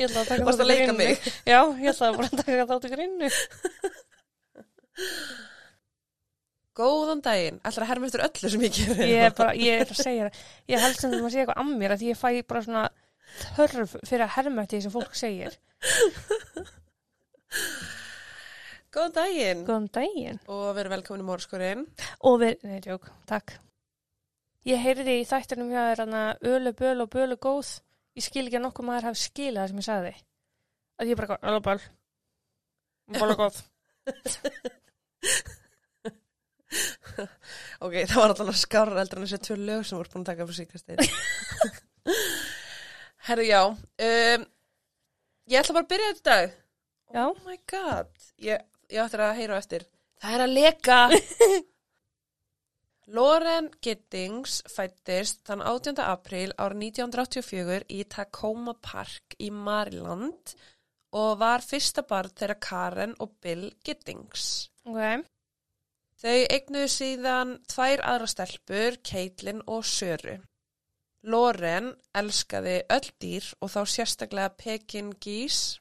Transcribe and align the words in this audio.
Ég 0.00 0.06
ætla 0.08 0.22
að 0.22 0.30
taka 0.30 0.46
Varstu 0.48 0.64
að 0.64 0.70
leika 0.70 0.94
mig? 0.96 1.20
Já, 1.46 1.60
ég 1.78 1.90
ætla 1.92 2.10
bara 2.16 2.28
að 2.30 2.40
taka 2.40 2.66
þátt 2.70 2.86
í 2.88 2.90
grinnu. 2.94 3.28
Góðan 6.80 7.20
daginn, 7.24 7.58
ætlar 7.66 7.84
að 7.84 7.90
herma 7.92 8.08
eftir 8.08 8.24
öllu 8.24 8.50
sem 8.54 8.64
ég 8.64 8.74
gerir. 8.78 9.04
Ég 9.10 9.26
er 9.28 9.34
bara, 9.36 9.52
ég 9.58 9.82
er 9.84 9.88
að 9.92 10.00
segja 10.00 10.26
það. 10.28 10.42
Ég 10.72 10.84
held 10.86 10.98
sem 11.00 11.12
þú 11.12 11.18
maður 11.20 11.34
segja 11.34 11.44
eitthvað 11.44 11.62
að 11.62 11.72
mér 11.82 11.94
að 11.96 12.04
ég 12.08 12.20
fæ 12.20 12.28
bara 12.50 12.64
svona 12.66 12.84
þörf 13.58 13.96
fyrir 14.08 14.24
að 14.26 14.34
herma 14.38 14.64
eftir 14.64 14.76
því 14.78 14.82
sem 14.86 14.94
fólk 14.96 15.14
segir. 15.18 15.52
Góðan 18.90 19.14
daginn 19.20 19.60
Góðan 19.68 19.90
daginn. 19.94 20.38
og 20.50 20.70
verið 20.78 20.94
velkomin 20.96 21.22
í 21.22 21.28
mórskurinn. 21.28 21.84
Og 22.26 22.40
við, 22.42 22.56
nei, 22.66 22.80
tjók, 22.82 23.04
takk. 23.30 23.58
Ég 24.68 24.82
heyrði 24.84 25.20
í 25.20 25.28
þættunum 25.28 25.70
hjá 25.72 25.82
þér 25.88 26.02
hana 26.04 26.24
ölu, 26.44 26.72
bölu 26.76 27.06
og 27.06 27.12
bölu 27.14 27.38
góð. 27.40 27.70
Ég 28.18 28.26
skil 28.26 28.44
ekki 28.46 28.58
að 28.58 28.66
nokkuð 28.66 28.88
maður 28.88 29.08
hafi 29.08 29.22
skilað 29.22 29.62
það 29.62 29.70
sem 29.70 29.80
ég 29.80 29.88
sagði. 29.88 30.12
Að 31.00 31.12
ég 31.12 31.20
bara, 31.20 31.38
ölu, 31.48 31.62
böl. 31.64 31.80
Bölu 33.16 33.38
góð. 33.40 33.62
Ok, 37.80 37.94
það 38.06 38.18
var 38.20 38.32
alltaf 38.32 38.58
skárar 38.60 39.00
eldur 39.02 39.18
en 39.18 39.26
þessi 39.26 39.40
tvö 39.46 39.56
lög 39.58 39.86
sem 39.88 39.98
voru 39.98 40.12
búin 40.12 40.22
að 40.22 40.28
taka 40.30 40.46
fyrir 40.46 40.58
síkastegin. 40.60 41.08
Herru, 43.26 43.46
já. 43.48 43.62
Um, 43.72 44.44
ég 45.50 45.62
ætla 45.62 45.76
bara 45.76 45.86
að 45.86 45.90
byrja 45.90 46.10
þetta 46.12 46.28
dag. 46.28 46.54
Já. 47.10 47.22
Oh 47.24 47.40
my 47.46 47.58
god. 47.72 48.12
Ég, 48.44 48.62
ég 48.92 49.02
ætla 49.02 49.30
að 49.30 49.40
heyra 49.40 49.58
á 49.58 49.60
eftir. 49.62 49.86
Það 50.20 50.36
er 50.36 50.44
að 50.44 50.54
leka. 50.58 51.00
Lauren 53.10 53.66
Giddings 53.82 54.60
fættist 54.70 55.40
þann 55.48 55.64
18. 55.66 55.98
apríl 56.04 56.52
árið 56.54 56.84
1984 56.92 57.88
í 57.90 58.04
Tacoma 58.06 58.76
Park 58.78 59.34
í 59.42 59.48
Maryland 59.50 60.52
og 61.18 61.40
var 61.40 61.64
fyrsta 61.66 62.04
barn 62.06 62.30
þeirra 62.38 62.56
Karen 62.62 63.16
og 63.18 63.32
Bill 63.42 63.66
Giddings. 63.82 64.70
Ok. 64.86 65.26
Þau 66.22 66.38
eignuðu 66.54 66.92
síðan 66.94 67.56
tvær 67.72 68.04
aðra 68.12 68.30
stelpur, 68.30 69.00
Caitlin 69.02 69.64
og 69.66 69.82
Söru. 69.88 70.36
Lauren 71.26 71.94
elskaði 72.14 72.78
öll 72.94 73.10
dýr 73.20 73.48
og 73.58 73.72
þá 73.74 73.80
sérstaklega 73.90 74.54
Pekin 74.60 75.14
Geese, 75.18 75.80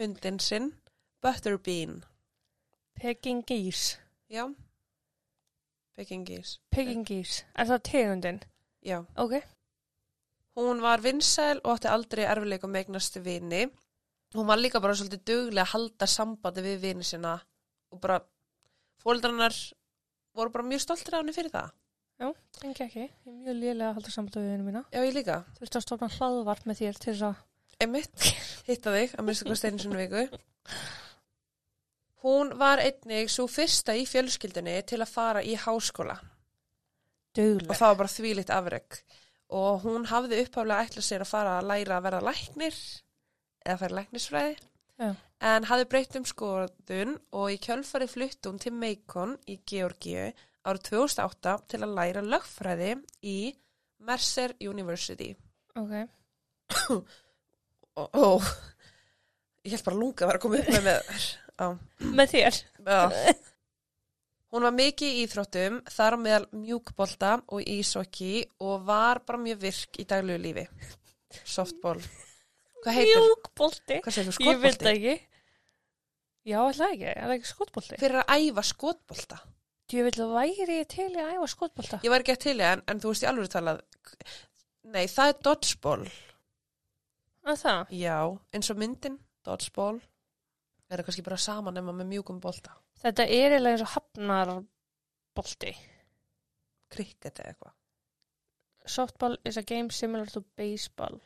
hundin 0.00 0.42
sinn, 0.42 0.72
Butterbean. 1.22 2.00
Peking 2.98 3.44
Geese. 3.46 4.00
Já, 4.26 4.48
Pekin 5.98 6.22
Geese. 6.22 6.60
Peking 6.70 7.02
Geese. 7.06 7.42
Er 7.58 7.66
það 7.66 7.80
tegundin? 7.88 8.36
Já. 8.86 9.00
Ok. 9.18 9.40
Hún 10.58 10.82
var 10.82 11.02
vinsæl 11.02 11.58
og 11.64 11.72
átti 11.74 11.90
aldrei 11.90 12.22
erfileikum 12.26 12.70
með 12.70 12.84
eignastu 12.84 13.22
vini. 13.24 13.64
Hún 14.36 14.46
var 14.46 14.60
líka 14.60 14.78
bara 14.82 14.94
svolítið 14.94 15.24
duglega 15.26 15.64
að 15.64 15.72
halda 15.72 16.06
sambandi 16.10 16.62
við 16.62 16.78
vini 16.84 17.06
sinna 17.06 17.34
og 17.90 18.00
bara 18.02 18.20
fóldrarnar 19.02 19.56
voru 20.38 20.54
bara 20.54 20.68
mjög 20.70 20.84
stoltir 20.84 21.16
af 21.16 21.24
henni 21.24 21.34
fyrir 21.34 21.54
það. 21.54 21.74
Engi 22.18 22.84
ekki. 22.86 23.04
Ég 23.08 23.32
er 23.32 23.36
mjög 23.40 23.58
lélega 23.58 23.90
að 23.90 23.98
halda 23.98 24.14
samband 24.14 24.38
við 24.38 24.48
vinnu 24.52 24.68
mína. 24.68 24.84
Já, 24.94 25.02
ég 25.02 25.18
líka. 25.18 25.40
Þú 25.56 25.64
veist 25.64 25.80
að 25.80 25.86
stofna 25.86 26.10
hlaðvart 26.14 26.70
með 26.70 26.80
þér 26.84 27.02
til 27.02 27.12
þess 27.12 27.26
að... 27.32 27.44
Emmitt, 27.78 28.30
hitta 28.66 28.94
þig 28.94 29.12
að 29.14 29.26
minnst 29.26 29.44
eitthvað 29.44 29.60
steinu 29.62 29.82
sinni 29.82 30.00
viku. 30.04 30.24
Hún 32.24 32.50
var 32.58 32.80
einnig 32.82 33.30
svo 33.30 33.46
fyrsta 33.46 33.94
í 33.94 34.02
fjölskyldunni 34.10 34.74
til 34.90 34.98
að 35.04 35.12
fara 35.12 35.42
í 35.46 35.54
háskóla 35.54 36.16
og 36.18 37.36
Dugleg. 37.38 37.76
það 37.78 37.90
var 37.92 37.98
bara 38.00 38.10
þvílitt 38.10 38.50
afreg 38.50 38.96
og 39.54 39.84
hún 39.84 40.08
hafði 40.10 40.40
uppháflega 40.42 40.88
ætlað 40.88 41.06
sér 41.06 41.22
að 41.24 41.30
fara 41.30 41.52
að 41.60 41.68
læra 41.70 41.98
að 42.00 42.06
verða 42.08 42.24
læknir 42.26 42.78
eða 43.64 43.78
færa 43.82 43.98
læknisfræði 44.00 44.56
Já. 44.98 45.12
en 45.52 45.68
hafði 45.70 45.86
breytt 45.92 46.18
um 46.18 46.26
skoðun 46.26 47.14
og 47.38 47.52
í 47.54 47.58
kjölfari 47.62 48.08
flutt 48.10 48.48
hún 48.48 48.58
til 48.58 48.74
Macon 48.74 49.36
í 49.46 49.60
Georgíu 49.70 50.26
árið 50.68 50.82
2008 50.90 51.54
til 51.70 51.82
að 51.86 51.94
læra 52.00 52.24
lögfræði 52.26 52.90
í 53.22 53.38
Mercer 54.08 54.56
University 54.60 55.30
Ok. 55.78 55.94
og, 57.98 58.08
og 58.18 58.42
ég 59.62 59.76
held 59.76 59.84
bara 59.86 59.94
að 59.96 60.02
lunga 60.02 60.24
að 60.24 60.32
vera 60.32 60.40
að 60.40 60.44
koma 60.48 60.58
upp 60.64 60.72
með 60.74 60.88
með 60.88 61.12
þér 61.12 61.28
Já. 61.58 61.68
Með 62.14 62.34
þér? 62.34 62.58
Já. 62.86 63.34
Hún 64.48 64.64
var 64.64 64.72
mikið 64.72 65.10
í 65.12 65.24
íþróttum, 65.26 65.80
þar 65.92 66.16
meðal 66.22 66.44
mjúkbolta 66.56 67.34
og 67.52 67.66
ísokki 67.68 68.46
og 68.64 68.86
var 68.88 69.20
bara 69.28 69.40
mjög 69.42 69.58
virk 69.66 69.98
í 70.00 70.06
daglegu 70.08 70.40
lífi. 70.40 70.64
Softball. 71.44 72.00
Hvað 72.80 72.96
heitir? 72.96 73.20
Mjúkbolti. 73.26 73.98
Hvað 74.06 74.16
segir 74.16 74.30
þú? 74.32 74.46
Ég 74.46 74.62
veit 74.62 74.78
Skotbolti? 74.78 74.94
ekki. 74.94 75.16
Já, 76.48 76.58
alltaf 76.62 76.94
ekki. 76.94 77.08
Er 77.12 77.26
það 77.26 77.34
ekki 77.36 77.50
skotbolti? 77.50 77.98
Fyrir 78.00 78.22
að 78.22 78.32
æfa 78.38 78.64
skotbolta. 78.70 79.40
Ég 79.92 80.04
vil 80.06 80.22
að 80.24 80.32
væri 80.38 80.78
ég 80.78 80.88
til 80.94 81.08
að 81.10 81.32
æfa 81.34 81.48
skotbolta. 81.52 81.98
Ég 82.04 82.12
var 82.14 82.24
ekki 82.24 82.36
að 82.38 82.42
til 82.46 82.56
í 82.56 82.64
en, 82.70 82.84
en 82.88 83.02
þú 83.02 83.12
veist 83.12 83.24
ég 83.26 83.30
alveg 83.32 83.50
talað. 83.52 83.82
Nei, 84.88 85.04
það 85.12 85.32
er 85.34 85.38
dodgeball. 85.44 86.06
Að 87.48 87.60
það? 87.66 87.92
Já, 88.00 88.16
eins 88.56 88.72
og 88.72 88.80
myndin, 88.80 89.20
dodgeball. 89.44 89.98
Er 90.88 91.00
það 91.00 91.08
kannski 91.08 91.24
bara 91.26 91.40
saman 91.40 91.76
nema 91.76 91.92
með 91.92 92.08
mjúkum 92.14 92.38
bolta? 92.40 92.72
Þetta 93.02 93.26
er 93.28 93.54
eiginlega 93.54 93.76
eins 93.76 93.84
og 93.84 93.90
hafnarbolti. 93.94 95.72
Krikket 96.94 97.42
eða 97.42 97.52
eitthvað. 97.52 97.74
Softball 98.88 99.36
is 99.44 99.58
a 99.60 99.62
game 99.62 99.90
similar 99.92 100.30
to 100.32 100.40
baseball. 100.56 101.18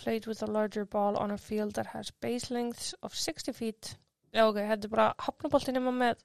Played 0.00 0.26
with 0.26 0.42
a 0.42 0.46
larger 0.46 0.86
ball 0.86 1.18
on 1.18 1.30
a 1.30 1.36
field 1.36 1.74
that 1.74 1.92
has 1.92 2.10
base 2.10 2.50
lengths 2.54 2.94
of 3.02 3.14
60 3.14 3.52
feet. 3.52 3.96
Já, 4.32 4.46
ok, 4.46 4.56
þetta 4.56 4.88
er 4.88 4.94
bara 4.94 5.08
hafnabolti 5.26 5.74
nema 5.76 5.92
með 5.92 6.24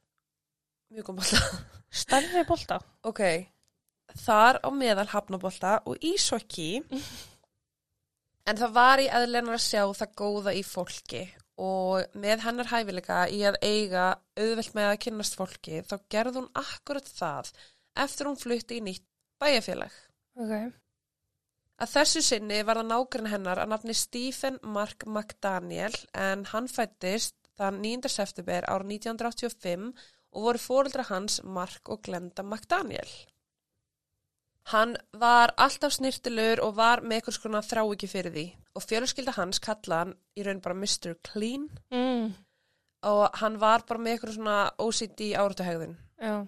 Mjúkum 0.94 1.20
bolta. 1.20 1.40
stærri 2.04 2.46
bolta. 2.48 2.80
Ok, 3.10 3.22
þar 4.24 4.62
á 4.64 4.70
meðal 4.72 5.10
hafnabolta 5.12 5.80
og 5.90 6.00
ísokki 6.06 6.70
en 8.48 8.60
það 8.60 8.76
var 8.76 9.04
í 9.04 9.08
eðlennar 9.10 9.58
að 9.58 9.66
sjá 9.66 9.82
það 10.00 10.20
góða 10.22 10.54
í 10.56 10.64
fólki 10.68 11.26
og 11.62 12.16
með 12.18 12.46
hennar 12.48 12.70
hæfileika 12.72 13.24
í 13.30 13.44
að 13.46 13.60
eiga 13.62 14.06
auðvelt 14.40 14.74
með 14.74 14.90
að 14.90 15.02
kynnast 15.06 15.36
fólki 15.38 15.84
þá 15.86 15.96
gerði 16.10 16.40
hún 16.42 16.50
akkurat 16.58 17.10
það 17.10 17.52
eftir 18.04 18.30
hún 18.30 18.40
flutti 18.42 18.80
í 18.80 18.86
nýtt 18.86 19.06
bæjarfélag. 19.42 19.94
Ok. 20.40 20.56
Að 21.84 21.94
þessu 21.94 22.24
sinni 22.26 22.62
var 22.66 22.80
það 22.80 22.90
nágrinn 22.90 23.30
hennar 23.32 23.62
að 23.62 23.72
nafni 23.74 23.96
Stephen 23.98 24.60
Mark 24.76 25.06
McDaniel 25.06 25.96
en 26.18 26.46
hann 26.54 26.70
fættist 26.72 27.38
þann 27.58 27.82
9. 27.84 28.10
september 28.10 28.66
ára 28.66 28.86
1985 28.88 29.92
og 30.34 30.48
voru 30.48 30.62
fóreldra 30.62 31.06
hans 31.10 31.42
Mark 31.44 31.90
og 31.94 32.02
Glenda 32.06 32.46
McDaniel. 32.46 33.10
Hann 34.72 34.96
var 35.20 35.52
alltaf 35.60 35.92
snirtilur 35.98 36.62
og 36.64 36.76
var 36.78 37.02
með 37.04 37.18
eitthvað 37.18 37.36
skona 37.36 37.62
þrá 37.66 37.82
ekki 37.84 38.08
fyrir 38.08 38.32
því 38.32 38.46
og 38.74 38.86
fjölskylda 38.88 39.34
hans 39.36 39.60
kalla 39.60 39.98
hann 40.04 40.14
í 40.40 40.46
raun 40.46 40.62
bara 40.64 40.78
Mr. 40.78 41.18
Clean 41.28 41.66
Mm, 41.92 42.30
og 43.04 43.24
hann 43.42 43.58
var 43.60 43.84
bara 43.88 44.00
með 44.00 44.14
eitthvað 44.16 44.38
svona 44.38 44.60
OCD 44.80 45.34
áratuhegðun. 45.36 45.98
já. 46.22 46.48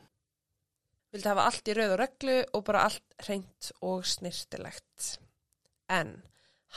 vildi 1.12 1.30
hafa 1.30 1.46
allt 1.50 1.68
í 1.68 1.76
rauð 1.76 1.92
og 1.96 2.00
reglu 2.00 2.38
og 2.54 2.64
bara 2.68 2.86
allt 2.88 3.28
reynt 3.28 3.72
og 3.82 4.06
snirtilegt. 4.08 5.20
En 5.90 6.24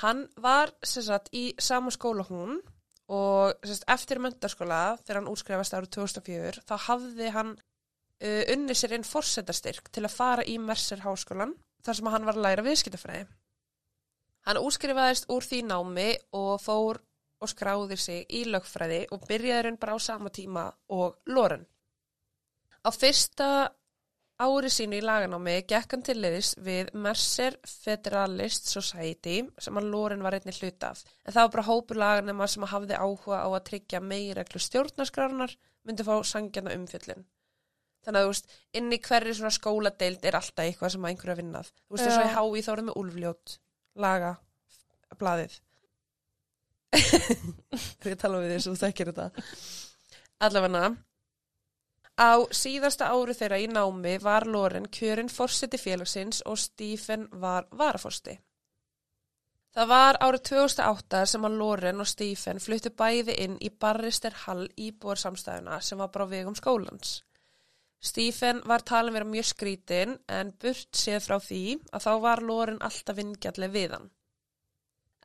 hann 0.03 0.27
var 0.37 0.75
sem 0.83 1.03
sagt 1.03 1.31
í 1.35 1.55
sama 1.59 1.91
skóla 1.91 2.27
hún 2.29 2.61
og 3.09 3.55
sagt, 3.65 3.87
eftir 3.89 4.19
möndaskóla 4.21 4.99
þegar 5.01 5.23
hann 5.23 5.31
útskrifast 5.33 5.75
árið 5.75 5.95
2004 5.97 6.63
þá 6.69 6.75
hafði 6.89 7.31
hann 7.35 7.55
uh, 8.25 8.43
unni 8.55 8.77
sér 8.77 8.97
inn 8.99 9.07
forsetastyrk 9.07 9.91
til 9.95 10.05
að 10.07 10.15
fara 10.15 10.47
í 10.47 10.59
Mercer 10.63 11.05
háskólan 11.05 11.57
þar 11.85 11.99
sem 11.99 12.11
hann 12.13 12.27
var 12.29 12.39
að 12.39 12.47
læra 12.47 12.67
viðskiptafræði. 12.67 13.27
Hann 14.49 14.61
útskrifaðist 14.63 15.29
úr 15.33 15.45
því 15.45 15.63
námi 15.69 16.11
og 16.37 16.61
fór 16.63 17.03
og 17.39 17.51
skráði 17.53 17.99
sig 18.01 18.25
í 18.35 18.45
lögfræði 18.51 19.05
og 19.15 19.27
byrjaði 19.29 19.67
raun 19.67 19.81
bara 19.81 19.95
á 19.95 19.99
sama 20.03 20.31
tíma 20.35 20.69
og 20.95 21.19
Loren. 21.31 21.67
Á 22.83 22.91
fyrsta 22.95 23.49
ári 24.39 24.71
sínu 24.71 24.99
í 24.99 25.03
laganámi 25.03 25.57
gekk 25.71 25.95
hann 25.95 26.05
til 26.07 26.19
liðis 26.23 26.53
við 26.63 26.93
Mercer 26.95 27.57
Federalist 27.67 28.71
Society 28.71 29.41
sem 29.59 29.79
að 29.79 29.89
Loren 29.93 30.23
var 30.23 30.39
einnig 30.39 30.61
hlut 30.63 30.85
af. 30.87 31.03
En 31.27 31.35
það 31.35 31.43
var 31.45 31.55
bara 31.57 31.69
hópur 31.71 32.01
laganema 32.03 32.47
sem 32.51 32.67
hafði 32.73 32.99
áhuga 32.99 33.43
á 33.43 33.49
að 33.51 33.65
tryggja 33.71 34.03
megireglu 34.03 34.63
stjórnarskrárunar 34.63 35.57
myndi 35.85 36.07
fá 36.07 36.15
sangjana 36.23 36.75
umfjöllin. 36.79 37.27
Þannig 38.07 38.21
að 38.21 38.27
þú 38.27 38.33
veist, 38.33 38.53
inn 38.81 38.93
í 38.95 39.01
hverju 39.05 39.35
svona 39.37 39.55
skóladeild 39.55 40.29
er 40.29 40.39
alltaf 40.39 40.65
eitthvað 40.65 40.95
sem 40.95 41.05
að 41.05 41.15
einhverju 41.15 41.35
að 41.35 41.41
vinnað. 41.43 41.73
Þú 41.75 41.97
veist, 41.97 42.05
þess 42.05 42.21
að 42.21 42.29
í 42.29 42.37
hái 42.37 42.63
þá 42.63 42.71
er 42.73 42.79
það 42.79 42.87
með 42.87 43.01
úlfljót, 43.03 43.57
laga, 44.05 44.31
blaðið. 45.19 45.59
Þegar 47.99 48.15
ég 48.15 48.23
tala 48.23 48.41
við 48.41 48.55
þér 48.55 48.65
svo 48.65 48.75
þú 48.75 48.83
þekkir 48.85 49.13
þetta. 49.13 49.47
Allavega, 50.47 50.89
Á 52.19 52.51
síðasta 52.51 53.13
ári 53.15 53.35
þeirra 53.39 53.61
í 53.63 53.69
námi 53.71 54.17
var 54.19 54.43
Loren 54.51 54.89
kjörinn 54.91 55.31
fórseti 55.31 55.79
félagsins 55.79 56.41
og 56.51 56.59
Stephen 56.59 57.29
var 57.31 57.69
varaforsti. 57.71 58.35
Það 59.71 59.91
var 59.93 60.19
árið 60.19 60.43
2008 60.49 61.21
sem 61.31 61.47
að 61.47 61.59
Loren 61.61 62.03
og 62.03 62.09
Stephen 62.11 62.59
fluttu 62.59 62.91
bæði 62.91 63.37
inn 63.45 63.55
í 63.63 63.71
Barrister 63.71 64.35
Hall 64.43 64.67
íbúarsamstæðuna 64.75 65.79
sem 65.79 66.03
var 66.03 66.11
bara 66.11 66.27
vegum 66.27 66.59
skólans. 66.59 67.21
Stephen 68.01 68.61
var 68.71 68.85
talin 68.87 69.15
vera 69.15 69.27
mjög 69.27 69.49
skrítin 69.51 70.15
en 70.31 70.53
burt 70.63 70.95
séð 70.95 71.25
frá 71.25 71.39
því 71.43 71.63
að 71.91 72.05
þá 72.05 72.13
var 72.23 72.43
Loren 72.47 72.79
alltaf 72.87 73.19
vingjalleg 73.19 73.75
við 73.75 73.97
hann. 73.97 74.07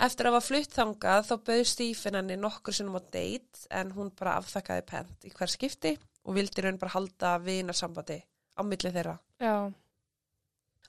Eftir 0.02 0.26
að 0.26 0.34
hafa 0.34 0.48
flutt 0.48 0.74
þangað 0.74 1.28
þá 1.28 1.36
bauð 1.50 1.68
Stephen 1.70 2.18
henni 2.18 2.38
nokkur 2.42 2.74
sinnum 2.74 2.98
á 2.98 3.02
date 3.14 3.68
en 3.70 3.94
hún 3.94 4.10
bara 4.18 4.40
afþakkaði 4.40 4.86
pent 4.90 5.28
í 5.30 5.32
hver 5.36 5.54
skipti 5.54 5.94
og 6.26 6.38
vildi 6.40 6.66
raun 6.66 6.80
bara 6.82 6.96
halda 6.96 7.38
vinarsambandi 7.46 8.18
á 8.58 8.62
milli 8.66 8.92
þeirra. 8.96 9.16
Já. 9.38 9.70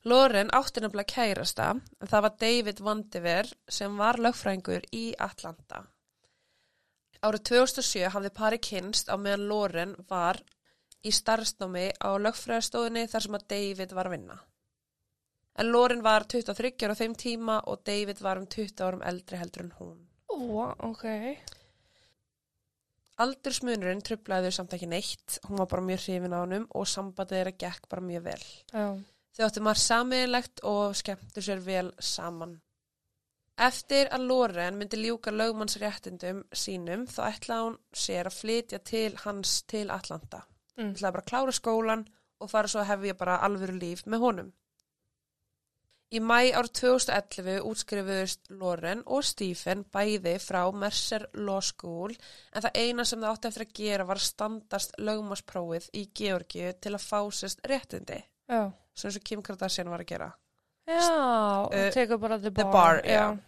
Loren 0.09 0.53
átti 0.57 0.81
nefnilega 0.81 1.13
kærasta 1.13 1.69
en 1.77 2.09
það 2.09 2.25
var 2.27 2.39
David 2.41 2.81
Vandiver 2.87 3.53
sem 3.69 4.01
var 4.01 4.21
lögfræðingur 4.21 4.89
í 4.93 5.05
Atlanta. 5.29 5.85
Árið 7.25 7.45
2007 7.51 8.11
hafði 8.13 8.33
pari 8.37 8.59
kynst 8.61 9.09
á 9.13 9.17
meðan 9.17 9.49
Loren 9.49 9.95
var 10.09 10.41
í 11.05 11.13
starfsnámi 11.13 11.87
á 12.01 12.11
lögfræðastofunni 12.27 13.07
þar 13.13 13.27
sem 13.27 13.39
að 13.39 13.47
David 13.55 13.95
var 13.97 14.11
að 14.11 14.17
vinna. 14.17 14.39
En 15.55 15.71
Loren 15.71 16.03
var 16.03 16.27
23 16.27 16.73
ára 16.83 16.97
á 16.97 17.01
þeim 17.01 17.15
tíma 17.15 17.61
og 17.71 17.85
David 17.87 18.23
var 18.25 18.41
um 18.41 18.47
20 18.51 18.83
árum 18.83 19.05
eldri 19.07 19.39
heldur 19.39 19.67
en 19.67 19.75
hún. 19.79 19.99
Ó, 20.35 20.39
ok. 20.89 21.05
Aldursmunurinn 23.23 24.03
trublaði 24.03 24.51
þau 24.51 24.57
samt 24.57 24.73
ekki 24.75 24.89
neitt, 24.91 25.39
hún 25.47 25.61
var 25.61 25.69
bara 25.71 25.87
mjög 25.87 26.01
hrifin 26.03 26.35
á 26.35 26.43
honum 26.43 26.65
og 26.75 26.89
sambandið 26.91 27.39
þeirra 27.39 27.59
gekk 27.63 27.89
bara 27.93 28.07
mjög 28.09 28.25
vel. 28.25 28.47
Já. 28.73 28.87
Þau 29.35 29.45
áttu 29.47 29.63
marg 29.67 29.83
samiðilegt 29.83 30.65
og 30.67 30.97
skemmtu 30.99 31.43
sér 31.43 31.63
vel 31.63 31.93
saman. 32.03 32.57
Eftir 33.55 34.11
að 34.11 34.27
Loren 34.27 34.81
myndi 34.81 34.99
ljúka 34.99 35.31
lögmannsréttindum 35.31 36.43
sínum 36.51 37.07
þá 37.07 37.21
ætlaði 37.29 37.69
hún 37.69 37.79
sér 37.95 38.31
að 38.31 38.39
flytja 38.41 38.83
til 38.83 39.13
hans 39.23 39.61
til 39.71 39.87
Atlanta. 39.95 40.43
Mm. 40.79 40.93
ætlaði 40.95 41.13
bara 41.15 41.23
að 41.23 41.31
klára 41.31 41.55
skólan 41.55 42.05
og 42.43 42.51
fara 42.51 42.69
svo 42.69 42.81
að 42.83 42.91
hefja 42.93 43.15
bara 43.19 43.41
alvöru 43.47 43.77
líf 43.79 44.05
með 44.11 44.25
honum. 44.27 44.53
Í 46.15 46.21
mæ 46.23 46.53
ár 46.55 46.69
2011 46.71 47.65
útskrifuðust 47.67 48.51
Loren 48.55 49.01
og 49.07 49.25
Stephen 49.27 49.85
bæði 49.91 50.35
frá 50.39 50.61
Mercer 50.75 51.25
Law 51.35 51.63
School 51.65 52.13
en 52.53 52.63
það 52.63 52.77
eina 52.79 53.07
sem 53.09 53.23
það 53.23 53.33
átti 53.33 53.49
eftir 53.51 53.65
að 53.65 53.73
gera 53.81 54.07
var 54.07 54.23
standast 54.23 54.95
lögmásprófið 54.99 55.89
í 55.95 56.05
Georgiu 56.15 56.71
til 56.79 56.93
að 56.95 57.07
fásist 57.09 57.65
réttindi, 57.67 58.21
Já. 58.51 58.71
sem 58.95 59.09
eins 59.09 59.19
og 59.19 59.25
Kim 59.25 59.43
Kardashian 59.43 59.91
var 59.91 60.05
að 60.05 60.11
gera. 60.13 60.31
Já, 60.87 61.01
og 61.65 61.75
Uh, 61.75 61.91
tekur 61.91 62.19
bara 62.21 62.39
the 62.39 62.51
bar. 62.51 62.65
The 62.65 62.71
bar, 62.71 63.03
já. 63.09 63.39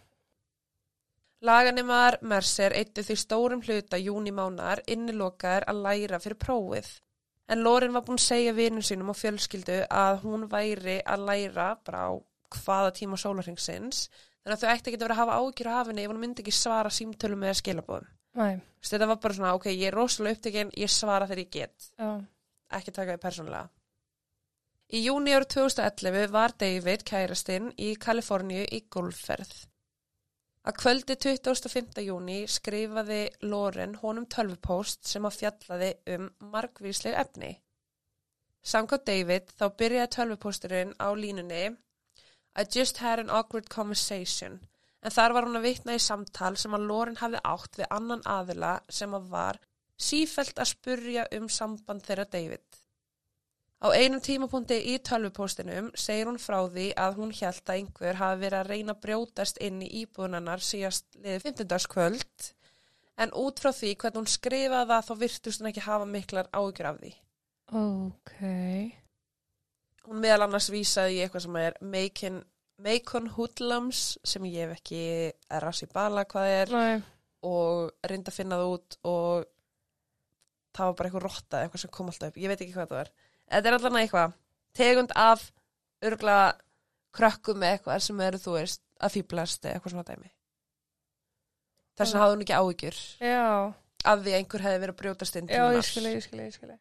Laganimar 1.41 2.17
Mercer 2.21 2.73
eittu 2.73 3.03
því 3.05 3.15
stórum 3.21 3.61
hluta 3.61 3.97
júnimánar 4.01 4.81
innilokaðir 4.89 5.67
að 5.69 5.83
læra 5.85 6.19
fyrir 6.19 6.39
prófið. 6.41 6.87
En 7.47 7.63
Loren 7.63 7.93
var 7.95 8.03
búin 8.03 8.19
að 8.19 8.25
segja 8.25 8.53
vinum 8.57 8.83
sínum 8.83 9.11
og 9.13 9.17
fjölskyldu 9.17 9.77
að 9.87 10.23
hún 10.25 10.47
væri 10.51 10.97
að 11.07 11.23
læra 11.29 11.67
bara 11.85 12.01
á 12.07 12.11
hvaða 12.57 12.91
tíma 12.97 13.19
sólarhengsins. 13.19 14.07
Þannig 14.43 14.57
að 14.57 14.63
þau 14.63 14.71
ætti 14.73 14.91
ekki 14.91 14.99
að 14.99 15.05
vera 15.05 15.15
að 15.15 15.21
hafa 15.21 15.37
ágjur 15.41 15.69
af 15.71 15.87
henni 15.91 16.03
ef 16.03 16.11
hún 16.11 16.19
myndi 16.23 16.43
ekki 16.43 16.55
svara 16.55 16.91
símtölum 16.91 17.45
eða 17.47 17.59
skilabóðum. 17.61 18.11
Þetta 18.87 19.07
var 19.09 19.19
bara 19.23 19.33
svona, 19.39 19.53
ok, 19.57 19.65
ég 19.71 19.87
er 19.89 19.95
rosalega 19.97 20.37
upptekinn, 20.37 20.75
ég 20.77 20.91
svara 20.91 21.27
þegar 21.27 21.43
ég 21.43 21.49
get. 21.55 21.89
já. 21.97 22.11
Ekki 22.77 22.91
taka 22.91 23.15
því 23.15 23.23
persónulega. 23.23 23.69
Í 24.87 25.01
júni 25.03 25.33
árið 25.35 25.49
2011 25.55 26.29
var 26.31 26.53
David 26.59 27.03
kærastinn 27.07 27.73
í 27.79 27.93
Kaliforníu 27.99 28.63
í 28.71 28.83
golfferð. 28.91 29.65
Að 30.67 30.75
kvöldi 30.81 31.15
25. 31.23 32.01
júni 32.03 32.41
skrifaði 32.51 33.21
Loren 33.47 33.93
honum 34.01 34.25
tölvupóst 34.27 35.05
sem 35.07 35.23
að 35.23 35.37
fjallaði 35.37 35.91
um 36.11 36.25
margvísleg 36.51 37.15
efni. 37.15 37.51
Samkvæmt 38.67 39.05
David 39.07 39.53
þá 39.55 39.63
byrjaði 39.79 40.11
tölvupósturinn 40.17 40.91
á 40.99 41.07
línunni 41.15 41.61
I 41.71 42.65
just 42.75 42.99
had 42.99 43.21
an 43.23 43.31
awkward 43.31 43.69
conversation 43.71 44.59
en 44.99 45.15
þar 45.15 45.37
var 45.37 45.47
hún 45.47 45.55
að 45.61 45.69
vitna 45.69 45.95
í 45.95 46.03
samtal 46.03 46.57
sem 46.59 46.75
að 46.75 46.87
Loren 46.89 47.21
hafði 47.21 47.43
átt 47.53 47.79
við 47.79 47.91
annan 47.99 48.27
aðila 48.27 48.73
sem 48.99 49.15
að 49.15 49.31
var 49.37 49.61
sífelt 50.09 50.59
að 50.59 50.71
spurja 50.73 51.27
um 51.39 51.47
samband 51.47 52.03
þeirra 52.09 52.27
David. 52.35 52.65
Á 53.77 53.93
einum 53.93 54.21
tímapunkti 54.23 54.77
í 54.89 54.95
tölvupóstinum 55.05 55.91
segir 55.93 56.25
hún 56.25 56.39
frá 56.41 56.63
því 56.65 56.87
að 56.97 57.19
hún 57.19 57.33
hjælt 57.35 57.67
að 57.69 57.75
einhver 57.75 58.17
hafi 58.17 58.39
verið 58.41 58.59
að 58.59 58.69
reyna 58.71 58.95
að 58.95 59.01
brjótast 59.03 59.59
inn 59.61 59.83
í 59.85 59.89
íbúðunarnar 59.99 60.63
síðast 60.65 61.05
liðið 61.21 61.43
15. 61.45 61.85
kvöld 61.93 62.47
en 63.21 63.33
út 63.37 63.61
frá 63.61 63.69
því 63.69 63.91
hvernig 64.01 64.23
hún 64.23 64.31
skrifaði 64.33 64.89
það 64.89 65.05
þá 65.09 65.13
virtust 65.21 65.61
hún 65.61 65.69
ekki 65.69 65.85
hafa 65.85 66.07
miklar 66.09 66.49
ágjur 66.57 66.89
af 66.89 66.97
því. 67.03 67.11
Ok. 67.77 68.33
Hún 70.07 70.23
meðal 70.23 70.47
annars 70.47 70.71
vísaði 70.73 71.19
í 71.19 71.21
eitthvað 71.21 71.45
sem 71.45 71.59
er 71.61 71.77
Macon, 71.93 72.41
Macon 72.81 73.29
Hoodlums 73.35 74.03
sem 74.25 74.49
ég 74.49 74.65
hef 74.65 74.79
ekki 74.79 75.03
rassi 75.61 75.89
bala 75.93 76.25
hvað 76.25 76.53
er 76.55 76.73
Nei, 76.73 77.05
og 77.45 77.93
reyndi 78.09 78.33
að 78.33 78.39
finna 78.39 78.57
það 78.57 78.73
út 78.73 78.99
og 79.05 79.47
það 80.73 80.89
var 80.89 80.97
bara 80.97 81.09
eitthvað 81.11 81.27
rotta 81.27 81.61
eitthvað 81.61 81.85
sem 81.85 81.93
kom 81.93 82.09
alltaf 82.09 82.31
upp, 82.31 82.41
ég 82.41 82.49
veit 82.49 82.61
ekki 82.61 82.73
hvað 82.73 82.89
það 82.89 83.01
var 83.03 83.15
þetta 83.47 83.69
er 83.69 83.77
allan 83.79 83.99
eitthvað 84.01 84.35
tegund 84.77 85.13
af 85.15 85.45
örgla 86.05 86.39
krökkum 87.17 87.61
með 87.61 87.75
eitthvað 87.75 88.03
sem 88.05 88.25
eru 88.27 88.41
þú 88.41 88.57
veist 88.59 88.83
að 89.01 89.15
fýblast 89.17 89.65
eða 89.65 89.77
eitthvað 89.77 89.95
svona 89.95 90.09
dæmi 90.11 90.31
þess 91.97 92.13
vegna 92.13 92.23
hafði 92.23 92.35
hún 92.35 92.45
ekki 92.45 92.57
áhyggjur 92.61 92.99
af 94.07 94.23
því 94.23 94.35
einhver 94.37 94.65
hefði 94.65 94.81
verið 94.83 94.93
að 94.95 94.99
brjótast 95.01 95.39
inn 95.39 95.49
til 95.49 95.57
Já, 95.57 95.65
ég 95.73 95.87
skilji, 95.87 96.13
ég 96.17 96.25
skilji, 96.25 96.45
ég 96.47 96.57
skilji. 96.57 96.77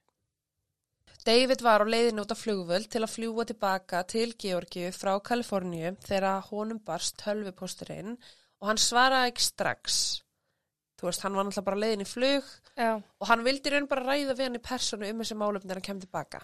David 1.26 1.62
var 1.64 1.82
á 1.82 1.86
leiðinu 1.90 2.22
út 2.22 2.32
af 2.32 2.38
flugvöld 2.38 2.86
til 2.92 3.02
að 3.02 3.14
fljúa 3.16 3.46
tilbaka 3.48 4.04
til 4.06 4.28
Georgiu 4.38 4.92
frá 4.94 5.16
Kaliforníu 5.26 5.96
þegar 6.04 6.44
honum 6.52 6.78
barst 6.86 7.16
tölvupósturinn 7.24 8.14
og 8.60 8.68
hann 8.70 8.78
svaraði 8.78 9.32
ekki 9.32 9.46
strax. 9.48 9.96
Þú 10.96 11.10
veist, 11.10 11.24
hann 11.26 11.34
var 11.36 11.44
náttúrulega 11.44 11.66
bara 11.66 11.76
á 11.76 11.82
leiðinu 11.84 12.06
í 12.06 12.08
flug 12.08 12.46
Já, 12.76 12.92
og 12.96 13.26
hann 13.28 13.42
vildi 13.44 13.72
raun 13.72 13.88
bara 13.90 14.06
ræða 14.06 14.36
við 14.38 14.46
hann 14.48 14.56
í 14.56 14.62
personu 14.64 15.10
um 15.12 15.18
þessi 15.20 15.36
málefni 15.36 15.68
þegar 15.68 15.80
hann 15.80 15.88
kemur 15.90 16.06
tilbaka. 16.06 16.40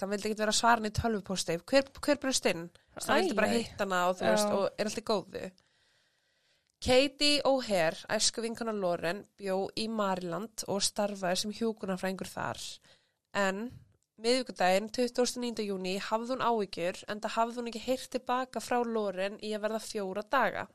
Hann 0.00 0.10
vildi 0.10 0.32
ekki 0.32 0.40
vera 0.40 0.56
hann 0.66 0.88
í 0.88 0.94
tölvupósti. 0.96 1.60
Hver, 1.62 1.86
hver 2.02 2.18
brust 2.24 2.48
inn? 2.50 2.66
Hann 2.96 3.20
vildi 3.20 3.38
bara 3.38 3.52
hitta 3.52 3.86
hana 3.86 4.00
og 4.10 4.18
þú 4.18 4.26
veist, 4.32 4.56
og 4.58 4.66
er 4.74 4.90
alltaf 4.90 5.06
góðu. 5.06 5.44
Katie 6.86 7.40
O'Hare, 7.48 8.02
æsku 8.12 8.42
vinkona 8.44 8.74
Loren, 8.76 9.22
bjó 9.38 9.62
í 9.80 9.86
Mariland 9.88 10.66
og 10.68 10.82
starfaði 10.84 11.40
sem 11.40 11.54
hjúkunarfrængur 11.56 12.28
þar. 12.28 12.60
En 13.32 13.70
miðvikudaginn 14.22 14.90
29. 14.92 15.64
júni 15.64 15.96
hafði 16.02 16.34
hún 16.34 16.44
áhyggjur 16.44 17.00
en 17.08 17.22
það 17.24 17.36
hafði 17.38 17.60
hún 17.60 17.70
ekki 17.72 17.84
heyrt 17.86 18.10
tilbaka 18.12 18.62
frá 18.64 18.78
Loren 18.84 19.38
í 19.40 19.54
að 19.56 19.64
verða 19.64 19.82
fjóra 19.86 20.26
daga. 20.36 20.66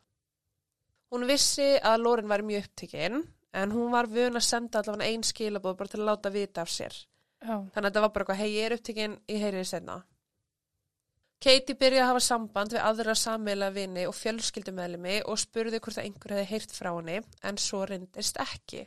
Hún 1.12 1.27
vissi 1.27 1.74
að 1.84 2.03
Loren 2.06 2.30
var 2.32 2.44
mjög 2.48 2.70
upptikinn 2.70 3.24
en 3.51 3.74
hún 3.75 3.91
var 3.91 4.08
vön 4.08 4.39
að 4.39 4.48
senda 4.48 4.80
allavega 4.80 5.10
einn 5.12 5.25
skilabóð 5.27 5.75
bara 5.82 5.91
til 5.91 6.00
að 6.00 6.08
láta 6.08 6.32
vita 6.32 6.63
af 6.63 6.72
sér. 6.72 6.96
Já, 7.41 7.58
Þannig 7.58 7.75
að 7.75 7.88
þetta 7.89 8.03
var 8.06 8.13
bara 8.13 8.24
eitthvað, 8.24 8.39
hei, 8.39 8.50
ég 8.53 8.65
er 8.68 8.75
upptikinn, 8.77 9.18
ég 9.27 9.44
heyri 9.44 9.62
þið 9.63 9.70
senna. 9.72 9.98
Katie 11.41 11.74
byrjaði 11.74 12.03
að 12.03 12.10
hafa 12.12 12.22
samband 12.22 12.74
við 12.75 12.84
aðra 12.86 13.15
sammeila 13.18 13.72
vini 13.74 14.03
og 14.06 14.13
fjölskyldumæðlimi 14.13 15.15
og 15.25 15.39
spurði 15.41 15.80
hvort 15.82 15.98
að 15.98 16.06
einhver 16.06 16.36
hefði 16.36 16.50
heyrt 16.51 16.75
frá 16.75 16.91
henni, 16.94 17.15
en 17.41 17.58
svo 17.58 17.82
reyndist 17.89 18.38
ekki. 18.44 18.84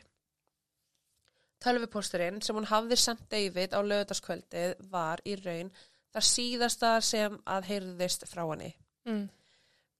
Tölvupósturinn 1.65 2.39
sem 2.45 2.55
hún 2.55 2.69
hafði 2.69 2.97
sendt 2.99 3.27
David 3.31 3.75
á 3.75 3.79
lögutaskvöldið 3.83 4.75
var 4.91 5.23
í 5.27 5.35
raun 5.41 5.73
þar 6.15 6.27
síðasta 6.29 6.91
sem 7.03 7.35
að 7.43 7.69
heyrðist 7.73 8.23
frá 8.31 8.45
henni. 8.47 8.71
mm. 9.09 9.25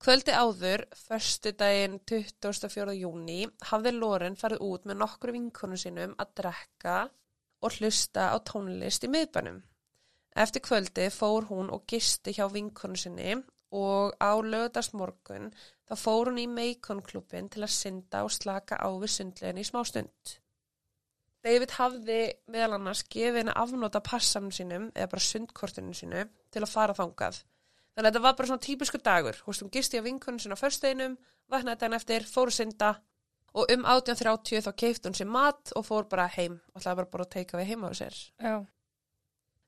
Kvöldi 0.04 0.34
áður, 0.36 0.84
förstu 1.08 1.52
daginn 1.58 2.00
24. 2.06 2.94
júni, 3.00 3.46
hafði 3.70 3.94
Loren 3.96 4.36
farið 4.38 4.64
út 4.66 4.84
með 4.86 5.00
nokkru 5.02 5.34
vinkonu 5.34 5.80
sínum 5.80 6.14
að 6.22 6.34
drekka 6.42 6.98
og 7.64 7.78
hlusta 7.80 8.30
á 8.30 8.38
tónlist 8.46 9.08
í 9.08 9.10
miðbænum. 9.10 9.62
Eftir 10.36 10.62
kvöldi 10.68 11.08
fór 11.16 11.48
hún 11.50 11.72
og 11.72 11.86
gisti 11.88 12.36
hjá 12.36 12.46
vinkonu 12.52 13.00
sinni 13.00 13.38
og 13.76 14.14
á 14.20 14.36
lögdagsmorgun 14.36 15.50
þá 15.88 15.96
fór 16.00 16.30
hún 16.30 16.42
í 16.44 16.48
Macon-klubin 16.52 17.48
til 17.50 17.64
að 17.64 17.76
synda 17.78 18.26
og 18.28 18.34
slaka 18.36 18.78
á 18.78 18.92
við 19.00 19.14
sundlegin 19.16 19.64
í 19.64 19.66
smá 19.68 19.82
stund. 19.88 20.36
David 21.46 21.76
hafði 21.78 22.22
meðal 22.52 22.80
annars 22.80 23.04
gefið 23.06 23.44
henni 23.44 23.54
afnóta 23.64 24.02
passanum 24.04 24.52
sínum 24.54 24.88
eða 24.94 25.12
bara 25.12 25.28
sundkortinu 25.32 25.94
sínu 25.96 26.24
til 26.52 26.64
að 26.64 26.72
fara 26.72 26.96
þangað. 26.98 27.44
Þannig 27.96 28.10
að 28.10 28.12
þetta 28.12 28.24
var 28.28 28.38
bara 28.38 28.52
svona 28.52 28.66
típisku 28.66 29.00
dagur. 29.00 29.38
Þú 29.40 29.52
veist, 29.52 29.64
hún 29.64 29.74
gisti 29.74 30.00
á 30.04 30.08
vinkunum 30.08 30.40
sinna 30.44 30.58
á 30.60 30.64
fösteinum, 30.64 31.18
vaknaði 31.52 31.80
daginn 31.82 31.98
eftir, 32.00 32.28
fór 32.28 32.52
synda 32.52 32.96
og 33.56 33.72
um 33.72 33.86
1830 33.88 34.66
þá 34.66 34.72
keifti 34.76 35.08
hún 35.08 35.16
sér 35.16 35.30
mat 35.32 35.72
og 35.80 35.86
fór 35.88 36.08
bara 36.12 36.28
heim 36.36 36.58
og 36.74 36.82
ætlaði 36.82 37.00
bara 37.00 37.12
bara 37.14 37.28
að 37.28 37.34
teika 37.38 37.60
við 37.60 37.70
heima 37.72 37.92
á 37.92 37.94
sér. 37.96 38.18
Já. 38.36 38.56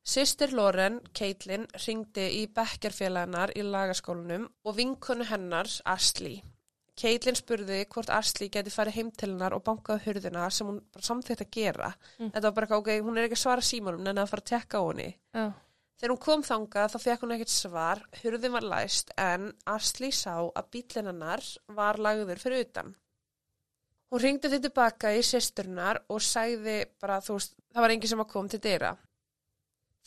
Sýstir 0.08 0.54
Loren, 0.56 1.02
Caitlin, 1.16 1.66
ringdi 1.84 2.28
í 2.40 2.44
bekkjarfélaginar 2.56 3.52
í 3.60 3.64
lagaskólanum 3.68 4.46
og 4.64 4.78
vinkonu 4.78 5.28
hennar, 5.28 5.68
Ashley. 5.84 6.40
Caitlin 6.98 7.36
spurði 7.38 7.82
hvort 7.92 8.10
Ashley 8.10 8.50
geti 8.52 8.72
farið 8.74 8.96
heim 8.98 9.10
til 9.12 9.30
hennar 9.34 9.54
og 9.54 9.66
bankaði 9.68 10.06
hurðina 10.08 10.48
sem 10.52 10.70
hún 10.70 10.80
bara 10.94 11.08
samþýtt 11.10 11.44
að 11.44 11.52
gera. 11.54 11.92
Mm. 12.18 12.32
Þetta 12.32 12.46
var 12.48 12.56
bara 12.60 12.80
ok, 12.80 12.90
hún 13.06 13.20
er 13.20 13.28
ekki 13.28 13.38
að 13.38 13.44
svara 13.44 13.68
símanum 13.68 14.08
en 14.08 14.24
að 14.24 14.32
fara 14.32 14.46
að 14.46 14.50
tekka 14.54 14.82
á 14.82 14.84
henni. 14.88 15.10
Já. 15.36 15.46
Þegar 15.98 16.14
hún 16.14 16.22
kom 16.22 16.44
þangað 16.46 16.92
þá 16.94 16.98
fekk 17.02 17.24
hún 17.26 17.34
ekkert 17.34 17.52
svar, 17.52 18.02
hurðin 18.22 18.54
var 18.54 18.66
læst 18.70 19.10
en 19.18 19.50
Ashley 19.66 20.14
sá 20.14 20.36
að 20.46 20.68
bílinn 20.76 21.10
hennar 21.10 21.42
var 21.74 21.98
lagður 21.98 22.42
fyrir 22.44 22.68
utan. 22.68 22.94
Hún 24.14 24.22
ringdi 24.24 24.52
því 24.52 24.60
tilbaka 24.64 25.10
í 25.18 25.24
sýsturnar 25.26 26.04
og 26.14 26.22
sagði 26.24 26.78
bara, 27.02 27.18
þú 27.20 27.40
veist, 27.40 27.58
það 27.74 27.84
var 27.84 27.94
enginn 27.96 28.12
sem 28.14 28.22
að 28.24 28.30
koma 28.36 28.54
til 28.54 28.62
dyra. 28.64 28.94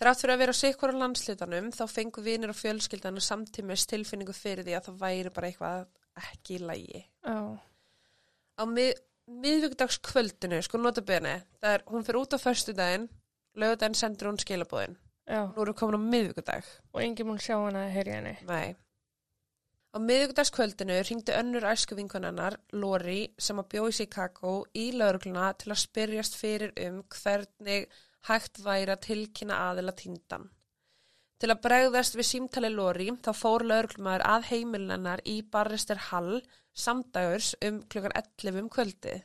Þrátt 0.00 0.22
fyrir 0.22 0.32
að 0.32 0.40
vera 0.40 0.54
á 0.56 0.60
sikkvara 0.60 1.00
landslutanum 1.02 1.66
þá 1.76 1.82
fengu 1.90 2.22
vinir 2.24 2.54
og 2.54 2.56
fjölskyldan 2.56 3.20
og 3.20 3.26
samtímis 3.26 3.84
tilfinningu 3.90 4.32
fyrir 4.32 4.64
því 4.64 4.78
að 4.78 4.86
það 4.86 5.02
væri 5.02 5.34
bara 5.34 5.50
eitthvað 5.50 5.84
ekki 6.30 6.56
í 6.56 6.62
lægi. 6.70 7.02
Já. 7.26 7.36
Á 8.56 8.64
mið, 8.70 8.94
miðvíkudagskvöldinu, 9.42 10.62
sko 10.64 10.80
notabene, 10.80 11.36
það 11.60 11.76
er, 11.76 11.86
hún 11.90 12.06
fyrir 12.06 12.22
út 12.22 12.32
á 12.32 12.38
föstudaginn, 12.40 13.10
lögudaginn 13.60 13.98
sendur 13.98 14.30
hún 14.30 14.40
skilabóðin. 14.40 14.96
Já. 15.30 15.44
Nú 15.46 15.62
erum 15.62 15.74
við 15.74 15.78
komin 15.78 16.00
á 16.02 16.10
miðvíkudag. 16.12 16.70
Og 16.90 17.02
enginn 17.04 17.28
múl 17.28 17.38
sjá 17.38 17.54
hana 17.54 17.84
að 17.86 17.92
heyri 17.94 18.14
henni. 18.16 18.32
Nei. 18.48 18.74
Á 19.94 19.98
miðvíkudagskvöldinu 19.98 20.96
ringdi 21.06 21.34
önnur 21.34 21.66
æsku 21.70 21.96
vinkonennar, 21.98 22.56
Lori, 22.78 23.32
sem 23.38 23.58
að 23.58 23.68
bjó 23.72 23.88
í 23.90 23.94
Chicago 23.94 24.52
í 24.74 24.90
laurugluna 24.94 25.52
til 25.58 25.72
að 25.72 25.82
spyrjast 25.82 26.38
fyrir 26.38 26.74
um 26.86 27.00
hvernig 27.14 27.88
hægt 28.28 28.60
væri 28.62 28.94
að 28.94 29.04
tilkynna 29.06 29.58
aðila 29.70 29.94
tindan. 29.98 30.50
Til 31.40 31.48
að 31.54 31.62
bregðast 31.64 32.18
við 32.18 32.28
símtali 32.28 32.70
Lori 32.70 33.08
þá 33.24 33.32
fór 33.34 33.64
lauruglumæður 33.66 34.26
að 34.28 34.46
heimilinnar 34.50 35.22
í 35.24 35.40
Barrister 35.42 36.02
Hall 36.10 36.40
samdagurs 36.76 37.54
um 37.66 37.82
klukkan 37.90 38.14
11 38.18 38.62
um 38.62 38.70
kvöldið. 38.70 39.22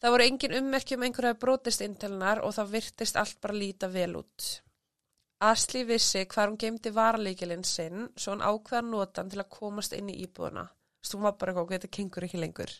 Það 0.00 0.14
voru 0.14 0.26
engin 0.30 0.56
ummerki 0.56 0.96
um 0.96 1.04
einhverja 1.04 1.36
brotist 1.36 1.82
inntelinar 1.84 2.40
og 2.46 2.54
það 2.56 2.74
virtist 2.76 3.18
allt 3.20 3.40
bara 3.42 3.58
líta 3.60 3.90
vel 3.92 4.14
út. 4.22 4.50
Asli 5.40 5.86
vissi 5.88 6.26
hvar 6.28 6.50
hún 6.50 6.58
geymdi 6.60 6.90
varalíkilinn 6.92 7.64
sinn 7.64 8.02
svo 8.12 8.34
hann 8.34 8.42
ákveða 8.44 8.82
notan 8.84 9.30
til 9.32 9.40
að 9.40 9.52
komast 9.54 9.94
inn 9.96 10.10
í 10.12 10.18
íbúðuna. 10.26 10.66
Svo 11.00 11.16
hún 11.16 11.24
var 11.24 11.38
bara 11.40 11.54
eitthvað, 11.54 11.70
þetta 11.78 11.96
kengur 11.96 12.26
ekki 12.26 12.40
lengur. 12.42 12.72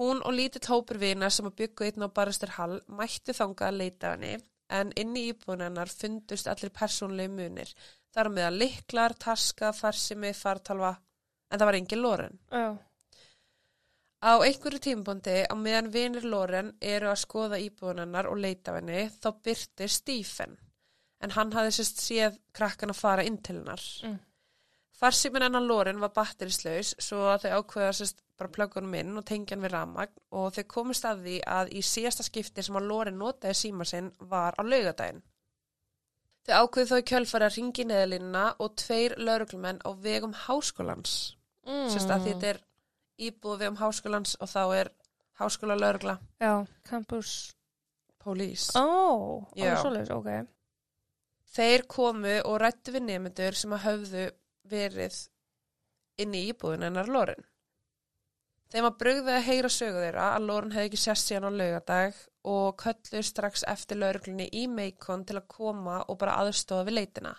Hún 0.00 0.22
og 0.26 0.34
lítill 0.34 0.66
hópur 0.66 0.98
vina 0.98 1.28
sem 1.30 1.46
að 1.46 1.60
byggja 1.60 1.86
einn 1.86 2.06
á 2.06 2.14
Barrister 2.16 2.54
Hall 2.56 2.80
mætti 2.88 3.34
þangað 3.38 3.68
að 3.68 3.78
leita 3.78 4.10
henni 4.14 4.32
en 4.78 4.90
inn 4.98 5.14
í 5.20 5.28
íbúðunar 5.30 5.92
fundust 5.92 6.50
allir 6.50 6.72
persónlegi 6.74 7.30
munir. 7.30 7.70
Þar 8.12 8.32
með 8.34 8.48
að 8.48 8.58
liklar, 8.64 9.14
taska, 9.14 9.70
farsimi, 9.76 10.32
fartalva 10.34 10.96
en 10.96 11.60
það 11.60 11.68
var 11.68 11.78
engin 11.78 12.02
Loren. 12.02 12.40
Já. 12.50 12.74
Á 14.22 14.32
einhverju 14.42 14.82
tímbondi 14.82 15.38
á 15.46 15.54
meðan 15.54 15.94
vinir 15.94 16.26
Loren 16.26 16.74
eru 16.80 17.12
að 17.12 17.22
skoða 17.22 17.62
íbúðunarnar 17.62 18.32
og 18.32 18.42
leita 18.42 18.74
henni 18.80 19.06
þá 19.14 19.30
byrti 19.46 19.90
Stephen 20.00 20.58
en 21.22 21.34
hann 21.36 21.54
hafði 21.54 21.72
sérst 21.78 22.02
séð 22.02 22.36
krakkan 22.56 22.92
að 22.92 23.00
fara 23.00 23.24
inn 23.26 23.38
til 23.38 23.60
hennar. 23.60 23.82
Mm. 24.06 24.18
Farsíminn 25.02 25.42
hennar 25.42 25.64
Loren 25.66 25.98
var 26.02 26.12
batterislaus 26.14 26.92
svo 27.02 27.24
að 27.32 27.46
þau 27.46 27.58
ákveða 27.58 27.94
sérst 27.98 28.22
bara 28.38 28.52
plöggunum 28.54 28.94
inn 28.98 29.18
og 29.18 29.26
tengja 29.26 29.56
hann 29.56 29.64
við 29.64 29.74
ramagn 29.74 30.14
og 30.38 30.54
þau 30.54 30.64
komist 30.70 31.06
að 31.08 31.24
því 31.26 31.36
að 31.56 31.72
í 31.78 31.82
síðasta 31.86 32.26
skipti 32.26 32.62
sem 32.62 32.78
að 32.78 32.88
Loren 32.90 33.18
notaði 33.18 33.58
síma 33.58 33.86
sinn 33.88 34.10
var 34.32 34.58
á 34.58 34.62
laugadaginn. 34.62 35.22
Þau 36.46 36.54
ákveðu 36.58 36.90
þó 36.90 36.96
í 36.98 37.06
kjölfara 37.10 37.50
ringi 37.54 37.86
neðalínuna 37.86 38.46
og 38.62 38.76
tveir 38.82 39.14
lauruglumenn 39.18 39.82
á 39.86 39.90
vegum 40.06 40.34
háskólans. 40.46 41.36
Mm. 41.66 41.88
Sérst 41.90 42.10
að 42.10 42.28
þetta 42.30 42.54
er 42.54 42.62
íbúð 43.22 43.60
vegum 43.62 43.78
háskólans 43.78 44.34
og 44.42 44.50
þá 44.50 44.62
er 44.80 44.90
háskóla 45.38 45.78
laurugla 45.78 46.18
Já. 46.42 46.66
Campus. 46.88 47.54
pólís. 48.22 48.70
Ó. 48.78 48.82
Oh. 48.82 49.46
Ó, 49.50 49.62
svoleiðis, 49.82 50.10
ok. 50.14 50.28
Þeir 51.52 51.84
komu 51.90 52.38
og 52.48 52.60
rættu 52.62 52.94
við 52.94 53.06
nefndur 53.10 53.56
sem 53.58 53.72
að 53.76 53.84
höfðu 53.86 54.26
verið 54.72 55.18
inn 56.22 56.36
í 56.36 56.46
íbúðun 56.52 56.86
hennar 56.86 57.10
Loren. 57.12 57.48
Þeim 58.72 58.88
að 58.88 58.98
brugði 59.02 59.32
að 59.36 59.46
heyra 59.50 59.68
sögu 59.72 60.00
þeirra 60.00 60.28
að 60.32 60.46
Loren 60.48 60.72
hefði 60.72 60.88
ekki 60.88 61.00
sérst 61.02 61.28
síðan 61.28 61.50
á 61.52 61.58
laugadag 61.60 62.20
og 62.48 62.68
köllu 62.80 63.20
strax 63.28 63.66
eftir 63.68 64.00
lauruglunni 64.00 64.46
í 64.48 64.64
Meikon 64.64 65.26
til 65.28 65.36
að 65.42 65.50
koma 65.52 65.98
og 66.06 66.18
bara 66.22 66.38
aðstofa 66.40 66.86
við 66.88 66.96
leitina. 67.02 67.34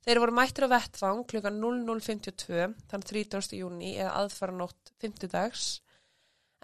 Þeir 0.00 0.22
voru 0.22 0.36
mættir 0.38 0.64
á 0.64 0.72
vettvang 0.72 1.22
klukkan 1.28 1.60
00.52 1.60 2.72
þann 2.88 3.06
30. 3.12 3.52
júni 3.60 3.92
eða 3.98 4.16
aðfara 4.22 4.56
nótt 4.56 4.94
50 5.04 5.32
dags 5.34 5.68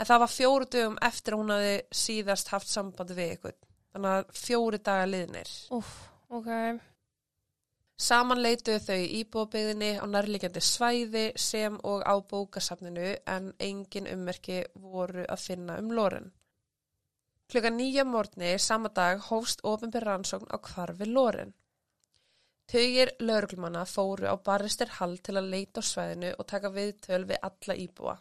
en 0.01 0.09
það 0.09 0.23
var 0.25 0.33
fjóru 0.33 0.69
dögum 0.73 0.99
eftir 1.05 1.37
að 1.37 1.43
hún 1.43 1.53
hafi 1.53 1.77
síðast 2.01 2.53
haft 2.55 2.73
sambandi 2.73 3.17
við 3.17 3.35
ykkur. 3.37 3.57
Þannig 3.93 4.15
að 4.15 4.37
fjóri 4.41 4.81
daga 4.89 5.05
liðnir. 5.09 5.53
Úf, 5.77 5.93
ok. 6.37 6.53
Saman 7.97 8.43
leituðu 8.45 8.81
þau 8.85 8.97
í 9.01 9.13
íbúðbyggðinni 9.23 9.93
á 9.97 10.05
nærliggjandi 10.05 10.61
svæði 10.61 11.23
sem 11.41 11.79
og 11.91 12.03
á 12.05 12.15
bókasafninu 12.33 13.15
en 13.35 13.47
engin 13.69 14.11
ummerki 14.13 14.59
voru 14.75 15.25
að 15.25 15.45
finna 15.47 15.79
um 15.81 15.95
Loren. 15.97 16.29
Klukka 17.49 17.71
nýja 17.71 18.05
morgni 18.05 18.51
sama 18.59 18.91
dag 18.91 19.23
hófst 19.31 19.65
ofinbyr 19.65 20.05
rannsókn 20.11 20.53
á 20.53 20.61
hvarfi 20.69 21.09
Loren. 21.09 21.55
Tugir 22.69 23.15
lauruglumanna 23.23 23.87
fóru 23.87 24.29
á 24.29 24.37
Barrister 24.37 24.91
Hall 24.99 25.17
til 25.23 25.37
að 25.39 25.53
leita 25.55 25.81
á 25.81 25.89
svæðinu 25.89 26.33
og 26.37 26.49
taka 26.53 26.73
viðtöl 26.75 27.25
við 27.31 27.39
alla 27.49 27.77
íbúa. 27.87 28.17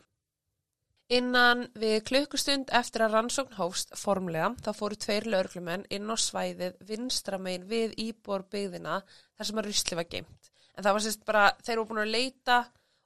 Innan 1.13 1.67
við 1.77 1.99
klukkustund 2.07 2.71
eftir 2.73 3.03
að 3.05 3.13
rannsókn 3.13 3.57
hófst 3.59 3.91
formlega 3.99 4.47
þá 4.65 4.71
fóru 4.73 4.97
tveir 4.97 5.27
lauruglumenn 5.29 5.83
inn 5.93 6.09
á 6.09 6.17
svæðið 6.17 6.79
vinstra 6.87 7.37
megin 7.37 7.67
við 7.69 7.93
íbúar 8.01 8.47
byggðina 8.49 9.03
þar 9.05 9.49
sem 9.49 9.61
að 9.61 9.67
rusli 9.69 9.99
var 9.99 10.09
geimt. 10.09 10.49
En 10.73 10.83
það 10.83 10.97
var 10.97 11.05
sérst 11.05 11.27
bara, 11.27 11.43
þeir 11.61 11.75
eru 11.75 11.85
búin 11.91 12.01
að 12.01 12.15
leita, 12.15 12.57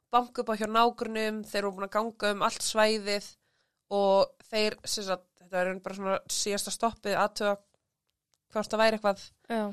banka 0.09 0.41
upp 0.41 0.53
á 0.55 0.59
hjá 0.61 0.67
nágrunum, 0.71 1.43
þeir 1.43 1.59
eru 1.61 1.73
búin 1.75 1.89
að 1.89 1.95
ganga 1.97 2.31
um 2.33 2.45
allt 2.47 2.65
svæðið 2.65 3.27
og 3.99 4.47
þeir, 4.47 4.79
sérst 4.85 5.13
að 5.17 5.25
þetta 5.43 5.65
er 5.65 5.83
bara 5.83 5.99
svona 5.99 6.17
síðasta 6.39 6.73
stoppið 6.73 7.19
aðtöða 7.19 7.57
hvort 8.53 8.71
það 8.71 8.83
væri 8.85 8.99
eitthvað 8.99 9.27
Já. 9.49 9.63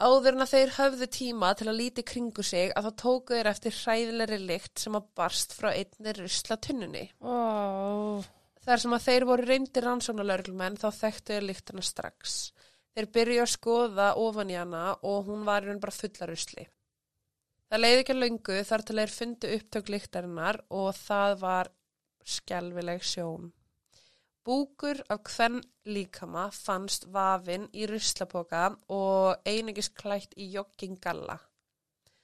Áður 0.00 0.32
en 0.32 0.44
að 0.46 0.52
þeir 0.54 0.70
höfðu 0.78 1.06
tíma 1.12 1.50
til 1.60 1.66
að 1.68 1.76
líti 1.76 2.02
kringu 2.08 2.44
sig 2.46 2.70
að 2.72 2.86
þá 2.88 3.00
tóku 3.02 3.36
þeir 3.36 3.50
eftir 3.50 3.74
hræðilegri 3.76 4.38
lykt 4.48 4.80
sem 4.80 4.96
að 4.96 5.10
barst 5.20 5.52
frá 5.52 5.74
einni 5.74 6.14
rusla 6.16 6.56
tunnunni. 6.56 7.02
Ó. 7.20 8.24
Þar 8.64 8.80
sem 8.80 8.96
að 8.96 9.04
þeir 9.06 9.26
voru 9.28 9.46
reyndir 9.48 9.84
rannsóknarlaurglumenn 9.84 10.80
þá 10.80 10.88
þekktu 11.02 11.36
þeir 11.36 11.46
lyktina 11.50 11.84
strax. 11.84 12.38
Þeir 12.96 13.10
byrju 13.12 13.44
að 13.44 13.52
skoða 13.52 14.08
ofan 14.24 14.52
í 14.52 14.56
hana 14.56 14.84
og 15.04 15.28
hún 15.28 15.44
var 15.44 15.64
í 15.64 15.68
raun 15.68 15.82
bara 15.84 15.94
fulla 15.94 16.30
rusli. 16.32 16.64
Það 17.70 17.84
leiði 17.84 18.02
ekki 18.02 18.16
að 18.16 18.22
löngu 18.24 18.60
þar 18.66 18.84
til 18.86 18.98
þeir 19.02 19.14
fundu 19.14 19.54
upptök 19.58 19.94
lyktarinnar 19.94 20.62
og 20.80 20.90
það 20.96 21.36
var 21.44 21.74
skelvileg 22.24 23.04
sjón. 23.04 23.52
Búkur 24.44 25.02
af 25.12 25.20
hvern 25.28 25.60
líkama 25.84 26.46
fannst 26.54 27.04
vafinn 27.12 27.68
í 27.76 27.86
ruslapoka 27.90 28.70
og 28.88 29.42
einingis 29.46 29.90
klætt 29.92 30.32
í 30.36 30.48
joggingalla. 30.54 31.36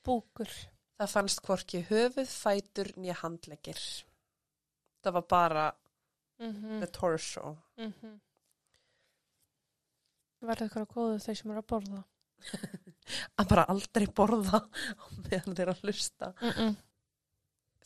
Búkur. 0.05 0.49
Það 0.97 1.13
fannst 1.13 1.43
hvorki 1.45 1.83
höfuð, 1.91 2.29
fætur 2.31 2.89
nýja 2.97 3.19
handleggir. 3.21 3.81
Það 5.05 5.13
var 5.19 5.27
bara 5.29 5.67
Mm 6.39 6.81
the 6.81 6.87
torso. 6.87 7.57
mm 7.77 7.93
-hmm. 7.93 8.21
Verður 10.41 10.67
ykkur 10.67 10.83
að 10.83 10.95
góðu 10.95 11.19
þeir 11.19 11.37
sem 11.37 11.51
eru 11.51 11.59
að 11.59 11.67
borða? 11.73 12.03
Að 13.39 13.49
bara 13.49 13.65
aldrei 13.73 14.07
borða 14.07 14.61
meðan 15.23 15.57
þeir 15.57 15.69
að 15.69 15.81
hlusta. 15.83 16.33
Mm. 16.41 16.77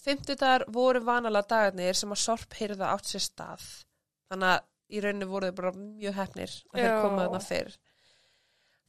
Fymtudagar 0.01 0.65
voru 0.69 1.01
vanalega 1.05 1.47
dagarnir 1.49 1.95
sem 1.95 2.13
að 2.13 2.19
sorp 2.19 2.55
heyrða 2.55 2.91
átt 2.95 3.07
sér 3.07 3.21
stað. 3.21 3.85
Þannig 4.31 4.53
að 4.55 4.67
í 4.91 5.01
rauninu 5.05 5.31
voru 5.31 5.49
þeir 5.49 5.57
bara 5.61 5.73
mjög 5.79 6.19
hefnir 6.19 6.53
að 6.73 6.83
þeir 6.83 6.97
koma 7.05 7.25
þarna 7.25 7.41
fyrr. 7.47 7.79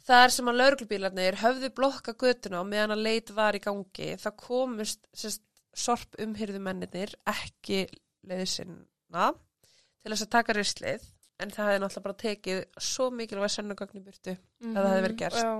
Þar 0.01 0.33
sem 0.33 0.49
að 0.49 0.57
lauruglubílarnir 0.57 1.37
höfðu 1.43 1.69
blokka 1.77 2.15
götuna 2.17 2.61
og 2.63 2.69
meðan 2.71 2.95
að 2.95 3.03
leit 3.05 3.31
var 3.37 3.57
í 3.57 3.61
gangi, 3.61 4.07
það 4.21 4.37
komust 4.41 5.03
sérst, 5.13 5.43
sorp 5.77 6.17
umhyrðu 6.19 6.61
mennir 6.63 7.13
ekki 7.29 7.85
leiði 8.27 8.47
sinna 8.49 9.27
til 10.01 10.09
þess 10.11 10.25
að 10.25 10.33
taka 10.33 10.55
rislið, 10.57 11.05
en 11.41 11.53
það 11.53 11.69
hefði 11.69 11.83
náttúrulega 11.83 12.07
bara 12.07 12.19
tekið 12.23 12.63
svo 12.89 13.07
mikilvæg 13.13 13.53
sennugagn 13.53 14.01
í 14.01 14.03
burtu. 14.07 14.35
það 14.65 14.89
hefði 14.89 15.05
verið 15.05 15.21
gert. 15.21 15.39
Já. 15.45 15.53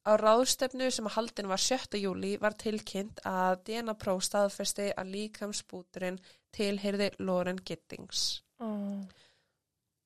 Á 0.00 0.12
ráðstefnu 0.16 0.90
sem 0.90 1.06
að 1.06 1.16
haldin 1.18 1.50
var 1.50 1.60
7. 1.60 1.98
júli 2.00 2.34
var 2.40 2.56
tilkynnt 2.58 3.20
að 3.28 3.60
DNA 3.68 3.94
próf 4.00 4.24
staðfesti 4.26 4.90
að 4.96 5.10
líkamsbúturinn 5.14 6.18
tilheyrði 6.56 7.10
Lauren 7.18 7.58
Giddings 7.66 8.42
Ó, 8.60 8.68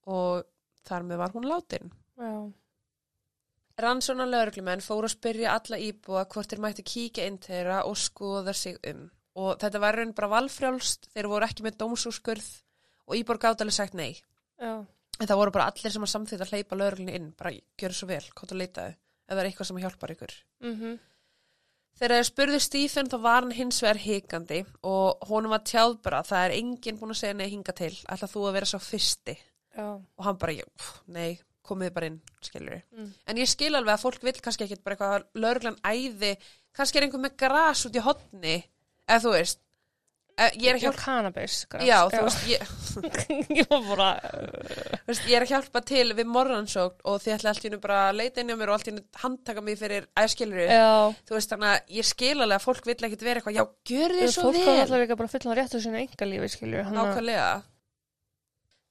og 0.06 0.44
þar 0.86 1.02
með 1.08 1.20
var 1.22 1.32
hún 1.34 1.48
látin. 1.48 1.90
já. 2.20 2.32
Rannsóna 3.80 4.26
lauruglumenn 4.30 4.82
fóru 4.84 5.08
að 5.08 5.16
spyrja 5.16 5.54
alla 5.58 5.78
íbúa 5.82 6.20
hvort 6.30 6.52
þeir 6.52 6.60
mætti 6.62 6.84
kíkja 6.86 7.24
inn 7.26 7.40
þeirra 7.42 7.80
og 7.88 7.96
skoða 7.98 8.52
sig 8.54 8.76
um. 8.86 9.08
Og 9.34 9.56
þetta 9.58 9.80
var 9.82 9.96
raun 9.98 10.12
bara 10.14 10.28
valfrjálst, 10.36 11.08
þeir 11.10 11.26
voru 11.32 11.48
ekki 11.48 11.64
með 11.66 11.80
dómsúskurð 11.80 12.50
og 13.10 13.16
íbúar 13.18 13.40
gátt 13.42 13.64
alveg 13.64 13.74
sagt 13.74 13.96
nei. 13.98 14.12
Já, 14.62 14.84
En 15.20 15.28
það 15.30 15.38
voru 15.38 15.52
bara 15.54 15.66
allir 15.70 15.92
sem 15.94 16.02
að 16.02 16.10
samþýtt 16.10 16.40
að 16.42 16.52
hleypa 16.54 16.76
lauruglunni 16.78 17.12
inn, 17.14 17.26
bara 17.38 17.52
gjöru 17.78 17.94
svo 17.94 18.08
vel, 18.10 18.22
hvað 18.34 18.48
þú 18.50 18.56
leitaðu, 18.58 18.94
ef 18.94 19.30
það 19.34 19.40
er 19.42 19.48
eitthvað 19.50 19.68
sem 19.68 19.76
hjálpar 19.82 20.12
ykkur. 20.14 20.32
mhm, 20.70 20.94
Þegar 21.94 22.16
þeir 22.16 22.26
spurðu 22.28 22.60
Stephen 22.60 23.08
þá 23.10 23.16
var 23.22 23.44
hann 23.44 23.54
hins 23.54 23.80
vegar 23.84 24.00
hikandi 24.02 24.60
og 24.82 25.26
honum 25.28 25.54
var 25.54 25.62
tjáð 25.68 26.00
bara 26.02 26.22
það 26.26 26.46
er 26.48 26.54
enginn 26.56 26.98
búin 26.98 27.14
að 27.14 27.20
segja 27.20 27.36
nei 27.38 27.48
hinga 27.52 27.74
til, 27.76 27.92
ætla 28.10 28.28
þú 28.32 28.46
að 28.48 28.56
vera 28.58 28.66
svo 28.66 28.80
fyrsti. 28.82 29.36
já. 29.76 29.86
Og 30.18 30.24
hann 30.24 30.36
bara, 30.38 30.52
"Já, 30.52 30.64
pff, 30.78 31.00
nei, 31.06 31.38
komið 31.64 31.94
bara 31.94 32.06
inn, 32.06 32.20
skilur 32.42 32.82
Mm. 32.92 33.12
En 33.26 33.36
ég 33.36 33.48
skil 33.48 33.74
alveg 33.74 33.94
að 33.94 34.02
fólk 34.02 34.22
vil 34.22 34.32
kannski 34.32 34.64
ekkit 34.64 34.84
bara 34.84 34.96
eitthvað 34.96 35.24
lauruglan 35.34 35.80
æði, 35.82 36.36
kannski 36.74 36.96
er 36.96 37.02
einhver 37.02 37.20
með 37.20 37.36
gras 37.36 37.86
út 37.86 37.96
í 37.96 38.00
hotni, 38.00 38.64
eða 39.08 39.22
þú 39.24 39.30
veist, 39.32 39.58
ég 40.34 40.66
er 40.66 40.76
að 40.76 40.82
Já, 40.82 40.84
hjálpa, 40.88 41.00
cannabis. 41.04 41.56
gras. 41.70 41.84
já, 41.86 41.98
þú 42.10 42.22
veist, 42.26 42.46
ég, 42.50 42.62
ég 43.60 43.68
var 43.70 43.84
bara, 43.90 44.08
Þú 45.04 45.10
veist, 45.12 45.26
ég 45.30 45.36
er 45.38 45.44
að 45.46 45.52
hjálpa 45.52 45.82
til 45.86 46.06
við 46.18 46.30
morgansókn 46.34 47.04
og 47.10 47.20
þið 47.22 47.34
ætla 47.36 47.52
allt 47.52 47.62
í 47.64 47.68
hennu 47.68 47.78
bara 47.84 47.98
að 48.08 48.18
leita 48.18 48.42
inn 48.42 48.50
á 48.50 48.56
mér 48.58 48.72
og 48.72 48.78
allt 48.78 48.88
í 48.88 48.92
hennu 48.94 49.04
handtaka 49.22 49.62
mig 49.62 49.78
fyrir 49.78 50.08
æskiluru. 50.18 50.64
já. 50.66 50.88
Þú 51.28 51.36
veist, 51.38 51.52
þannig 51.54 51.70
að 51.74 51.94
ég 52.00 52.08
skil 52.10 52.34
alveg 52.40 52.56
að 52.58 52.66
fólk 52.66 52.88
vill 52.90 52.98
ekkit 53.10 53.22
vera 53.28 53.40
eitthvað, 53.42 53.58
já, 53.60 53.64
gjör 53.92 54.16
þið 54.18 54.32
svo 54.34 54.48
Fólk 54.48 54.58
var 54.58 54.72
vel. 54.72 54.80
alltaf 54.82 55.04
líka 55.04 55.20
bara 55.22 55.32
fullan 55.36 55.56
rétt 55.60 55.76
á 55.76 55.78
sínu 55.86 56.02
engalífi, 56.02 56.50
skilju. 56.56 56.82
Nákvæmlega. 56.98 57.52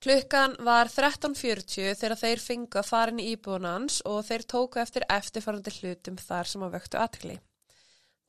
Klukkan 0.04 0.58
var 0.68 0.90
13.40 0.92 1.94
þegar 1.96 2.18
þeir 2.20 2.42
fara 2.84 3.12
inn 3.14 3.22
í 3.24 3.30
íbúðunans 3.38 4.02
og 4.10 4.26
þeir 4.28 4.44
tóku 4.52 4.82
eftir 4.82 5.06
eftirfarandi 5.08 5.72
hlutum 5.78 6.18
þar 6.20 6.50
sem 6.50 6.66
að 6.66 6.74
vöktu 6.76 7.00
aðtekli. 7.00 7.38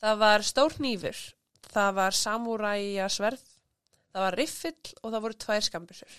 Það 0.05 0.21
var 0.21 0.45
stór 0.47 0.77
hnífur, 0.79 1.19
það 1.73 1.91
var 1.99 2.17
samúræja 2.19 3.09
sverð, 3.13 3.43
það 4.15 4.27
var 4.27 4.39
riffill 4.41 4.95
og 5.03 5.11
það 5.11 5.25
voru 5.27 5.39
tvær 5.45 5.67
skambisur. 5.69 6.17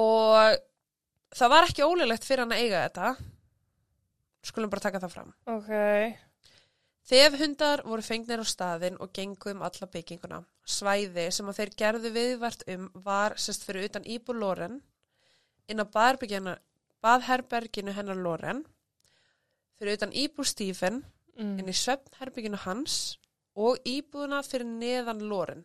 Og 0.00 0.58
það 1.36 1.54
var 1.54 1.68
ekki 1.68 1.86
ólulegt 1.86 2.26
fyrir 2.26 2.44
hann 2.44 2.54
að 2.56 2.64
eiga 2.64 2.84
þetta. 2.86 3.14
Skulum 4.42 4.70
bara 4.72 4.84
taka 4.84 5.02
það 5.02 5.16
fram. 5.16 5.34
Ok, 5.52 5.70
Þef 7.08 7.34
hundar 7.40 7.82
voru 7.82 8.02
fengnir 8.06 8.40
á 8.40 8.46
staðin 8.46 8.98
og 9.02 9.10
gengu 9.16 9.50
um 9.50 9.62
alla 9.66 9.88
bygginguna. 9.90 10.38
Svæði 10.62 11.26
sem 11.34 11.48
að 11.50 11.58
þeir 11.58 11.72
gerðu 11.80 12.12
viðvart 12.14 12.62
um 12.70 12.84
var 13.06 13.34
sérst 13.42 13.66
fyrir 13.66 13.88
utan 13.88 14.06
íbú 14.06 14.36
Loren, 14.36 14.78
inn 15.66 15.82
á 15.82 15.86
baðherberginu, 17.02 17.96
hennar 17.96 18.20
Loren, 18.22 18.62
fyrir 19.78 19.98
utan 19.98 20.14
íbú 20.14 20.46
Stephen, 20.46 21.02
mm. 21.34 21.58
inn 21.58 21.72
í 21.72 21.74
svefnherberginu 21.74 22.60
hans 22.62 23.18
og 23.56 23.78
íbúðuna 23.84 24.42
fyrir 24.46 24.66
neðan 24.66 25.20
Loren, 25.28 25.64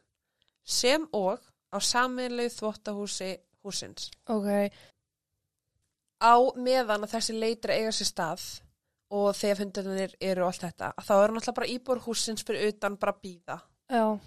sem 0.63 1.07
og 1.13 1.39
á 1.71 1.77
saminlegu 1.79 2.49
þvottahúsi 2.57 3.33
húsins. 3.63 4.09
ok, 4.27 4.71
Á 6.17 6.33
meðan 6.57 7.03
að 7.05 7.11
þessi 7.13 7.35
leitur 7.37 7.71
eiga 7.75 7.91
sér 7.93 8.07
stað 8.09 8.45
og 9.13 9.35
þegar 9.37 9.59
hundarnir 9.61 10.15
eru 10.19 10.47
allt 10.47 10.63
þetta, 10.65 10.89
þá 11.05 11.11
eru 11.23 11.35
náttúrulega 11.35 11.57
bara 11.59 11.69
íbúr 11.75 12.01
húsins 12.07 12.43
fyrir 12.43 12.71
utan 12.73 12.97
bara 12.97 13.13
býða. 13.23 13.59
já. 13.89 14.19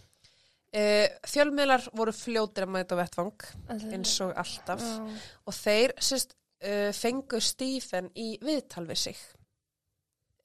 Uh, 0.70 1.08
fjölmiðlar 1.26 1.82
voru 1.98 2.12
fljótir 2.14 2.62
að 2.62 2.70
mæta 2.70 2.94
Allir- 3.68 3.92
eins 3.96 4.12
og 4.22 4.30
alltaf 4.38 4.78
Já. 4.78 5.18
og 5.50 5.54
þeir 5.56 5.92
sérst, 5.98 6.37
uh, 6.62 6.92
fengu 6.94 7.40
Stephen 7.42 8.06
í 8.14 8.38
viðtal 8.38 8.87
við 8.87 8.96
sig. 9.02 9.16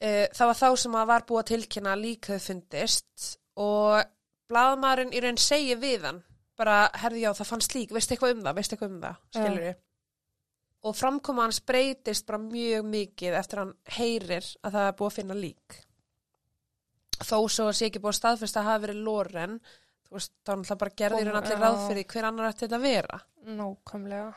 Uh, 0.06 0.26
það 0.36 0.52
var 0.52 0.60
þá 0.60 0.68
sem 0.78 0.96
að 1.00 1.10
var 1.10 1.26
búið 1.26 1.42
að 1.42 1.50
tilkynna 1.50 1.96
líka 1.98 2.38
fundist 2.44 3.30
og 3.58 4.04
blaðmaðurinn 4.52 5.16
í 5.16 5.22
raun 5.24 5.40
segi 5.42 5.78
við 5.82 6.06
hann 6.06 6.20
bara, 6.60 6.86
herði 7.02 7.26
já, 7.26 7.32
það 7.36 7.50
fannst 7.50 7.76
lík, 7.76 7.94
veistu 7.96 8.16
eitthvað 8.16 8.36
um 8.36 8.44
það, 8.46 8.58
veistu 8.60 8.76
eitthvað 8.76 8.94
um 8.94 9.02
það, 9.02 9.18
skilur 9.36 9.66
við. 9.66 9.82
Og 10.86 10.94
framkoma 10.96 11.48
hans 11.48 11.60
breytist 11.66 12.28
bara 12.28 12.40
mjög 12.44 12.86
mikið 12.92 13.40
eftir 13.40 13.62
hann 13.64 13.74
heyrir 13.98 14.48
að 14.62 14.78
það 14.78 14.88
er 14.88 14.96
búið 15.00 15.10
að 15.10 15.18
finna 15.18 15.38
lík. 15.40 15.78
Þó 17.16 17.38
svo 17.50 17.68
sé 17.74 17.90
ekki 17.90 18.04
búið 18.04 18.14
að 18.14 18.20
staðfesta 18.20 18.62
að 18.62 18.70
hafa 18.70 18.84
verið 18.86 19.02
Loren, 19.08 19.60
þú 20.06 20.18
veist, 20.20 20.34
þá 20.46 20.52
er 20.54 20.60
náttúrulega 20.62 20.82
bara 20.84 20.98
gerðir 21.02 21.32
hann 21.32 21.40
allir 21.42 21.64
ráð 21.64 21.80
fyrir 21.90 22.10
hver 22.14 22.30
annar 22.30 22.52
ætti 22.52 22.66
þetta 22.68 22.80
að 22.80 22.86
vera. 22.86 23.22
Nákvæmlega. 23.58 24.28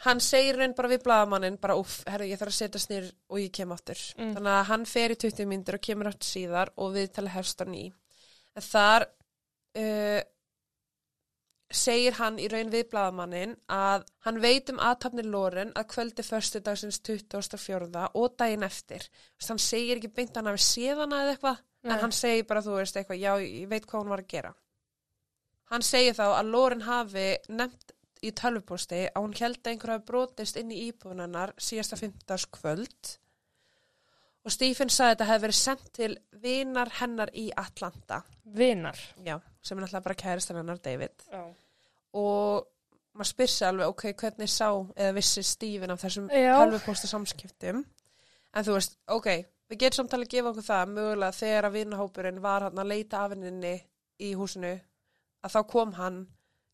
Hann 0.00 0.20
segir 0.24 0.56
raun 0.56 0.72
bara 0.76 0.88
við 0.88 1.02
blaðamannin, 1.04 1.58
bara 1.60 1.76
uff, 1.76 2.00
herru, 2.08 2.24
ég 2.30 2.40
þarf 2.40 2.54
að 2.54 2.56
setja 2.56 2.80
snýr 2.80 3.08
og 3.28 3.40
ég 3.42 3.50
kem 3.52 3.72
aftur. 3.74 4.00
Mm. 4.16 4.34
Þannig 4.36 4.54
að 4.56 4.68
hann 4.70 4.86
fer 4.88 5.12
í 5.12 5.16
20 5.26 5.48
myndir 5.50 5.76
og 5.76 5.84
kemur 5.84 6.08
aftur 6.08 6.30
síðar 6.30 6.72
og 6.80 6.94
við 6.94 7.10
tala 7.18 7.32
hefst 7.34 7.60
á 7.60 7.66
ný. 7.68 7.82
En 8.56 8.64
þar 8.64 9.04
uh, 9.76 10.22
segir 11.70 12.16
hann 12.18 12.40
í 12.40 12.48
raun 12.50 12.72
við 12.72 12.88
blaðamannin 12.94 13.52
að 13.70 14.08
hann 14.24 14.40
veit 14.42 14.72
um 14.72 14.80
aðtapnir 14.88 15.28
Loren 15.30 15.70
að 15.76 15.90
kvöldi 15.92 16.24
förstu 16.26 16.64
dagsins 16.64 17.02
24. 17.06 18.08
og 18.16 18.34
daginn 18.40 18.66
eftir. 18.66 19.04
Þess, 19.36 19.52
hann 19.52 19.62
segir 19.68 20.00
ekki 20.00 20.14
beint 20.16 20.32
að 20.32 20.42
hann 20.42 20.52
hafi 20.54 20.64
séð 20.64 21.04
hana 21.04 21.22
eða 21.26 21.36
eitthvað, 21.36 21.62
Nei. 21.84 21.92
en 21.92 22.04
hann 22.06 22.16
segir 22.16 22.48
bara, 22.48 22.64
þú 22.64 22.80
veist, 22.80 22.96
eitthvað, 22.96 23.20
já, 23.22 23.32
ég 23.44 23.70
veit 23.70 23.86
hvað 23.86 24.00
hann 24.00 24.12
var 24.16 24.24
að 24.24 24.32
gera. 24.32 24.56
Hann 25.70 25.86
segir 25.86 26.16
þá 26.18 26.26
að 26.32 26.50
Loren 26.50 26.88
hafi 26.88 27.28
nefnt 27.52 27.94
í 28.24 28.30
tölvupósti 28.36 29.04
að 29.08 29.22
hún 29.24 29.34
held 29.38 29.60
að 29.62 29.72
einhver 29.72 29.92
hafi 29.94 30.06
brotist 30.10 30.58
inn 30.60 30.72
í 30.74 30.80
íbúðunarnar 30.90 31.54
síðasta 31.60 31.96
15. 32.00 32.48
kvöld 32.58 33.14
og 34.44 34.54
Stephen 34.54 34.88
sagði 34.92 35.10
að 35.10 35.14
þetta 35.14 35.28
hefði 35.30 35.44
verið 35.44 35.58
sendt 35.60 35.88
til 35.96 36.10
vinar 36.42 36.90
hennar 37.00 37.32
í 37.36 37.46
Atlanta, 37.60 38.22
Vinar. 38.44 38.98
já, 39.24 39.36
sem 39.62 39.76
er 39.78 39.84
náttúrulega 39.84 40.06
bara 40.08 40.20
kæristan 40.22 40.60
hennar 40.60 40.80
David 40.84 41.24
Já. 41.30 41.42
og 42.16 42.66
maður 43.12 43.30
spyr 43.32 43.50
sig 43.52 43.68
alveg, 43.68 43.90
ok, 43.90 44.04
hvernig 44.22 44.50
sá 44.52 44.68
eða 44.96 45.14
vissi 45.16 45.42
Stephen 45.44 45.92
af 45.92 46.00
þessum 46.04 46.28
tölvupósta 46.32 47.10
samskiptum 47.10 47.82
en 47.84 48.66
þú 48.66 48.76
veist, 48.78 48.96
ok, 49.12 49.28
við 49.70 49.82
getum 49.84 50.02
samtalið 50.02 50.28
að 50.28 50.34
gefa 50.36 50.52
okkur 50.52 50.68
það 50.68 50.92
mögulega 50.96 51.38
þegar 51.40 51.68
að 51.68 51.76
vinahópurinn 51.78 52.42
var 52.42 52.68
hann 52.68 52.80
að 52.82 52.90
leita 52.94 53.24
af 53.24 53.34
henninni 53.34 53.74
í 54.20 54.32
húsinu 54.38 54.72
að 55.40 55.54
þá 55.54 55.60
kom 55.70 55.92
hann 55.96 56.20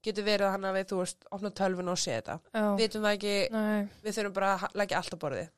getur 0.06 0.26
verið 0.26 0.52
hann 0.54 0.66
að 0.68 0.76
við, 0.78 0.88
þú 0.90 0.98
veist, 1.02 1.26
opna 1.36 1.50
tölvun 1.60 1.92
og 1.92 2.00
sé 2.00 2.16
þetta. 2.16 2.36
Já. 2.54 2.64
Vitum 2.80 3.06
það 3.06 3.16
ekki, 3.18 3.36
Nei. 3.54 3.88
við 4.04 4.18
þurfum 4.18 4.36
bara 4.38 4.50
að 4.56 4.76
leggja 4.80 5.00
allt 5.00 5.16
á 5.16 5.22
borðið. 5.24 5.48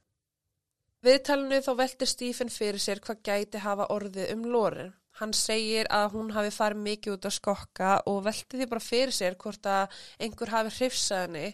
Viðtalinu 1.07 1.61
þá 1.63 1.71
veltir 1.79 2.11
Stephen 2.11 2.51
fyrir 2.51 2.83
sér 2.83 3.01
hvað 3.05 3.21
gæti 3.29 3.61
hafa 3.63 3.87
orðið 3.95 4.33
um 4.35 4.47
Loren. 4.51 4.95
Hann 5.19 5.33
segir 5.35 5.87
að 5.95 6.13
hún 6.15 6.33
hafi 6.35 6.51
farið 6.55 6.83
mikið 6.85 7.15
út 7.17 7.27
að 7.27 7.35
skokka 7.37 7.95
og 8.11 8.21
velti 8.27 8.59
því 8.59 8.67
bara 8.71 8.83
fyrir 8.83 9.15
sér 9.15 9.37
hvort 9.39 9.67
að 9.67 9.97
einhver 10.23 10.53
hafi 10.55 10.75
hrifsað 10.77 11.25
henni 11.27 11.47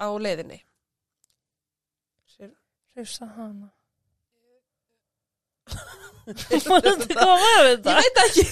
á 0.00 0.08
leiðinni. 0.20 0.58
Sér, 2.34 2.52
Hrifsa 2.96 3.28
hana. 3.36 3.70
Ég 6.28 7.84
veit 7.84 8.20
ekki. 8.24 8.44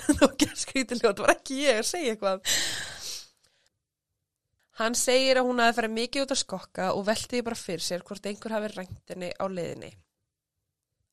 Var 0.00 0.28
ekki 0.30 0.46
skrítilega, 0.56 1.10
það 1.12 1.24
var 1.24 1.32
ekki 1.34 1.56
ég 1.64 1.80
að 1.80 1.88
segja 1.88 2.14
eitthvað. 2.14 2.52
Hann 4.80 4.94
segir 4.96 5.36
að 5.36 5.44
hún 5.50 5.60
hafi 5.60 5.76
farið 5.76 5.92
mikið 5.96 6.22
út 6.24 6.30
að 6.34 6.38
skokka 6.40 6.92
og 6.96 7.02
velti 7.08 7.36
því 7.36 7.42
bara 7.50 7.58
fyrir 7.60 7.82
sér 7.84 8.04
hvort 8.06 8.26
einhver 8.30 8.54
hafi 8.56 8.70
rænt 8.72 9.10
henni 9.12 9.28
á 9.36 9.44
leiðinni. 9.50 9.90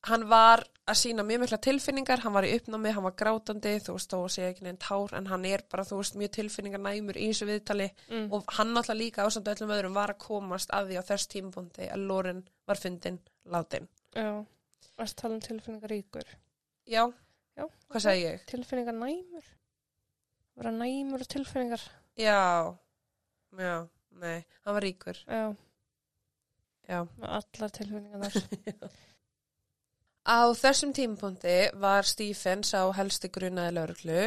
Hann 0.08 0.24
var 0.30 0.62
að 0.88 0.96
sína 1.02 1.24
mjög 1.28 1.42
mikla 1.42 1.58
tilfinningar, 1.66 2.22
hann 2.24 2.32
var 2.38 2.46
í 2.48 2.54
uppnámi, 2.56 2.94
hann 2.96 3.04
var 3.04 3.16
grátandi, 3.20 3.74
þú 3.84 3.96
veist, 3.98 4.14
að 4.16 4.28
segja 4.32 4.52
ekki 4.54 4.64
neinn 4.64 4.78
tár, 4.80 5.12
en 5.18 5.26
hann 5.28 5.44
er 5.50 5.64
bara, 5.68 5.84
þú 5.84 5.98
veist, 6.00 6.16
mjög 6.22 6.32
tilfinningar 6.38 6.80
næmur 6.80 7.18
í 7.20 7.26
þessu 7.28 7.48
viðtali 7.50 7.90
Mm. 8.08 8.30
og 8.32 8.46
hann 8.56 8.72
náttúrulega 8.72 9.02
líka 9.02 9.26
ásamt 9.28 9.50
öllum 9.52 9.74
öðrum 9.76 9.98
var 9.98 10.14
að 10.14 10.22
komast 10.24 10.70
að 10.72 10.88
því 10.94 11.00
á 11.02 11.04
þess 11.10 11.28
tímapunkti 11.34 11.90
að 11.92 12.06
Loren 12.08 12.48
var 12.68 12.76
fundin 12.80 13.20
látin. 13.52 13.88
Já. 14.16 14.46
Varst 14.98 15.18
tala 15.18 15.34
um 15.36 15.42
tilfinningar 15.42 15.90
ríkur. 15.92 16.24
Já, 16.88 17.04
Já. 17.58 17.66
hvað 17.90 18.00
segi 18.08 18.24
ég? 18.30 18.46
Tilfinningar 18.48 18.94
næmur. 18.96 19.44
Vera 20.56 20.72
næmur 20.72 21.20
og 21.22 21.28
tilfinningar. 21.28 21.82
Já, 22.18 22.78
já, 23.56 23.88
nei, 24.22 24.40
hann 24.66 24.78
var 24.78 24.84
ríkur, 24.84 25.20
Já. 25.28 25.44
já. 26.88 27.00
Með 27.18 27.30
allar 27.40 27.76
tilfinningar 27.78 28.32
þar. 28.32 28.90
Á 30.28 30.52
þessum 30.60 30.92
tímapunkti 30.92 31.58
var 31.80 32.04
Stephen 32.04 32.64
sá 32.68 32.82
helsti 32.98 33.30
grunaði 33.32 33.78
lauruglu 33.78 34.26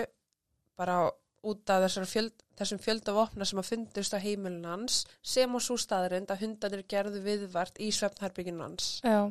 bara 0.81 1.11
út 1.45 1.73
af 1.73 1.85
fjöld, 2.09 2.33
þessum 2.57 2.81
fjölda 2.81 3.13
vopna 3.17 3.45
sem 3.49 3.61
að 3.61 3.69
fundust 3.69 4.17
á 4.17 4.19
heimilin 4.21 4.65
hans 4.69 5.03
sem 5.21 5.53
á 5.53 5.59
svo 5.61 5.77
staðrind 5.81 6.33
að 6.33 6.47
hundanir 6.47 6.83
gerðu 6.89 7.21
viðvart 7.25 7.81
í 7.81 7.91
svefnherbygginu 7.93 8.65
hans. 8.65 8.89
Já. 9.05 9.29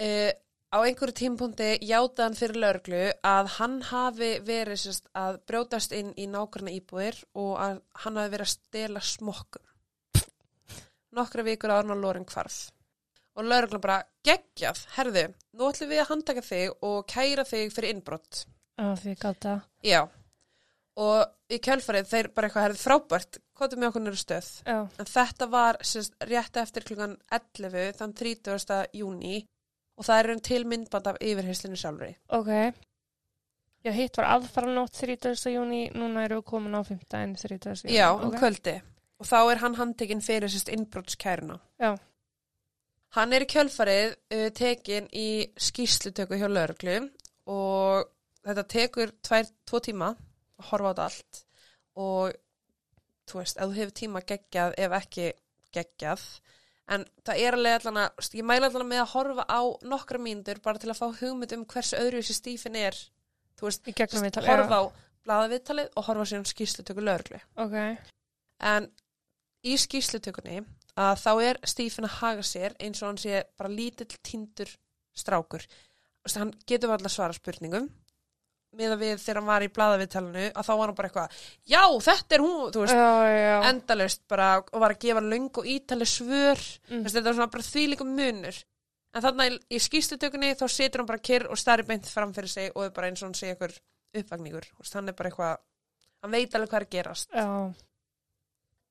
E, 0.00 0.08
á 0.76 0.84
á 0.84 0.84
einhverju 0.84 1.14
tímpunkti 1.16 1.68
játaði 1.88 2.24
hann 2.26 2.36
fyrir 2.36 2.60
lögreglu 2.60 3.04
að 3.24 3.46
hann 3.56 3.76
hafi 3.88 4.30
verið 4.44 4.80
sérst, 4.82 5.06
að 5.16 5.38
brjótast 5.48 5.94
inn 5.96 6.10
í 6.20 6.26
nákvæmna 6.28 6.74
íbúðir 6.76 7.22
og 7.38 7.54
að 7.62 7.78
hann 8.02 8.18
hafi 8.20 8.32
verið 8.34 8.46
að 8.46 8.52
stela 8.52 9.00
smokkum. 9.00 9.64
Nokkra 11.16 11.46
vikur 11.46 11.72
áður 11.72 11.94
en 11.94 12.04
Loren 12.04 12.28
hvarf. 12.28 12.58
Og 13.36 13.48
lögreglan 13.48 13.84
bara 13.84 14.02
geggjað, 14.24 14.82
herðu, 14.96 15.24
nú 15.56 15.70
ætlum 15.70 15.90
við 15.92 16.02
að 16.02 16.10
handtaka 16.10 16.44
þig 16.44 16.86
og 16.90 17.00
kæra 17.08 17.48
þig 17.48 17.72
fyrir 17.72 17.94
innbrott. 17.94 18.44
Já, 18.76 18.92
því 19.00 19.16
gáta. 19.20 19.56
Já, 19.84 20.02
og 21.00 21.52
í 21.52 21.60
kjölfarið 21.62 22.08
þeir 22.12 22.32
bara 22.36 22.48
eitthvað 22.48 22.66
herðu 22.66 22.82
frábært, 22.82 23.40
er 23.64 23.76
með 23.80 23.90
okkur 23.90 24.04
nýru 24.04 24.20
stöð? 24.20 24.48
Já, 24.68 24.78
En 25.00 25.08
þetta 25.08 25.48
var 25.52 25.80
sérst, 25.80 26.16
rétt 26.28 26.56
eftir 26.60 26.84
klukkan 26.84 27.16
11 27.32 28.00
þann 28.00 28.16
30. 28.20 28.80
júni 28.96 29.46
og 29.96 30.04
það 30.04 30.18
er 30.18 30.28
raun 30.30 30.42
til 30.44 30.66
myndband 30.68 31.06
af 31.12 31.20
yfirheyslinu 31.20 31.76
sjálfri. 31.80 32.12
ok. 32.28 32.52
Já, 33.86 33.92
hitt 33.94 34.16
var 34.18 34.26
aðfaranótt 34.34 34.96
30. 34.98 35.36
júni, 35.52 35.84
núna 35.94 36.24
erum 36.26 36.40
við 36.40 36.46
komin 36.48 36.74
á 36.74 36.82
15. 36.82 37.36
30. 37.38 37.84
júni. 37.84 37.94
Já, 37.94 38.08
um 38.16 38.32
ok. 38.32 38.38
kvöldi. 38.40 38.80
Og 39.22 39.28
þá 39.28 39.36
er 39.52 39.60
hann 39.62 39.76
handtekinn 39.78 40.20
fyrir 40.20 40.50
sérst 40.50 40.72
innbrottskæruna. 40.74 41.60
Já, 41.78 41.94
Hann 43.16 43.32
er 43.32 43.46
í 43.46 43.48
kjölfarið 43.48 44.10
uh, 44.34 44.48
tekinn 44.52 45.06
í 45.16 45.28
skýrslutöku 45.56 46.36
hjá 46.36 46.48
lauruglu 46.50 46.96
og 47.48 48.10
þetta 48.44 48.64
tekur 48.68 49.12
tvær, 49.24 49.46
tvo 49.64 49.80
tíma 49.80 50.10
að 50.12 50.66
horfa 50.70 50.90
á 50.90 50.92
þetta 50.92 51.06
allt 51.06 51.40
og 51.96 52.34
þú 53.30 53.38
veist, 53.40 53.56
ef 53.56 53.70
þú 53.70 53.78
hefur 53.78 53.94
tíma 54.02 54.22
geggjað 54.26 54.76
ef 54.84 54.96
ekki 54.98 55.30
geggjað 55.76 56.26
en 56.94 57.06
það 57.26 57.42
er 57.42 57.56
alveg 57.58 57.78
allan 57.80 58.02
að, 58.04 58.28
ég 58.38 58.46
mæla 58.46 58.70
allan 58.70 58.90
með 58.90 59.02
að 59.02 59.12
horfa 59.14 59.46
á 59.50 59.60
nokkra 59.92 60.20
mínútur 60.22 60.60
bara 60.64 60.82
til 60.82 60.92
að 60.92 61.00
fá 61.00 61.06
hugmynd 61.20 61.56
um 61.56 61.66
hversu 61.72 61.98
öðru 61.98 62.22
þessi 62.22 62.38
stífin 62.38 62.78
er 62.78 62.98
þú 63.58 63.68
veist, 63.68 63.88
í 63.88 63.96
gegnum 63.96 64.26
við 64.26 64.40
horfa 64.46 64.80
á 64.80 64.84
blaðaviðtalið 65.26 65.90
og 65.98 66.06
horfa 66.06 66.28
síðan 66.30 66.48
skýrslutöku 66.52 67.02
lauruglu 67.02 67.42
Ok, 67.64 67.76
en 68.70 68.90
í 69.66 69.74
skýrslutökunni 69.80 70.62
að 70.96 71.20
þá 71.20 71.32
er 71.44 71.60
Stephen 71.68 72.08
að 72.08 72.18
haga 72.20 72.46
sér 72.46 72.76
eins 72.80 73.02
og 73.02 73.10
hann 73.10 73.20
sé 73.20 73.42
bara 73.58 73.72
lítill 73.72 74.08
tindur 74.24 74.70
strákur. 75.16 75.64
Hann 76.34 76.54
getur 76.68 76.92
alltaf 76.94 77.12
svara 77.12 77.36
spurningum 77.36 77.90
með 78.76 78.92
að 78.92 79.02
við 79.04 79.20
þegar 79.22 79.38
hann 79.40 79.46
var 79.50 79.62
í 79.64 79.68
blaðaviðtalinu 79.72 80.46
að 80.52 80.66
þá 80.66 80.72
var 80.76 80.86
hann 80.90 80.96
bara 80.98 81.08
eitthvað, 81.08 81.36
já 81.64 81.82
þetta 82.06 82.34
er 82.36 82.44
hún, 82.44 82.72
þú 82.74 82.82
veist, 82.82 82.94
já, 82.98 83.36
já. 83.40 83.58
endalaust 83.70 84.22
bara 84.28 84.48
og 84.60 84.80
var 84.82 84.94
að 84.96 84.98
gefa 85.06 85.22
löng 85.24 85.50
og 85.62 85.66
ítali 85.66 86.04
svör, 86.08 86.60
Mm. 86.90 86.96
mm. 86.98 87.06
þetta 87.08 87.24
var 87.30 87.38
svona 87.38 87.52
bara 87.54 87.62
þvílíkum 87.70 88.10
munur. 88.16 88.58
En 89.16 89.22
þarna 89.24 89.46
í, 89.48 89.78
skýrslutökunni 89.80 90.52
þá 90.60 90.66
situr 90.68 91.00
hann 91.00 91.06
bara 91.08 91.18
kyrr 91.24 91.46
og 91.48 91.56
starri 91.56 91.86
beint 91.88 92.06
fram 92.06 92.34
fyrir 92.36 92.48
sig 92.52 92.70
og 92.74 92.84
er 92.84 92.90
bara 92.90 93.08
eins 93.08 93.22
og 93.22 93.30
hann 93.30 93.34
sé 93.38 93.54
eitthvað 93.54 93.78
veist, 94.12 94.94
hann 94.94 95.08
er 95.08 95.14
bara 95.16 95.30
eitthvað, 95.30 95.56
hann 96.22 96.30
veit 96.32 96.54
alveg 96.54 96.68
hvað 96.70 96.80
er 96.82 96.90
gerast. 96.90 97.30
Já, 97.32 97.72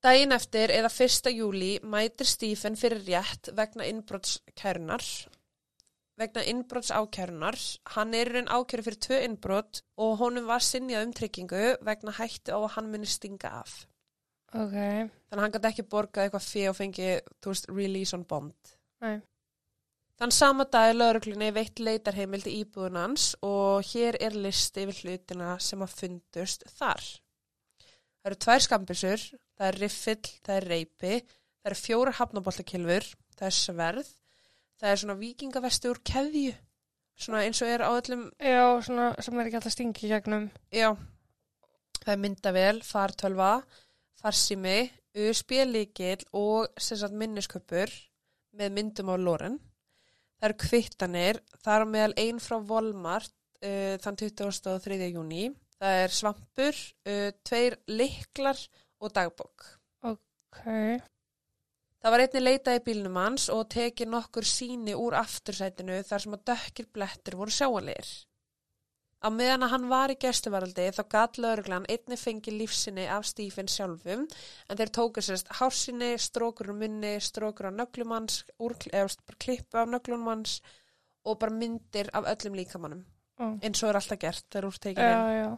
Dæin 0.06 0.30
eftir 0.36 0.70
eða 0.70 0.90
1. 0.92 1.30
júli 1.34 1.70
mætir 1.82 2.26
Stephen 2.28 2.76
fyrir 2.76 3.00
rétt 3.06 3.48
vegna 3.56 3.86
innbrottskærunar. 3.88 5.02
Vegna 6.16 6.42
innbrottsákærunar. 6.48 7.58
Hann 7.92 8.14
er 8.16 8.30
raun 8.32 8.48
ákæru 8.48 8.86
fyrir 8.86 9.00
tvö 9.04 9.18
innbrott 9.26 9.82
og 10.00 10.16
honum 10.22 10.46
var 10.48 10.64
sinjað 10.64 11.04
um 11.08 11.12
tryggingu 11.12 11.64
vegna 11.84 12.14
hættu 12.16 12.56
á 12.56 12.58
að 12.62 12.72
hann 12.76 12.90
muni 12.92 13.08
stinga 13.10 13.52
af. 13.60 13.84
ok. 14.56 14.76
Þannig 15.28 15.42
hann 15.44 15.54
gæti 15.56 15.70
ekki 15.72 15.84
borgað 15.92 16.26
eitthvað 16.26 16.46
fyrir 16.46 16.72
og 16.72 16.76
fengi, 16.78 17.08
þú 17.42 17.52
veist, 17.52 17.68
release 17.68 18.16
on 18.16 18.24
bond. 18.24 18.76
Nei. 19.04 19.20
Þann 20.16 20.32
sama 20.32 20.64
dag 20.72 20.88
er 20.90 20.96
lauruglunni 20.96 21.50
veitt 21.52 21.80
leitarheimildi 21.82 22.54
íbúðun 22.62 22.96
hans 22.96 23.34
og 23.44 23.84
hér 23.84 24.16
er 24.16 24.32
listi 24.32 24.86
yfir 24.86 25.02
hlutina 25.02 25.58
sem 25.60 25.82
að 25.84 25.96
fundust 25.98 26.64
þar. 26.78 27.02
Það 28.22 28.30
eru 28.30 28.38
tvær 28.46 28.62
skambisur, 28.64 29.26
það 29.58 29.66
er 29.68 29.78
riffill, 29.82 30.30
það 30.46 30.56
er 30.56 30.68
reypi, 30.72 31.18
það 31.60 31.70
eru 31.70 31.80
fjóra 31.82 32.14
hafnaboltakilfur, 32.16 33.10
það 33.36 33.50
er 33.50 33.56
sverð, 33.58 34.08
það 34.80 34.90
er 34.92 35.02
svona 35.02 35.18
vikingavesti 35.20 35.90
úr 35.90 36.00
keðju, 36.06 36.54
svona 37.16 37.44
eins 37.46 37.62
og 37.64 37.72
er 37.72 37.84
á 37.86 37.90
öllum, 37.90 38.26
Já, 38.40 38.64
svona 38.84 39.10
sem 39.24 39.38
er 39.38 39.48
ekki 39.48 39.60
alltaf 39.60 39.74
stingi 39.76 40.10
gegnum. 40.10 40.50
já, 40.72 40.90
það 42.02 42.12
er 42.14 42.22
myndavél, 42.24 42.82
fartölva, 42.84 43.52
farsimi, 44.20 44.90
USB-líkil 45.16 46.26
og 46.36 46.68
minnisköpur 47.12 47.92
með 48.56 48.72
myndum 48.76 49.12
á 49.12 49.16
Loren. 49.16 49.58
Það 50.36 50.48
eru 50.50 50.56
kvittanir, 50.60 51.40
það 51.64 51.74
er 51.74 51.84
á 51.84 51.92
meðal 51.92 52.14
ein 52.20 52.40
frá 52.40 52.58
Volmart 52.60 53.32
uh, 53.64 53.96
þann 54.02 54.18
23. 54.20 54.98
júni. 55.08 55.48
Það 55.80 56.02
er 56.02 56.12
svampur, 56.12 56.82
uh, 57.08 57.30
tveir 57.44 57.78
liklar 57.88 58.60
og 59.00 59.12
dagbók. 59.16 59.64
Ok. 60.04 60.60
Það 62.06 62.12
var 62.14 62.22
einnig 62.22 62.42
leitað 62.44 62.76
í 62.78 62.80
bílnum 62.86 63.16
hans 63.18 63.44
og 63.50 63.64
tekið 63.74 64.10
nokkur 64.12 64.46
síni 64.46 64.92
úr 64.94 65.16
aftursætinu 65.18 65.96
þar 66.06 66.22
sem 66.22 66.36
að 66.36 66.44
dökkir 66.52 66.86
blettur 66.94 67.34
voru 67.40 67.54
sjáanlegir. 67.56 68.10
Á 69.26 69.28
meðan 69.34 69.66
að 69.66 69.72
hann 69.72 69.88
var 69.90 70.14
í 70.14 70.16
gæstuvaraldi 70.22 70.84
þá 70.94 71.02
gat 71.16 71.40
lauruglan 71.42 71.88
einnig 71.90 72.22
fengið 72.22 72.60
lífsinni 72.60 73.08
af 73.10 73.26
Stephen 73.26 73.66
sjálfum 73.66 74.22
en 74.22 74.78
þeir 74.78 74.94
tóku 75.00 75.24
sérst 75.26 75.50
hársinni, 75.58 76.12
strókur 76.14 76.70
á 76.70 76.74
munni, 76.78 77.16
strókur 77.18 77.72
á 77.74 77.78
nöglum 77.80 78.14
hans, 78.14 78.44
úr, 78.62 78.78
eða 78.92 79.10
bara 79.26 79.42
klippu 79.42 79.82
af 79.82 79.90
nöglum 79.90 80.30
hans 80.30 80.60
og 81.26 81.40
bara 81.42 81.58
myndir 81.58 82.14
af 82.14 82.30
öllum 82.36 82.54
líkamannum 82.60 83.02
Ó. 83.42 83.58
eins 83.58 83.82
og 83.82 83.90
er 83.90 83.98
alltaf 83.98 84.22
gert 84.22 84.46
þegar 84.46 84.70
úr 84.70 84.78
tekið 84.78 85.02
inn. 85.02 85.16
Já, 85.18 85.42
já. 85.42 85.50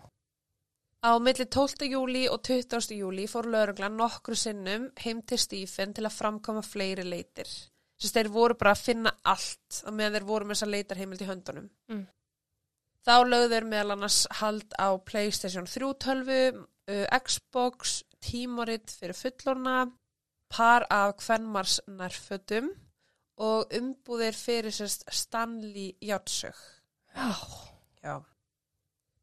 Á 0.98 1.14
milli 1.22 1.46
12. 1.46 1.86
júli 1.92 2.24
og 2.26 2.42
20. 2.42 2.90
júli 2.98 3.28
fór 3.30 3.46
lauruglan 3.46 3.94
nokkru 3.96 4.34
sinnum 4.34 4.88
heim 4.98 5.20
til 5.22 5.38
Stephen 5.38 5.92
til 5.94 6.06
að 6.08 6.16
framkoma 6.16 6.62
fleiri 6.66 7.04
leitir. 7.06 7.50
Þess 7.98 8.14
þeir 8.14 8.30
voru 8.34 8.56
bara 8.58 8.72
að 8.74 8.82
finna 8.82 9.12
allt 9.22 9.82
á 9.86 9.90
meðan 9.94 10.16
þeir 10.16 10.26
voru 10.26 10.48
með 10.48 10.56
þessa 10.56 10.70
leitarheimild 10.72 11.22
í 11.22 11.28
höndunum. 11.28 11.68
Mm. 11.90 12.02
Þá 13.06 13.14
lögðu 13.30 13.52
þeir 13.52 13.68
meðal 13.70 13.94
annars 13.94 14.18
hald 14.40 14.74
á 14.74 14.88
Playstation 15.10 15.70
3 15.70 15.92
tölvu, 16.02 16.40
uh, 16.90 17.06
Xbox, 17.22 18.00
tímaritt 18.18 18.90
fyrir 18.90 19.18
fullorna, 19.18 19.76
par 20.50 20.86
af 20.90 21.14
kvenmars 21.20 21.78
nærfötum 21.86 22.72
og 23.38 23.70
umbúðir 23.78 24.34
fyrir 24.34 24.74
sérst 24.74 25.06
Stanley 25.14 25.92
Játsög. 26.02 26.58
Já. 27.14 27.30
Já. 28.02 28.16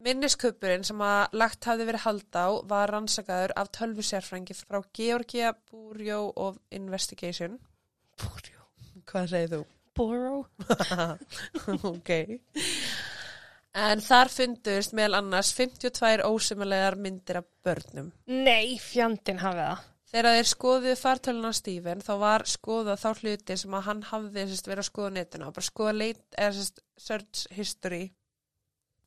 Minnisköpurinn 0.04 0.84
sem 0.84 1.00
að 1.00 1.38
lagt 1.40 1.64
hafði 1.64 1.86
verið 1.88 2.04
hald 2.04 2.36
á 2.36 2.46
var 2.68 2.92
rannsakaður 2.92 3.54
af 3.56 3.70
tölvusérfrængi 3.78 4.56
frá 4.58 4.82
Georgia 4.96 5.54
Bureau 5.70 6.28
of 6.36 6.58
Investigation. 6.70 7.56
Búrjó. 8.20 8.66
Hvað 9.08 9.30
segir 9.32 9.52
þú? 9.54 9.62
Búrjó. 9.96 10.34
ok. 11.94 12.12
En 13.76 14.00
þar 14.04 14.32
fundust 14.32 14.92
meðal 14.96 15.22
annars 15.22 15.54
52 15.56 16.24
ósumulegar 16.28 16.98
myndir 17.00 17.40
af 17.40 17.48
börnum. 17.64 18.12
Nei, 18.28 18.76
fjandinn 18.80 19.40
hafið 19.40 19.64
það. 19.64 19.86
Þegar 20.06 20.36
þeir 20.36 20.48
skoðuðu 20.48 20.98
fartöluna 21.00 21.54
Stephen 21.56 22.04
þá 22.04 22.12
var 22.20 22.44
skoðað 22.48 23.00
þá 23.02 23.08
hluti 23.22 23.56
sem 23.58 23.74
að 23.74 23.88
hann 23.88 24.04
hafði 24.12 24.46
sérst, 24.52 24.68
verið 24.68 24.84
að 24.84 24.88
skoða 24.90 25.08
á 25.08 25.16
netinu 25.16 25.48
og 25.48 25.56
bara 25.56 25.66
skoða 25.66 25.96
leit, 25.96 26.22
eða 26.36 26.52
sérst, 26.56 26.80
search 27.08 27.42
history 27.56 28.04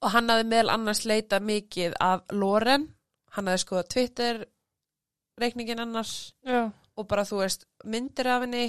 og 0.01 0.13
hann 0.13 0.29
hafði 0.31 0.47
meðal 0.51 0.73
annars 0.75 1.01
leitað 1.09 1.45
mikið 1.49 1.97
af 2.03 2.21
Loren, 2.31 2.88
hann 3.35 3.49
hafði 3.51 3.63
skoðað 3.65 3.89
Twitter 3.95 4.39
reikningin 5.39 5.79
annars 5.83 6.13
Já. 6.47 6.69
og 6.97 7.07
bara 7.07 7.23
þú 7.27 7.41
veist 7.43 7.65
myndir 7.88 8.27
af 8.31 8.43
henni 8.45 8.65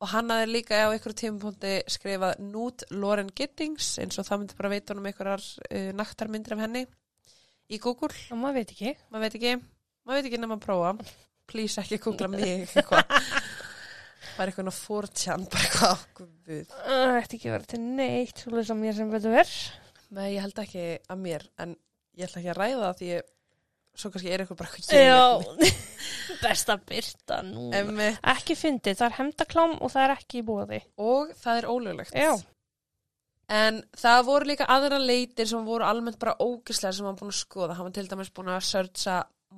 og 0.00 0.08
hann 0.14 0.32
hafði 0.32 0.50
líka 0.54 0.78
á 0.84 0.88
ykkur 0.96 1.14
tímapunkti 1.16 1.74
skrifað 1.92 2.40
Nút 2.44 2.84
Loren 2.92 3.28
Gittings 3.36 3.94
eins 4.00 4.16
og 4.20 4.28
það 4.28 4.42
myndi 4.42 4.56
bara 4.58 4.72
veita 4.72 4.94
honum 4.94 5.08
einhverjar 5.10 5.44
uh, 5.68 5.90
naktarmyndir 5.96 6.56
af 6.56 6.62
henni 6.64 6.86
í 7.70 7.78
Google, 7.78 8.10
Og 8.32 8.38
maður 8.40 8.56
veit 8.60 8.72
ekki. 8.74 8.94
maður 9.12 9.26
veit 9.28 9.36
ekki 9.38 9.52
maður 9.60 10.16
veit 10.18 10.28
ekki 10.30 10.40
nema 10.42 10.56
að 10.58 10.64
prófa 10.64 10.94
please 11.50 11.80
ekki 11.84 11.98
googla 12.02 12.28
mig 12.32 12.42
eitthvað 12.74 13.04
bara 14.38 14.48
eitthvað 14.52 14.72
fórtjan 14.76 15.44
bara 15.52 15.92
guð. 16.16 16.64
Það 16.70 17.16
ætti 17.20 17.36
ekki 17.40 17.52
vera 17.52 17.68
til 17.68 17.80
neitt, 17.84 18.40
svo 18.40 18.52
lesa 18.56 18.76
mér 18.78 18.94
sem 18.96 19.10
betur 19.12 19.34
verð. 19.34 19.54
Nei, 20.10 20.28
ég 20.34 20.42
held 20.42 20.58
ekki 20.64 20.84
að 21.12 21.20
mér 21.24 21.44
en 21.62 21.76
ég 22.18 22.26
ætla 22.26 22.40
ekki 22.42 22.50
að 22.54 22.58
ræða 22.60 22.80
það 22.88 22.96
því 23.00 23.10
ég, 23.12 23.28
svo 24.00 24.10
kannski 24.14 24.30
er 24.34 24.42
eitthvað 24.44 24.60
bara 24.60 24.70
eitthvað 24.74 25.04
Já. 25.06 25.78
Besta 26.44 26.76
byrta 26.88 27.40
nú. 27.46 27.66
Einmitt. 27.76 28.18
Ekki 28.32 28.54
fyndið, 28.56 28.96
það 29.00 29.06
er 29.10 29.16
hemdaklám 29.18 29.74
og 29.82 29.92
það 29.92 30.04
er 30.06 30.14
ekki 30.16 30.40
í 30.40 30.46
bóði. 30.46 30.80
og 31.02 31.32
það 31.42 31.60
er 31.60 31.68
ólöglegt 31.70 32.16
Já. 32.16 32.30
en 33.60 33.80
það 33.98 34.20
voru 34.30 34.50
líka 34.50 34.68
aðra 34.70 34.98
leitir 35.02 35.48
sem 35.50 35.64
voru 35.66 35.84
almennt 35.86 36.18
bara 36.22 36.36
ógislega 36.40 36.94
sem 36.96 37.06
hann 37.08 37.18
búin 37.18 37.32
að 37.34 37.40
skoða 37.42 37.76
hann 37.78 37.88
var 37.90 37.96
til 37.98 38.06
dæmis 38.10 38.30
búin 38.34 38.52
að 38.54 38.62
searcha 38.68 39.16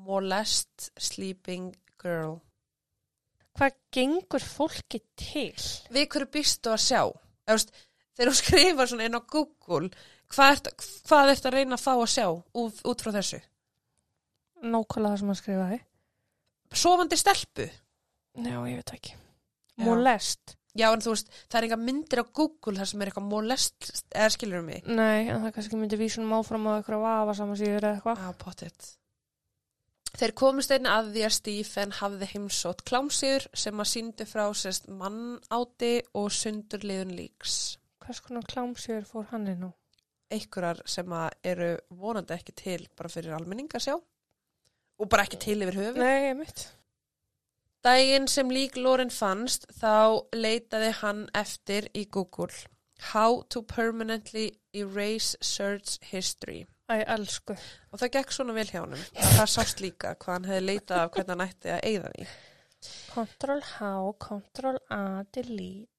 molest 0.09 0.91
sleeping 1.01 1.73
girl 2.03 2.39
Hvað 3.53 3.75
gengur 3.93 4.41
fólki 4.41 5.03
til? 5.21 5.53
við 5.93 6.07
hverju 6.09 6.31
býstu 6.33 6.73
að 6.73 6.81
sjá 6.87 7.03
þegar 7.45 8.31
þú 8.33 8.37
skrifar 8.43 8.89
svona 8.89 9.09
inn 9.11 9.19
á 9.21 9.23
Google 9.29 9.91
hvað 10.33 10.53
ert, 10.57 10.71
hvað 11.09 11.33
ert 11.35 11.47
að 11.51 11.57
reyna 11.59 11.77
að 11.79 11.85
fá 11.85 11.93
að 11.97 12.07
sjá 12.15 12.27
út, 12.33 12.81
út 12.89 13.05
frá 13.05 13.13
þessu 13.19 13.41
nákvæmlega 14.63 15.13
það 15.13 15.21
sem 15.21 15.31
hann 15.33 15.41
skrifaði. 15.43 15.79
sofandi 16.83 17.19
stelpu 17.21 17.69
Já, 18.33 18.57
ég 18.65 18.79
veit 18.79 18.93
ekki. 18.95 19.11
Já. 19.77 19.85
Molest. 19.85 20.55
já 20.79 20.87
en 20.95 21.03
þú 21.05 21.13
veist, 21.13 21.29
það 21.53 21.59
er 21.59 21.67
enga 21.67 21.77
myndir 21.83 22.23
á 22.23 22.33
Google 22.33 22.79
þar 22.79 22.89
sem 22.89 23.03
er 23.05 23.11
eitthvað 23.11 23.27
molest 23.29 23.91
eða 24.15 24.31
skilur 24.33 24.63
mig 24.65 24.87
Nei, 24.89 25.29
en 25.29 25.43
það 25.43 25.53
kannski 25.59 25.77
myndi 25.81 25.99
vísunum 26.01 26.33
áfram 26.39 26.69
á 26.71 26.73
eitthvað 26.79 27.03
vafa 27.05 27.35
saman 27.37 27.59
síður 27.61 27.85
eða 27.85 27.95
eitthvað. 27.99 28.23
á 28.25 28.31
pottet 28.41 28.89
þeir 30.17 30.33
komist 30.37 30.73
einni 30.73 30.89
að 30.93 31.11
því 31.15 31.23
að 31.27 31.35
Stephen 31.37 31.93
hafði 31.99 32.27
heimsótt 32.35 32.83
klámsýður 32.89 33.47
sem 33.65 33.81
að 33.85 33.91
síndi 33.93 34.27
frá 34.29 34.45
sérst 34.57 34.89
mannáti 34.89 35.93
og 36.17 36.31
sundurliðun 36.37 37.15
líks 37.21 37.59
Hvers 38.03 38.21
konar 38.25 38.45
klámsjör 38.49 39.05
fór 39.09 39.29
hann 39.33 39.49
inn 39.53 39.69
á? 39.69 39.71
Einhverjar 40.37 40.83
sem 40.89 41.13
eru 41.45 41.71
vonandi 42.03 42.35
ekki 42.37 42.55
til 42.59 42.87
bara 42.99 43.11
fyrir 43.13 43.35
almenning 43.37 43.71
að 43.75 43.85
sjá 43.87 43.95
og 43.99 45.09
bara 45.11 45.25
ekki 45.27 45.41
til 45.43 45.63
yfir 45.65 45.79
höfu 45.81 45.99
Nei, 45.99 46.29
ég 46.31 46.37
mitt. 46.39 46.67
Dægin 47.83 48.29
sem 48.31 48.51
lík 48.55 48.77
Loren 48.79 49.11
fannst 49.11 49.65
þá 49.75 50.23
leitaði 50.37 50.93
hann 51.01 51.25
eftir 51.35 51.89
í 51.99 52.05
Google 52.15 52.53
How 53.13 53.41
to 53.51 53.63
permanently 53.67 54.53
erase 54.73 55.35
search 55.43 55.99
history 56.13 56.63
Æ, 56.93 57.03
elsku. 57.15 57.57
og 57.91 57.99
það 57.99 58.13
gekk 58.19 58.33
svona 58.35 58.55
vel 58.55 58.69
hjá 58.69 58.81
honum 58.85 59.03
það 59.17 59.49
sást 59.51 59.83
líka 59.83 60.15
hvað 60.23 60.37
hann 60.37 60.49
hefði 60.51 60.67
leitað 60.69 61.03
af 61.07 61.13
hvernig 61.17 61.35
hann 61.35 61.47
ætti 61.49 61.73
að 61.75 61.85
eigða 61.91 62.13
því 62.17 62.27
Ctrl 63.13 63.61
H, 63.63 63.89
Ctrl 64.25 64.79
A, 64.91 65.01
delete. 65.35 65.92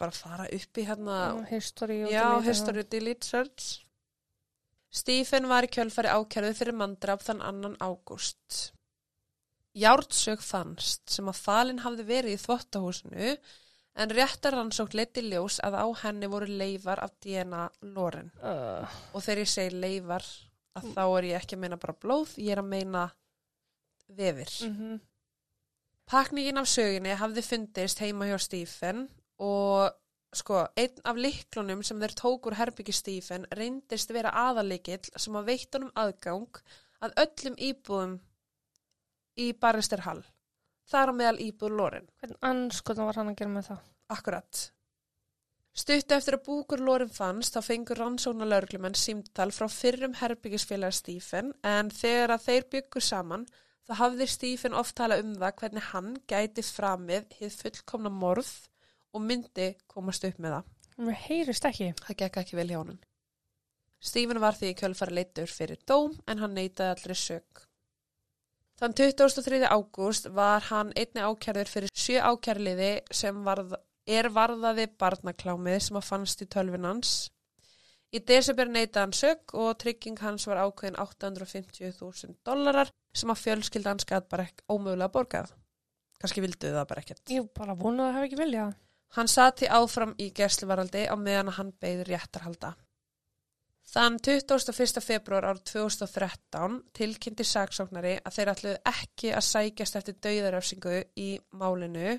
Bara 0.00 0.14
fara 0.14 0.48
upp 0.52 0.80
í 0.80 0.84
hérna 0.88 1.20
og 1.36 1.46
history 1.50 2.02
og 2.06 2.12
já, 2.12 2.26
history 2.44 2.84
delete 2.88 3.26
search. 3.26 3.80
Stephen 4.90 5.46
var 5.50 5.66
í 5.66 5.70
kjölfari 5.70 6.10
ákjærðu 6.10 6.54
fyrir 6.58 6.76
mandrap 6.76 7.22
þann 7.22 7.42
annan 7.46 7.76
ágúst. 7.78 8.72
Járnsög 9.78 10.42
fannst 10.42 11.12
sem 11.14 11.28
að 11.30 11.42
falinn 11.44 11.82
hafði 11.84 12.06
verið 12.08 12.34
í 12.34 12.40
þvottahúsinu 12.42 13.34
en 14.00 14.14
réttar 14.14 14.56
rannsókn 14.56 14.98
leiti 14.98 15.22
ljós 15.28 15.60
að 15.66 15.76
á 15.78 15.86
henni 16.02 16.30
voru 16.30 16.48
leifar 16.50 17.02
af 17.04 17.14
DNA 17.22 17.68
Loren. 17.94 18.32
Uh, 18.42 18.82
og 19.14 19.22
þegar 19.22 19.44
ég 19.44 19.52
segi 19.52 19.78
leifar 19.78 20.26
að 20.78 20.90
þá 20.96 21.04
er 21.04 21.28
ég 21.30 21.38
ekki 21.38 21.58
að 21.58 21.62
meina 21.64 21.78
bara 21.82 21.98
blóð, 22.02 22.34
ég 22.42 22.54
er 22.54 22.62
að 22.62 22.72
meina 22.74 23.06
vefir. 24.08 24.58
mm 24.66 24.98
Pakningin 26.10 26.58
af 26.58 26.66
söginni 26.66 27.12
hafði 27.14 27.42
fundist 27.46 28.00
heima 28.02 28.26
hjá 28.26 28.34
Stephen 28.42 29.04
og 29.40 29.90
sko, 30.36 30.64
einn 30.78 31.06
af 31.08 31.18
liklunum 31.18 31.82
sem 31.86 32.00
þeir 32.00 32.16
tók 32.18 32.48
úr 32.50 32.58
herbyggi 32.58 32.94
Stephen 32.94 33.46
reyndist 33.56 34.12
vera 34.14 34.32
aðalikill 34.46 35.02
sem 35.16 35.38
að 35.38 35.48
veitt 35.52 35.74
honum 35.74 35.94
aðgang 35.98 36.60
að 37.00 37.16
öllum 37.24 37.56
íbúðum 37.70 38.18
í 39.40 39.52
Barrister 39.56 40.04
Hall. 40.04 40.22
Þar 40.90 41.14
á 41.14 41.18
meðal 41.20 41.40
íbúð 41.46 41.76
Loren. 41.78 42.10
Hvernig 42.18 42.44
anskotan 42.46 43.08
var 43.08 43.18
hann 43.20 43.32
að 43.32 43.40
gera 43.40 43.54
með 43.54 43.70
það? 43.70 43.88
Akkurat. 44.10 44.60
Stuttu 45.80 46.16
eftir 46.16 46.36
að 46.36 46.46
búkur 46.48 46.82
Loren 46.82 47.12
fannst 47.14 47.54
þá 47.54 47.62
fengur 47.62 48.00
rannsóna 48.00 48.48
laurglumenn 48.48 48.98
símtal 48.98 49.52
frá 49.54 49.68
fyrrum 49.70 50.16
herbyggisfélaga 50.18 50.96
Stephen 50.98 51.52
en 51.66 51.92
þegar 51.94 52.34
að 52.34 52.46
þeir 52.48 52.66
byggur 52.74 53.06
saman 53.06 53.46
þá 53.86 53.94
hafði 54.02 54.26
Stephen 54.30 54.76
oft 54.76 54.96
tala 54.98 55.20
um 55.22 55.36
það 55.38 55.54
hvernig 55.62 55.86
hann 55.92 56.10
gæti 56.30 56.66
framið 56.66 57.38
hið 57.38 57.56
fullkomna 57.62 58.12
morð 58.12 58.50
og 59.14 59.24
myndi 59.24 59.72
komast 59.90 60.24
upp 60.28 60.38
með 60.38 60.58
það. 60.58 60.76
Mér 61.00 61.22
heyrist 61.26 61.64
ekki. 61.64 61.92
Það 62.04 62.20
gekk 62.22 62.38
ekki 62.42 62.58
vel 62.58 62.68
hjá 62.70 62.78
honum. 62.82 63.00
Stephen 64.00 64.40
var 64.40 64.56
því 64.56 64.72
í 64.72 64.76
kjölfari 64.78 65.16
leittur 65.16 65.50
fyrir 65.52 65.80
dóm 65.88 66.14
en 66.28 66.40
hann 66.40 66.56
neitaði 66.56 66.94
allri 66.94 67.16
sög. 67.16 67.64
Þann 68.80 68.94
23. 68.96 69.60
ágúst 69.68 70.30
var 70.32 70.64
hann 70.70 70.92
einni 70.96 71.20
ákjærður 71.20 71.68
fyrir 71.68 71.92
sjö 71.92 72.22
ákjærliði 72.24 72.92
sem 73.12 73.42
varð, 73.44 73.74
er 74.08 74.30
varðaði 74.32 74.86
barnaklámið 75.00 75.82
sem 75.84 75.98
að 76.00 76.06
fannst 76.08 76.40
í 76.40 76.48
tölvinans. 76.48 77.12
Í 78.10 78.22
desember 78.26 78.72
neitaði 78.72 79.02
hann 79.04 79.16
sög 79.18 79.52
og 79.52 79.74
trygging 79.82 80.16
hans 80.24 80.48
var 80.48 80.62
ákveðin 80.64 80.96
850.000 80.96 82.40
dollarar 82.48 82.88
sem 83.12 83.32
að 83.32 83.42
fjölskylda 83.44 83.92
hans 83.92 84.08
gæt 84.08 84.30
bara 84.32 84.48
ekki 84.48 84.64
ómögulega 84.72 85.12
borgað. 85.12 85.52
Kannski 86.20 86.40
vildu 86.44 86.72
það 86.72 86.88
bara 86.88 87.04
ekkert. 87.04 87.22
Ég 87.36 87.52
bara 87.56 87.76
vonaði 87.76 88.08
að 88.08 88.14
það 88.14 88.18
hef 88.18 88.30
ekki 88.30 88.40
viljað. 88.40 88.72
Hann 89.16 89.28
sati 89.30 89.66
áfram 89.66 90.14
í 90.22 90.30
gæsluvaraldi 90.34 91.08
á 91.10 91.14
meðan 91.18 91.50
hann 91.56 91.72
beigð 91.82 92.06
réttarhalda. 92.10 92.74
Þann 93.90 94.20
21. 94.22 95.00
februar 95.02 95.48
árið 95.50 95.64
2013 95.72 96.76
tilkynnti 96.94 97.46
saksóknari 97.46 98.12
að 98.22 98.36
þeir 98.36 98.50
ætluðu 98.52 98.76
ekki 98.92 99.32
að 99.34 99.46
sækjast 99.48 99.98
eftir 99.98 100.18
dauðaröfsingu 100.22 101.00
í 101.18 101.30
málinu 101.58 102.12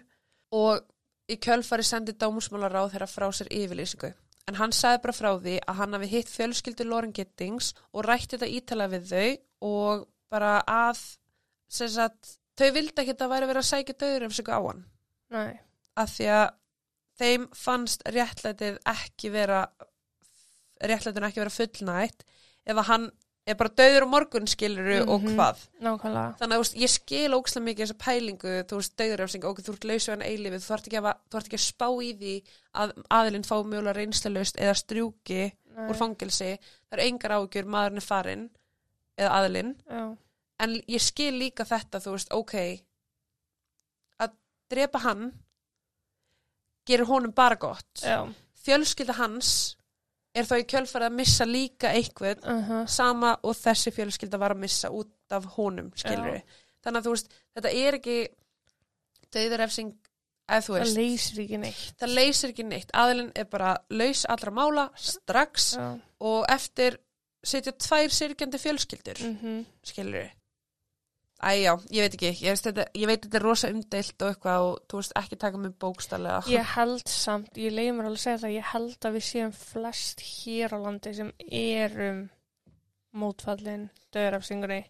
og 0.58 0.84
í 1.32 1.38
kjölfari 1.40 1.86
sendi 1.88 2.18
dómusmálar 2.20 2.76
á 2.76 2.84
þeirra 2.92 3.08
frá 3.08 3.30
sér 3.32 3.48
yfirlýsingu. 3.56 4.12
En 4.52 4.60
hann 4.60 4.76
sagði 4.76 5.04
bara 5.06 5.16
frá 5.16 5.32
því 5.40 5.56
að 5.64 5.80
hann 5.80 5.96
hafi 5.96 6.12
hitt 6.12 6.32
fjölskyldu 6.34 6.88
Loren 6.90 7.16
Gittings 7.16 7.72
og 7.94 8.04
rætti 8.04 8.36
þetta 8.36 8.52
ítala 8.52 8.92
við 8.92 9.08
þau 9.14 9.28
og 9.72 10.08
bara 10.34 10.58
að 10.68 11.00
sagt, 11.72 12.36
þau 12.60 12.72
vildi 12.76 13.00
ekki 13.00 13.16
að 13.16 13.22
það 13.24 13.32
væri 13.38 13.52
verið 13.54 13.64
að 13.64 13.70
sækja 13.70 14.00
dauðaröfsingu 14.02 14.52
á 14.52 14.60
hann 14.60 14.84
Nei. 15.32 15.54
af 15.96 16.18
því 16.18 16.28
að 16.36 16.50
þeim 17.22 17.48
fannst 17.56 18.04
réttlætið 18.10 18.80
ekki 18.96 19.32
vera 19.34 19.64
réttlætinu 20.82 21.28
ekki 21.30 21.44
vera 21.44 21.54
fullnætt 21.54 22.24
ef 22.66 22.78
að 22.82 22.88
hann 22.90 23.12
er 23.50 23.58
bara 23.58 23.72
döður 23.74 24.06
á 24.06 24.14
morgun 24.14 24.46
skiluru 24.48 25.00
og 25.10 25.22
Mhm. 25.24 25.36
hvað 25.38 25.62
Nákvæmlega. 25.82 26.38
þannig 26.40 26.58
að 26.62 26.76
ég 26.84 26.90
skil 26.94 27.34
ókslega 27.38 27.66
mikið 27.66 27.86
þessa 27.86 27.98
pælingu 28.06 28.52
þú 28.70 28.76
veist, 28.78 28.96
döðurafsing, 28.98 29.44
ok, 29.50 29.60
þú 29.66 29.74
ert 29.74 29.84
lausu 29.90 30.12
en 30.14 30.22
eilífið 30.22 30.62
þú 30.62 30.70
þarft 30.72 30.88
ekki, 30.88 31.00
að- 31.02 31.18
að 31.32 31.58
spá 31.60 31.88
í 32.06 32.12
því 32.22 32.36
að 32.76 32.94
aðilinn 33.10 33.46
fá 33.50 33.56
mjögulega 33.66 33.96
reynslalaust 33.98 34.56
eða 34.58 34.76
strjúki 34.78 35.52
Nei. 35.76 35.90
úr 35.90 35.96
fangilsi 35.98 36.58
það 36.62 36.94
eru 36.98 37.02
engar 37.10 37.32
ágjur, 37.32 37.66
maðurinn 37.66 37.98
er 37.98 38.08
farinn 38.12 38.50
eða 39.18 39.32
aðilinn 39.38 39.76
en 40.60 40.76
ég 40.88 41.02
skil 41.02 41.34
líka 41.34 41.66
þetta, 41.66 41.98
þú 42.00 42.12
veist, 42.14 42.28
ok 42.32 42.54
að 44.22 44.32
drepa 44.70 45.00
hann 45.00 45.32
gerir 46.88 47.06
honum 47.06 47.32
bara 47.36 47.56
gott 47.56 48.02
Já. 48.04 48.28
fjölskylda 48.65 49.13
hans 49.13 49.78
er 50.36 50.44
þá 50.48 50.56
í 50.62 50.65
kjölfarið 50.65 51.08
að 51.10 51.17
missa 51.17 51.46
líka 51.46 51.91
eitthvað 51.94 52.46
Uh 52.46 52.70
-huh. 52.70 52.86
sama 52.88 53.38
og 53.44 53.56
þessi 53.56 53.91
fjölskylda 53.91 54.38
var 54.39 54.52
að 54.56 54.58
missa 54.60 54.89
út 54.89 55.12
af 55.32 55.46
honum, 55.58 55.91
þannig 56.84 57.00
að 57.00 57.06
þú 57.06 57.10
veist, 57.12 57.28
þetta 57.56 57.70
er 57.74 57.94
ekki 57.94 58.30
þú 60.65 60.74
Það 60.80 60.96
leysir 60.98 61.39
ekki 61.44 61.58
neitt. 61.58 61.94
það 62.00 62.10
leysir 62.15 62.50
ekki 62.50 62.63
neitt 62.67 62.89
aðilinn 62.94 63.32
er 63.36 63.46
bara 63.46 63.78
laus 63.89 64.26
allra 64.26 64.52
mála 64.52 64.89
strax 64.96 65.74
Já. 65.78 66.00
og 66.20 66.46
eftir 66.50 66.98
setja 67.44 67.72
tvær 67.72 68.10
sirkjandi 68.10 68.58
fjölskyldur 68.58 69.22
Mm 69.24 69.38
-hmm. 69.41 69.65
skilur 69.84 70.30
Æjá, 71.42 71.72
ég 71.90 72.04
veit 72.06 72.16
ekki, 72.18 72.30
ég, 72.46 72.60
þetta, 72.62 72.84
ég 72.94 73.10
veit 73.10 73.24
þetta 73.24 73.38
er 73.40 73.46
rosa 73.48 73.70
umdeilt 73.74 74.22
og 74.22 74.30
eitthvað 74.30 74.66
og 74.68 74.76
þú 74.92 75.00
veist 75.00 75.16
ekki 75.18 75.38
taka 75.42 75.62
mig 75.62 75.74
bókstallega 75.82 76.42
Ég 76.54 76.74
held 76.76 77.10
samt, 77.10 77.58
ég 77.58 77.74
leiði 77.74 77.96
mér 77.98 78.10
alveg 78.12 78.20
að 78.20 78.26
segja 78.28 78.42
það, 78.44 78.54
ég 78.54 78.68
held 78.76 79.08
að 79.10 79.16
við 79.18 79.26
séum 79.26 79.54
flest 79.58 80.22
hér 80.28 80.76
á 80.76 80.78
landi 80.84 81.14
sem 81.18 81.32
erum 81.50 82.20
mótfallin 83.18 83.88
döðrafsingunni. 84.14 84.84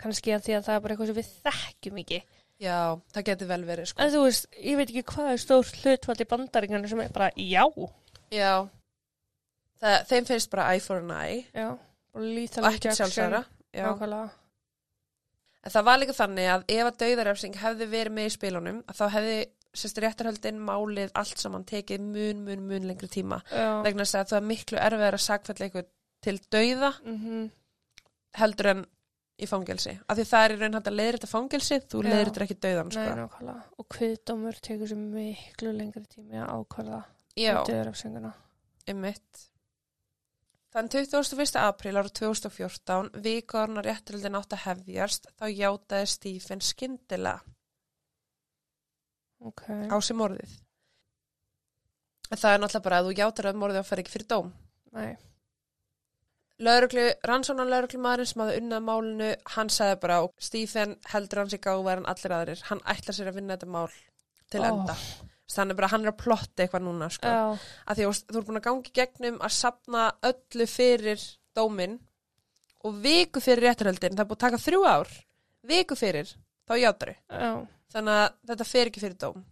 Kannski 0.00 0.32
að 0.34 0.46
því 0.46 0.56
að 0.56 0.64
það 0.68 0.78
er 0.78 0.84
bara 0.86 0.96
eitthvað 0.96 1.12
sem 1.12 1.20
við 1.20 1.34
þekkjum 1.44 2.00
ekki. 2.02 2.22
Já, 2.62 2.78
það 3.12 3.26
getur 3.26 3.48
vel 3.50 3.62
verið 3.66 3.88
sko 3.90 4.04
En 4.04 4.12
þú 4.12 4.20
veist, 4.26 4.44
ég 4.62 4.76
veit 4.78 4.90
ekki 4.90 5.02
hvað 5.12 5.30
er 5.32 5.40
stór 5.42 5.70
hlutfall 5.82 6.22
í 6.22 6.28
bandaríkjana 6.30 6.90
sem 6.90 7.00
er 7.02 7.14
bara 7.14 7.30
já. 7.36 7.64
Já, 8.32 8.52
það, 9.82 9.96
þeim 10.12 10.28
finnst 10.30 10.52
bara 10.52 10.68
eye 10.72 10.84
for 10.84 11.02
an 11.02 11.10
eye 11.16 11.40
Já, 11.50 11.72
og 12.14 12.78
sjálfsæra 12.86 13.42
Já. 13.72 13.86
Nákvæmlega. 13.88 14.41
En 15.62 15.70
það 15.70 15.84
var 15.86 15.98
líka 16.02 16.14
þannig 16.18 16.48
að 16.50 16.62
ef 16.74 16.88
að 16.90 16.96
dauðarefsing 17.04 17.58
hefði 17.62 17.86
verið 17.92 18.16
með 18.16 18.28
í 18.28 18.34
spilunum 18.34 18.78
þá 18.92 19.02
hefði 19.14 19.36
sérst 19.72 20.00
réttarhöldin 20.02 20.58
málið 20.60 21.12
allt 21.16 21.38
saman 21.40 21.62
tekið 21.64 22.02
mun, 22.04 22.40
mun, 22.44 22.64
mun 22.68 22.88
lengri 22.90 23.08
tíma 23.08 23.38
Já. 23.48 23.80
vegna 23.86 24.04
þess 24.04 24.18
að 24.20 24.32
það 24.32 24.40
er 24.40 24.48
miklu 24.50 24.80
erfiðar 24.82 25.16
að 25.16 25.22
sakfælla 25.26 25.68
eitthvað 25.68 25.86
til 26.22 26.38
dauða 26.52 26.90
Mm 27.06 27.50
heldur 28.32 28.68
en 28.70 28.78
í 29.42 29.46
fangelsi 29.48 29.92
af 30.08 30.16
því 30.16 30.24
það 30.30 30.44
er 30.46 30.52
í 30.54 30.58
raun 30.60 30.76
hægt 30.78 30.86
að 30.88 30.94
leiðir 30.96 31.16
þetta 31.18 31.28
fangelsi 31.28 31.76
þú 31.84 31.98
Já. 32.00 32.06
leiðir 32.08 32.28
þetta 32.30 32.44
ekki 32.46 32.56
dauðan 32.64 32.92
Nei, 32.92 33.26
sko. 33.26 33.56
Og 33.82 33.88
kviðdómur 33.92 34.60
tekur 34.64 34.88
sér 34.92 35.00
miklu 35.02 35.72
lengri 35.76 36.04
tími 36.08 36.38
að 36.40 36.52
ákvarða 36.56 37.00
Já, 37.36 37.52
döðrafsinguna. 37.68 38.30
einmitt 38.88 39.42
Þann 40.72 40.88
21. 40.88 41.58
apríl 41.60 41.98
ára 42.00 42.08
2014 42.08 43.10
vikorna 43.24 43.82
réttarhöldin 43.84 44.38
átt 44.38 44.54
að 44.56 44.62
hefjast 44.66 45.26
þá 45.36 45.44
játaði 45.52 46.06
Stephen 46.08 46.62
skyndilega 46.64 47.42
Ok. 49.42 49.66
á 49.68 49.96
sem 50.00 50.22
orðið. 50.22 50.54
Það 52.32 52.54
er 52.54 52.62
náttúrulega 52.62 52.86
bara 52.86 53.00
að 53.02 53.08
þú 53.10 53.14
játar 53.18 53.48
að 53.50 53.58
morðið 53.60 53.82
og 53.82 53.88
fer 53.90 54.00
ekki 54.00 54.14
fyrir 54.14 54.28
dóm. 54.32 54.52
Nei. 54.96 55.10
Lauruglu, 56.62 57.04
rannsónan 57.26 57.68
lauruglumadurinn 57.68 58.28
sem 58.30 58.40
hafði 58.44 58.60
unnað 58.62 58.84
málinu, 58.86 59.30
hann 59.56 59.70
sagði 59.72 59.98
bara 60.04 60.20
og 60.24 60.32
Stephen 60.38 60.94
heldur 61.12 61.42
hans 61.42 61.56
í 61.56 61.60
gáðverð 61.60 62.04
en 62.04 62.10
allir 62.12 62.34
aðrir. 62.38 62.64
Hann 62.70 62.80
ætlar 62.94 63.16
sér 63.18 63.32
að 63.32 63.40
vinna 63.40 63.56
þetta 63.58 63.70
mál 63.74 63.90
til 64.52 64.62
Ó. 64.62 64.68
enda. 64.70 64.96
Þannig 65.50 65.76
bara 65.76 65.88
hann 65.92 66.04
er 66.06 66.12
að 66.12 66.20
plotta 66.22 66.62
eitthvað 66.64 66.84
núna, 66.86 67.08
sko. 67.12 67.28
Já. 67.28 67.68
Að 67.90 67.98
því 67.98 68.08
þú 68.30 68.38
er 68.40 68.46
búin 68.48 68.60
að 68.60 68.66
gangi 68.68 68.92
gegnum 68.96 69.40
að 69.42 69.54
sapna 69.56 70.04
öllu 70.30 70.66
fyrir 70.70 71.24
dóminn 71.56 71.98
og 72.86 72.96
viku 73.02 73.42
fyrir 73.42 73.66
réttarhöldin, 73.68 74.14
það 74.16 74.24
er 74.24 74.28
búin 74.30 74.38
að 74.38 74.44
taka 74.46 74.60
þrjú 74.62 74.82
ár, 74.88 75.10
viku 75.68 75.98
fyrir, 75.98 76.30
þá 76.66 76.74
játaru. 76.80 77.16
Já. 77.28 77.50
Þannig 77.92 78.20
að 78.22 78.28
þetta 78.52 78.68
fer 78.70 78.88
ekki 78.90 79.02
fyrir 79.02 79.18
dóm. 79.20 79.42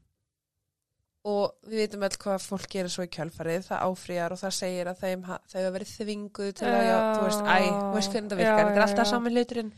Og 1.30 1.52
við 1.68 1.82
vitum 1.82 2.04
öll 2.06 2.16
hvað 2.22 2.38
fólk 2.46 2.70
gerir 2.72 2.88
svo 2.94 3.04
í 3.04 3.10
kjölfarið, 3.12 3.66
það 3.66 3.82
áfrýjar 3.90 4.32
og 4.32 4.38
það 4.40 4.54
segir 4.56 4.88
að 4.88 5.02
þeim, 5.02 5.24
þau 5.28 5.58
hafa 5.60 5.72
verið 5.74 5.90
þvinguð 5.98 6.52
til 6.56 6.68
að, 6.70 6.76
já, 6.80 6.94
Já. 6.94 7.00
þú 7.18 7.26
veist, 7.26 7.42
æ, 7.44 7.56
þú 7.68 7.90
veist 7.98 8.14
hvernig 8.14 8.30
það 8.32 8.40
Já, 8.40 8.44
virkar, 8.46 8.62
þetta 8.62 8.72
er 8.72 8.80
já, 8.80 8.86
alltaf 8.86 9.04
já. 9.04 9.10
saman 9.10 9.36
hluturinn. 9.36 9.72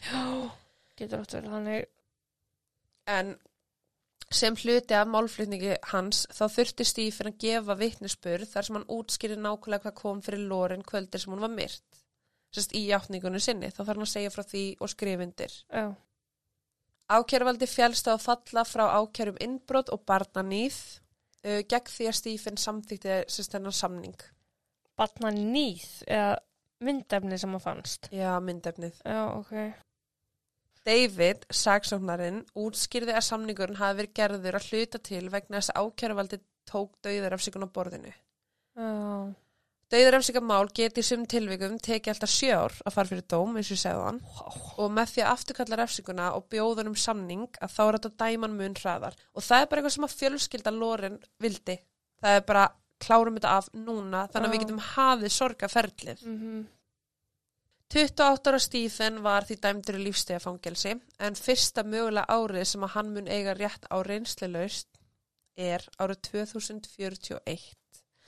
Getur 1.02 1.24
átt 1.24 1.34
vel, 1.34 1.42
þannig. 1.50 1.88
En 3.16 3.32
sem 4.36 4.56
hluti 4.58 4.96
af 4.96 5.08
málflutningi 5.10 5.74
hans, 5.92 6.24
þá 6.32 6.44
þurfti 6.56 6.86
Stífin 6.88 7.30
að 7.30 7.40
gefa 7.44 7.76
vitnisspurð 7.78 8.48
þar 8.50 8.66
sem 8.66 8.78
hann 8.78 8.88
útskýri 8.96 9.36
nákvæmlega 9.38 9.84
hvað 9.86 9.98
kom 9.98 10.22
fyrir 10.24 10.46
Loren 10.50 10.84
kvöldir 10.86 11.22
sem 11.22 11.34
hún 11.34 11.44
var 11.44 11.52
myrt. 11.52 12.00
Sest 12.52 12.74
í 12.76 12.84
játningunni 12.88 13.40
sinni, 13.40 13.70
þá 13.72 13.82
þarf 13.82 13.92
hann 13.94 14.06
að 14.06 14.12
segja 14.12 14.32
frá 14.34 14.44
því 14.44 14.64
og 14.80 14.92
skrifundir. 14.92 15.54
Já. 15.72 15.86
Ákjæruvaldi 17.12 17.68
fjælst 17.68 18.08
á 18.08 18.12
að 18.14 18.24
falla 18.26 18.64
frá 18.68 18.84
ákjærum 19.00 19.40
innbrot 19.44 19.92
og 19.92 20.04
barnanýð 20.08 20.78
uh, 21.44 21.60
gegn 21.68 21.92
því 21.94 22.08
að 22.08 22.18
Stífin 22.20 22.60
samþýtti 22.60 23.22
sérst 23.32 23.56
þennan 23.56 23.76
samning. 23.76 24.26
Batna 24.96 25.32
nýð 25.34 25.88
eða 26.06 26.36
myndefni 26.82 27.38
sem 27.40 27.56
að 27.56 27.64
fannst. 27.64 28.08
Já, 28.14 28.34
myndefnið. 28.44 29.00
Já, 29.06 29.22
ok. 29.38 29.56
David, 30.86 31.44
sagsóknarinn, 31.54 32.42
útskýrði 32.58 33.14
að 33.14 33.26
samningurinn 33.28 33.78
hafi 33.78 34.00
verið 34.00 34.16
gerður 34.18 34.58
að 34.58 34.66
hluta 34.70 34.98
til 34.98 35.28
vegna 35.30 35.60
þess 35.60 35.74
að 35.74 35.86
ákjæruvaldi 35.86 36.40
tók 36.66 36.96
dauðar 37.04 37.36
af 37.36 37.44
sig 37.44 37.54
á 37.54 37.68
borðinu. 37.70 38.12
Já. 38.74 38.90
Dauðarefsingamál 39.92 40.70
geti 40.72 41.02
í 41.02 41.04
sum 41.04 41.26
tilvikum 41.28 41.74
tekið 41.84 42.14
alltaf 42.14 42.30
sjö 42.32 42.54
ár 42.56 42.76
að 42.80 42.94
fara 42.94 43.10
fyrir 43.10 43.26
dóm, 43.28 43.58
eins 43.60 43.68
og 43.68 43.74
ég 43.76 43.80
segði 43.82 44.06
hann, 44.06 44.20
og 44.80 44.94
með 44.96 45.10
því 45.12 45.22
að 45.22 45.32
afturkalla 45.34 45.78
refsinguna 45.82 46.28
og 46.38 46.46
bjóðunum 46.54 46.96
samning 46.96 47.58
að 47.60 47.74
þá 47.74 47.82
er 47.84 47.98
þetta 47.98 48.12
dæman 48.24 48.54
mun 48.56 48.76
hraðar. 48.80 49.18
Og 49.36 49.44
það 49.44 49.64
er 49.64 49.68
bara 49.68 49.82
eitthvað 49.82 49.96
sem 49.98 50.06
að 50.08 50.14
fjölskylda 50.22 50.72
Loren 50.78 51.18
vildi. 51.44 51.76
Það 52.24 52.38
er 52.38 52.46
bara, 52.48 52.64
klárum 53.04 53.36
þetta 53.36 53.56
af 53.58 53.68
núna, 53.76 54.24
þannig 54.32 54.48
að 54.48 54.54
við 54.54 54.58
Já. 54.58 54.64
getum 54.64 54.86
hafið 54.88 55.36
sorgaferlið. 55.36 56.24
Mm 56.24 56.62
28 57.92 58.48
ára 58.48 58.58
Stephen 58.62 59.18
var 59.20 59.44
því 59.44 59.58
dæmdur 59.60 59.98
í 59.98 60.06
lífstegafangelsi, 60.06 60.94
en 61.20 61.34
fyrsta 61.36 61.84
mögulega 61.84 62.24
árið 62.32 62.64
sem 62.70 62.86
að 62.86 62.94
hann 62.94 63.10
mun 63.12 63.28
eiga 63.28 63.52
rétt 63.58 63.84
á 63.92 64.00
reynslilaust 64.00 64.88
er 65.60 65.84
árið 66.00 66.22
2041. 66.30 67.66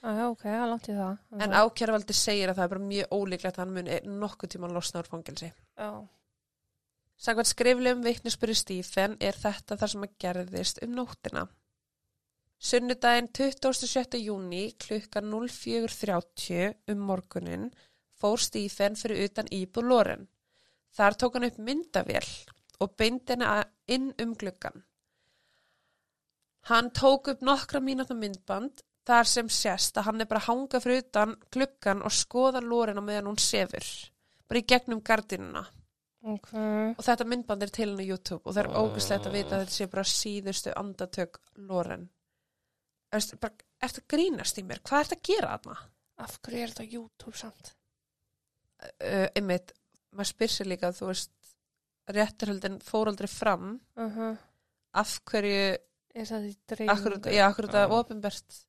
Já, 0.04 0.26
ok, 0.28 0.42
það 0.44 0.58
er 0.58 0.68
langt 0.68 0.90
í 0.92 0.96
það. 0.98 1.14
En 1.40 1.56
ákjæravaldi 1.56 2.16
segir 2.18 2.52
að 2.52 2.58
það 2.58 2.66
er 2.66 2.72
bara 2.74 2.88
mjög 2.90 3.14
ólíklegt 3.16 3.56
að 3.56 3.62
hann 3.62 3.72
mun 3.78 4.18
nokkuð 4.20 4.52
tíman 4.52 4.76
losna 4.76 5.00
úr 5.00 5.08
fangelsi. 5.08 5.48
Já. 5.80 5.90
Sagvært 7.24 7.48
skriflegum 7.48 8.04
vitnisbyrju 8.04 8.58
Stífen 8.58 9.16
er 9.22 9.38
þetta 9.38 9.78
þar 9.80 9.92
sem 9.94 10.04
að 10.04 10.18
gerðist 10.20 10.82
um 10.84 10.92
nóttina. 10.98 11.46
Sunnudaginn 12.64 13.32
27. 13.32 14.20
júni 14.20 14.66
klukkan 14.76 15.32
04.30 15.32 16.92
um 16.92 17.02
morgunin 17.08 17.70
fór 18.20 18.40
Stífen 18.40 18.96
fyrir 18.98 19.28
utan 19.28 19.50
íbúð 19.52 19.88
Loren. 19.90 20.26
Þar 20.94 21.18
tók 21.18 21.36
hann 21.38 21.48
upp 21.48 21.58
myndavél 21.58 22.26
og 22.82 22.96
beindi 22.98 23.34
henni 23.34 23.62
inn 23.94 24.10
um 24.22 24.34
gluggan. 24.38 24.84
Hann 26.70 26.90
tók 26.96 27.28
upp 27.28 27.42
nokkra 27.44 27.80
mínúta 27.80 28.16
myndband 28.16 28.84
þar 29.04 29.28
sem 29.28 29.48
sést 29.52 29.98
að 29.98 30.06
hann 30.08 30.24
er 30.24 30.28
bara 30.30 30.40
að 30.40 30.48
hanga 30.48 30.80
fyrir 30.80 31.02
utan 31.04 31.34
gluggan 31.52 32.02
og 32.02 32.14
skoða 32.14 32.62
Loren 32.64 33.00
á 33.00 33.04
meðan 33.04 33.28
hún 33.32 33.40
sefur. 33.42 33.84
Bara 34.48 34.62
í 34.62 34.68
gegnum 34.68 35.02
gardinuna. 35.04 35.64
Ok. 36.24 36.50
Og 36.96 37.02
þetta 37.04 37.26
myndband 37.28 37.66
er 37.66 37.72
til 37.74 37.90
henni 37.90 38.06
á 38.08 38.10
YouTube 38.14 38.48
og 38.48 38.54
það 38.54 38.62
er 38.62 38.76
ógæslegt 38.80 39.28
að 39.28 39.36
vita 39.36 39.56
að 39.56 39.64
þetta 39.64 39.76
sé 39.76 39.88
bara 39.92 40.06
síðustu 40.08 40.72
andatök 40.80 41.40
Loren. 41.68 42.08
Ertu 43.14 43.38
bara, 43.42 43.66
ertu 43.84 44.02
grínast 44.08 44.58
í 44.58 44.64
mér? 44.64 44.80
Hvað 44.80 45.04
ertu 45.04 45.18
að 45.18 45.26
gera 45.28 45.52
þarna? 45.52 45.76
Af 46.24 46.38
hverju 46.40 46.62
er 46.62 46.72
þetta 46.72 46.92
YouTube 46.96 47.36
samt? 47.36 47.74
Uh, 49.00 49.26
einmitt, 49.36 49.72
maður 50.14 50.30
spyr 50.32 50.52
sér 50.52 50.68
líka, 50.70 50.92
þú 50.94 51.10
veist, 51.10 51.32
réttarhöldin 52.14 52.80
fór 52.84 53.10
aldrei 53.10 53.28
fram. 53.28 53.80
Uh 53.96 54.16
-huh. 54.16 54.36
Af 54.94 55.20
hverju, 55.24 55.76
Er 56.14 56.26
það 56.26 56.44
í 56.46 56.56
dreifingu? 56.68 56.92
akkur, 56.92 57.32
já, 57.32 57.46
akkur 57.48 57.66
þetta 57.66 57.80
Já. 57.80 57.84
er 57.84 57.90
ofinbært. 57.90 58.66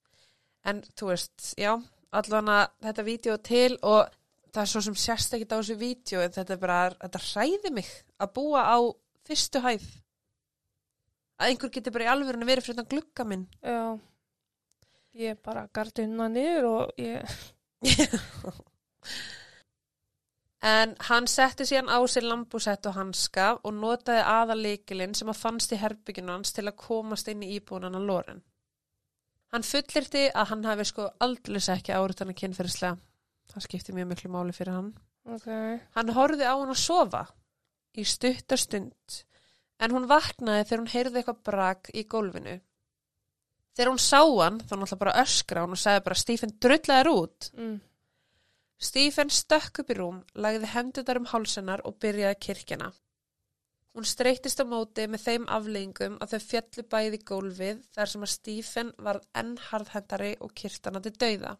En 0.65 0.81
þú 0.81 1.07
veist, 1.11 1.53
já, 1.57 1.81
allan 2.11 2.47
að 2.49 2.69
þetta 2.81 3.03
vídeo 3.03 3.37
til 3.37 3.77
og 3.83 4.09
það 4.51 4.61
er 4.61 4.71
svo 4.71 4.81
sem 4.81 4.95
sérst 4.95 5.33
ekki 5.33 5.45
á 5.51 5.59
þessu 5.59 5.75
vídeo 5.77 6.21
en 6.21 6.31
þetta 6.31 6.53
er 6.53 6.57
bara, 6.57 6.89
þetta 6.89 7.19
hræði 7.19 7.71
mig 7.71 7.91
að 8.19 8.33
búa 8.33 8.61
á 8.65 8.77
fyrstu 9.27 9.61
hæð. 9.61 9.85
Að 11.39 11.47
einhver 11.49 11.69
getur 11.69 11.91
bara 11.91 12.05
í 12.05 12.07
alvörinu 12.07 12.45
verið 12.45 12.63
fyrir 12.63 12.77
þetta 12.79 12.89
glugga 12.89 13.23
minn. 13.25 13.47
Já. 13.61 13.99
Ég 15.13 15.29
er 15.29 15.35
bara 15.43 15.67
gardina 15.71 16.27
niður 16.27 16.65
og 16.65 16.91
ég... 16.97 17.23
En 20.65 20.95
hann 21.09 21.27
setti 21.29 21.67
síðan 21.69 21.91
á 21.93 22.01
sér 22.09 22.25
lambúsett 22.25 22.87
og 22.89 22.95
hanska 22.97 23.51
og 23.61 23.73
notaði 23.77 24.23
aðalikilinn 24.25 25.13
sem 25.13 25.29
að 25.29 25.41
fannst 25.43 25.75
í 25.75 25.77
herbygginu 25.77 26.33
hans 26.33 26.55
til 26.55 26.65
að 26.65 26.79
komast 26.81 27.29
inn 27.29 27.43
í 27.45 27.51
íbúinan 27.59 27.97
að 27.99 28.07
Loren. 28.09 28.41
Hann 29.53 29.65
fullirti 29.65 30.25
að 30.33 30.49
hann 30.49 30.65
hafi 30.65 30.87
sko 30.89 31.11
aldrei 31.21 31.61
ekki 31.61 31.93
árið 31.93 32.23
hann 32.23 32.33
að 32.33 32.39
kynferðislega. 32.41 32.97
Það 33.53 33.67
skipti 33.67 33.93
mjög 33.93 34.09
miklu 34.09 34.31
máli 34.33 34.55
fyrir 34.57 34.73
hann. 34.73 34.89
Ok. 35.29 35.47
Hann 35.95 36.13
horfði 36.17 36.49
á 36.49 36.53
hann 36.57 36.73
að 36.73 36.81
sofa 36.81 37.23
í 37.95 38.03
stutta 38.09 38.57
stund 38.57 39.21
en 39.79 39.93
hún 39.93 40.07
vaknaði 40.09 40.65
þegar 40.65 40.81
hún 40.81 40.93
heyrði 40.95 41.21
eitthvað 41.21 41.43
brak 41.49 41.91
í 41.93 42.05
gólfinu. 42.09 42.55
Þegar 43.75 43.91
hún 43.91 44.01
sá 44.01 44.21
hann 44.23 44.61
þá 44.63 44.73
náttúrulega 44.73 45.01
bara 45.03 45.17
öskra 45.21 45.65
hún 45.65 45.75
og 45.75 45.81
sagði 45.81 46.05
bara 46.07 46.19
Stephen 46.19 46.55
drullaðir 46.63 47.11
út. 47.11 47.49
Mm. 47.53 47.75
Stephen 48.77 49.31
stökk 49.31 49.79
upp 49.81 49.91
í 49.91 49.95
rúm, 49.97 50.21
lagði 50.35 50.69
hendurnar 50.73 51.19
um 51.21 51.27
hálsennar 51.31 51.83
og 51.87 51.99
byrjaði 52.03 52.39
kirkjana. 52.47 52.91
Hún 53.95 54.03
streytist 54.03 54.59
á 54.59 54.65
móti 54.67 55.05
með 55.07 55.21
þeim 55.23 55.45
afleggingum 55.55 56.17
að 56.19 56.33
þau 56.33 56.41
fjallu 56.49 56.83
bæði 56.91 57.19
gólfið 57.29 57.77
þar 57.95 58.11
sem 58.11 58.25
að 58.27 58.33
Stephen 58.33 58.91
varð 59.05 59.29
enn 59.41 59.53
harðhendari 59.69 60.33
og 60.43 60.51
kyrtana 60.59 60.99
til 61.05 61.13
dauða. 61.15 61.53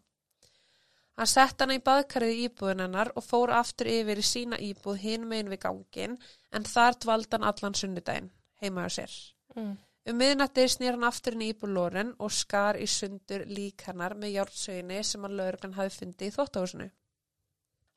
Hann 1.16 1.32
sett 1.32 1.62
hana 1.64 1.78
í 1.78 1.84
baðkarið 1.84 2.34
í 2.34 2.42
íbúðin 2.50 2.84
hennar 2.84 3.14
og 3.16 3.24
fór 3.24 3.54
aftur 3.56 3.88
yfir 3.88 4.20
í 4.20 4.28
sína 4.28 4.60
íbúð 4.60 5.00
hinn 5.06 5.30
megin 5.30 5.54
við 5.54 5.62
gangin 5.64 6.18
en 6.52 6.68
þar 6.68 7.00
dvaldi 7.06 7.38
hann 7.38 7.48
allan 7.48 7.80
sunnudaginn, 7.80 8.28
heima 8.60 8.84
á 8.84 8.90
sér. 8.92 9.16
Mm. 9.56 9.78
Um 10.06 10.20
miðnætti 10.20 10.68
snýr 10.70 10.98
hann 10.98 11.08
aftur 11.08 11.38
inn 11.38 11.48
í 11.48 11.54
íbúð 11.54 11.72
Loren 11.78 12.12
og 12.20 12.36
skar 12.36 12.76
í 12.76 12.90
sundur 12.92 13.48
lík 13.48 13.88
hennar 13.88 14.20
með 14.20 14.36
járnsöginni 14.36 15.00
sem 15.08 15.24
hann 15.24 15.40
lögurgan 15.40 15.80
hafi 15.80 15.96
fundið 16.02 16.34
í 16.34 16.36
þóttahúsinu. 16.36 16.92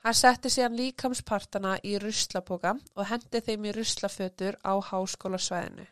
Hann 0.07 0.15
setti 0.15 0.51
síðan 0.53 0.77
líkamspartana 0.79 1.77
í 1.83 1.97
ruslapoka 1.99 2.77
og 2.95 3.07
hendi 3.11 3.41
þeim 3.45 3.65
í 3.67 3.73
ruslafötur 3.75 4.59
á 4.63 4.79
háskólasvæðinu. 4.91 5.87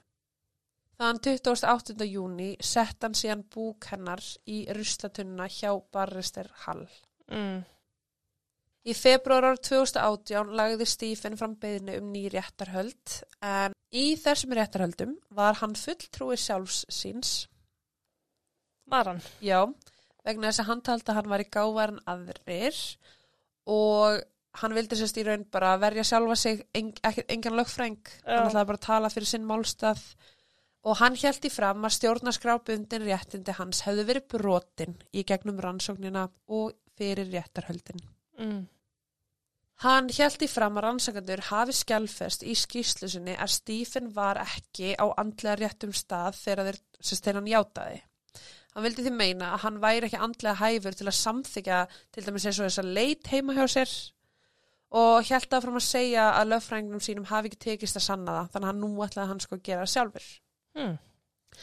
Þann 0.96 1.18
28. 1.20 2.06
júni 2.08 2.52
sett 2.64 3.02
hann 3.04 3.16
síðan 3.18 3.42
búk 3.52 3.88
hennar 3.90 4.22
í 4.48 4.62
ruslatunna 4.72 5.48
hjá 5.52 5.74
Barrister 5.92 6.48
Hall. 6.64 6.86
Mm. 7.28 7.64
Í 8.86 8.94
februar 8.94 9.48
ár 9.50 9.58
2018 9.58 10.54
lagði 10.56 10.86
Stephen 10.86 11.36
fram 11.36 11.56
beðinu 11.58 11.98
um 11.98 12.12
ný 12.14 12.28
réttarhöld 12.30 13.16
en 13.42 13.74
í 13.90 14.14
þessum 14.22 14.54
réttarhöldum 14.54 15.16
var 15.34 15.58
hann 15.58 15.74
fulltrúi 15.74 16.38
sjálfs 16.38 16.84
síns, 16.88 17.48
Var 18.86 19.10
hann? 19.10 19.20
já, 19.42 19.66
vegna 20.22 20.52
þess 20.52 20.62
að 20.62 20.68
hann 20.70 20.82
taldi 20.86 21.10
að 21.10 21.18
hann 21.18 21.30
var 21.34 21.42
í 21.42 21.48
gávaran 21.50 21.98
aðrir 22.06 22.78
og 22.78 23.15
hann 24.60 24.76
vildi 24.76 24.96
sérst 24.98 25.18
í 25.20 25.24
raun 25.26 25.44
bara 25.52 25.74
verja 25.80 26.04
sjálfa 26.06 26.36
sig, 26.38 26.62
en, 26.76 26.92
engan 27.28 27.58
lögfræng, 27.58 27.98
Já. 28.22 28.38
hann 28.38 28.48
ætlaði 28.48 28.70
bara 28.70 28.80
að 28.80 28.86
tala 28.86 29.12
fyrir 29.12 29.30
sinn 29.32 29.46
málstað 29.48 30.02
og 30.86 31.00
hann 31.00 31.18
held 31.18 31.48
í 31.48 31.50
fram 31.50 31.84
að 31.84 31.96
stjórnarskrábundin 31.98 33.04
réttindi 33.08 33.56
hans 33.58 33.82
hefðu 33.86 34.06
verið 34.06 34.28
brotin 34.36 34.96
í 35.12 35.26
gegnum 35.26 35.58
rannsóknina 35.62 36.28
og 36.54 36.76
fyrir 36.96 37.28
réttarhöldin. 37.32 38.04
Mm. 38.38 38.64
Hann 39.84 40.08
held 40.16 40.40
í 40.40 40.48
fram 40.48 40.78
að 40.78 40.86
rannsakandur 40.86 41.42
hafi 41.50 41.74
skjálfest 41.76 42.46
í 42.48 42.54
skýrslu 42.56 43.10
sinni 43.12 43.34
að 43.36 43.52
Stephen 43.58 44.08
var 44.14 44.40
ekki 44.40 44.94
á 44.96 45.04
andlega 45.20 45.58
réttum 45.60 45.92
stað 45.92 46.38
þegar 46.38 46.70
þeir, 46.70 46.78
sem 47.00 47.18
þegar 47.18 47.38
hann 47.40 47.50
játaði. 47.50 47.98
Hann 48.76 48.84
vildi 48.84 49.04
því 49.06 49.12
meina 49.16 49.54
að 49.54 49.62
hann 49.64 49.78
væri 49.80 50.06
ekki 50.10 50.18
andlega 50.20 50.58
hæfur 50.60 50.96
til 50.98 51.06
að 51.08 51.16
samþykja 51.18 51.78
til 52.12 52.24
dæmis 52.26 52.44
eins 52.46 52.58
og 52.60 52.66
þess 52.68 52.82
að 52.82 52.90
leit 52.98 53.30
heima 53.32 53.56
hjá 53.56 53.64
sér 53.72 53.94
og 55.00 55.24
held 55.26 55.56
áfram 55.56 55.78
að 55.80 55.86
segja 55.88 56.26
að 56.36 56.50
löffræðingnum 56.52 57.02
sínum 57.02 57.26
hafi 57.30 57.50
ekki 57.50 57.58
tekist 57.64 57.96
að 57.98 58.04
sanna 58.06 58.34
það 58.36 58.50
þannig 58.54 58.70
að 58.74 58.82
nú 58.84 58.90
ætlaði 59.06 59.30
hann 59.32 59.40
sko 59.42 59.56
að 59.58 59.64
gera 59.70 59.86
það 59.86 59.94
sjálfur 59.96 60.28
Hmm. 60.76 60.98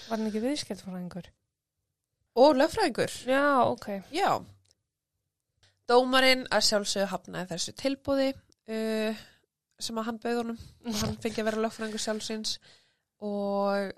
Var 0.09 0.17
hann 0.17 0.27
ekki 0.31 0.41
viðskiptfræðingur? 0.41 1.27
og 2.41 2.55
löffræðingur 2.57 3.13
Já, 3.29 3.45
ok. 3.69 3.87
Já. 4.09 4.31
Dómarinn 5.91 6.47
að 6.49 6.63
sjálfsögðu 6.69 7.09
hafnaði 7.11 7.49
þessu 7.51 7.73
tilbúði 7.77 8.29
uh, 8.33 9.21
sem 9.83 9.99
að 9.99 10.07
hann 10.07 10.19
bauð 10.23 10.39
honum 10.41 10.59
og 10.87 10.97
hann 11.03 11.17
fengi 11.21 11.43
að 11.43 11.49
vera 11.51 11.63
lögfræðingur 11.67 12.03
sjálfsins 12.07 12.55
og 13.23 13.91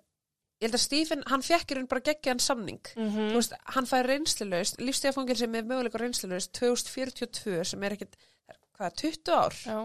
ég 0.66 0.72
held 0.72 0.78
að 0.80 0.84
Stephen, 0.86 1.24
hann 1.30 1.44
fekkir 1.46 1.78
hann 1.80 1.88
bara 1.92 2.02
geggjaðan 2.10 2.42
samning. 2.44 2.82
Mm 2.98 3.12
Þú 3.32 3.38
veist, 3.40 3.54
hann 3.76 3.86
fær 3.90 4.10
reynslulegust, 4.10 4.80
lífstíðafangil 4.82 5.38
sem 5.38 5.56
er 5.60 5.68
möguleika 5.70 6.02
reynslulegust 6.02 6.52
2042 6.58 7.64
sem 7.72 7.84
er 7.86 7.96
ekkit, 7.98 8.18
hvað, 8.80 8.96
20 9.04 9.36
ár 9.38 9.54
Já. 9.66 9.80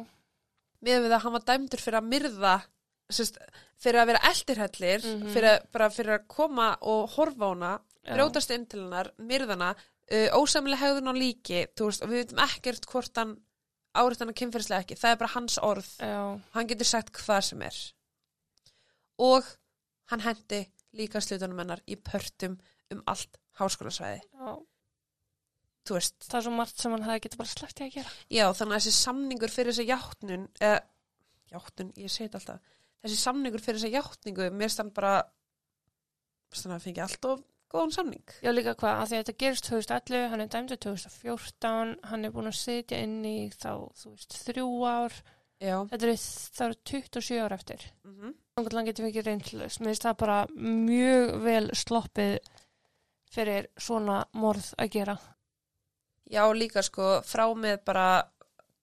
með 0.82 1.04
við 1.06 1.12
að 1.18 1.22
hann 1.26 1.36
var 1.36 1.44
dæmdur 1.52 1.82
fyrir 1.84 2.00
að 2.00 2.08
myrða 2.14 2.54
sérst, 3.10 3.36
fyrir 3.80 4.00
að 4.00 4.06
vera 4.12 4.24
eldirhellir 4.30 5.04
Mhm. 5.04 5.30
fyrir, 5.34 5.48
að- 5.58 5.70
bara 5.72 5.88
fyrir 5.90 6.18
að 6.18 6.26
koma 6.28 6.76
og 6.82 7.10
horfa 7.16 7.44
á 7.44 7.50
hana 7.52 7.72
brjótast 8.06 8.50
inn 8.54 8.66
til 8.66 8.80
hennar, 8.80 9.10
myrðana 9.18 9.74
uh, 10.10 10.28
ósamlega 10.38 10.78
hegðun 10.80 11.10
á 11.10 11.14
líki 11.14 11.66
veist, 11.76 12.02
og 12.02 12.08
við 12.08 12.24
veitum 12.24 12.38
ekkert 12.46 12.86
hvort 12.86 13.16
hann 13.16 13.36
áriðt 13.94 14.18
hann 14.22 14.30
að 14.32 14.38
kynferðislega 14.40 14.84
ekki, 14.84 14.96
það 14.98 15.10
er 15.12 15.16
bara 15.16 15.34
hans 15.34 15.58
orð 15.58 15.90
Já. 15.98 16.40
hann 16.54 16.66
getur 16.70 16.86
sagt 16.86 17.12
hvað 17.12 17.42
sem 17.44 17.62
er 17.62 17.76
og 19.18 19.44
hann 20.10 20.24
hendi 20.26 20.60
líka 20.98 21.20
slutunum 21.22 21.58
hennar 21.62 21.82
í 21.86 21.96
pörtum 21.96 22.56
um 22.90 23.02
allt 23.10 23.38
háskólasvæði 23.60 24.20
Já. 24.24 24.52
þú 25.86 25.96
veist, 25.96 26.16
Það 26.26 26.38
er 26.40 26.46
svo 26.46 26.54
margt 26.56 26.82
sem 26.82 26.92
hann 26.96 27.06
hefði 27.06 27.24
getið 27.26 27.40
bara 27.42 27.52
sleppt 27.54 27.80
í 27.80 27.86
að 27.88 27.94
gera. 27.98 28.14
já 28.30 28.46
þannig 28.58 28.74
að 28.76 28.80
þessi 28.80 28.94
samningur 28.98 29.54
fyrir 29.54 29.72
þessa 29.72 29.88
játnun 29.90 30.48
eða, 30.60 30.80
játnun, 31.54 31.92
ég 31.96 32.10
segi 32.12 32.28
þetta 32.28 32.40
alltaf 32.42 32.74
þessi 33.04 33.20
samningur 33.22 33.62
fyrir 33.64 33.80
þessa 33.80 33.94
játningu 33.96 34.50
mér 34.60 34.74
stann 34.74 34.90
bara 34.96 35.14
stann 36.52 36.74
að 36.74 36.84
fengi 36.88 37.02
allt 37.04 37.24
of 37.30 37.42
góðan 37.70 37.92
samning 37.94 38.32
Já, 38.42 38.50
líka 38.50 38.74
hvað, 38.74 38.96
að 39.04 39.10
því 39.12 39.16
að 39.16 39.20
þetta 39.22 39.36
gerist 39.44 39.68
2011, 39.70 40.24
hann 40.32 40.40
er 40.44 40.48
dæmdur 40.50 40.80
2014, 40.84 41.92
hann 42.10 42.24
er 42.26 42.32
búin 42.34 42.50
að 42.50 42.56
sitja 42.58 42.98
inn 43.06 43.20
í 43.30 43.36
þá, 43.54 43.70
þú 44.00 44.14
veist, 44.16 44.34
þrjú 44.48 44.66
ár. 44.90 45.20
Já, 45.60 45.76
Þetta 45.90 46.14
það 46.16 46.66
eru 46.66 46.78
27 46.90 47.40
ár 47.44 47.52
eftir. 47.52 47.84
mm 48.04 48.14
-hmm. 48.20 48.34
Þannig 48.60 48.74
að 48.80 48.86
getum 48.86 49.04
við 49.06 49.10
ekki 49.10 49.26
reynslust. 49.26 49.80
Mér 49.80 49.86
finnst 49.88 50.02
það 50.04 50.16
bara 50.16 50.46
mjög 50.56 51.42
vel 51.42 51.70
sloppið 51.74 52.38
fyrir 53.30 53.66
svona 53.78 54.24
morð 54.34 54.74
að 54.78 54.90
gera. 54.90 55.18
já 56.30 56.44
líka 56.54 56.82
sko 56.82 57.20
frá 57.24 57.54
með 57.54 57.84
bara 57.84 58.22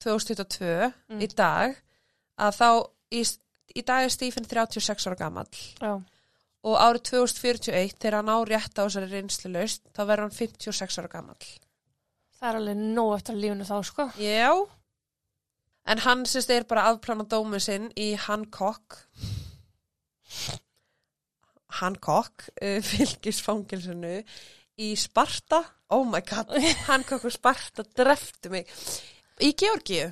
2022 0.03 0.93
Mm. 1.09 1.21
í 1.21 1.27
dag 1.35 1.75
að 2.37 2.51
þá 2.59 2.69
í, 3.11 3.21
í 3.75 3.81
dag 3.85 4.03
er 4.03 4.09
Stephen 4.09 4.45
36 4.45 5.07
ára 5.07 5.15
gamall 5.15 5.47
Já. 5.81 6.01
og 6.63 6.75
árið 6.77 7.01
2041 7.11 7.95
þegar 7.99 8.17
hann 8.19 8.29
á 8.29 8.37
rétt 8.45 8.75
á 8.77 8.83
þessari 8.85 9.09
reynslu 9.11 9.51
laust 9.51 9.81
þá 9.93 10.01
verður 10.05 10.21
hann 10.27 10.31
56 10.37 10.97
ára 10.99 11.07
gamall 11.07 11.47
Það 12.39 12.49
er 12.49 12.55
alveg 12.59 12.77
nóg 12.77 13.15
eftir 13.15 13.33
að 13.33 13.39
lífinu 13.41 13.65
þá, 13.65 13.77
sko. 13.83 14.03
Já 14.21 14.51
en 15.87 16.03
hann 16.03 16.25
sérst 16.27 16.51
er 16.53 16.67
bara 16.69 16.87
aðplana 16.91 17.25
dómið 17.29 17.63
sinn 17.63 17.89
í 17.95 18.11
Hancock. 18.27 18.99
Hancock 21.79 22.47
uh, 22.61 22.79
fylgisfangilsinu 22.91 24.21
í 24.83 24.93
Sparta. 24.99 25.63
Oh 25.93 26.03
my 26.07 26.21
god, 26.27 26.51
Hancock 26.87 27.27
og 27.27 27.33
Sparta 27.33 27.85
dreftu 27.97 28.51
mig. 28.53 28.71
Í 29.43 29.53
Georgíu. 29.57 30.09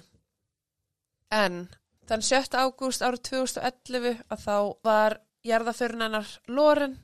En 1.34 1.66
þann 2.08 2.24
7. 2.24 2.54
ágúst 2.62 3.04
árið 3.04 3.26
2011 3.32 4.22
að 4.30 4.46
þá 4.46 4.58
var 4.86 5.18
jarðaförun 5.46 6.06
hennar 6.06 6.30
Loren 6.54 6.96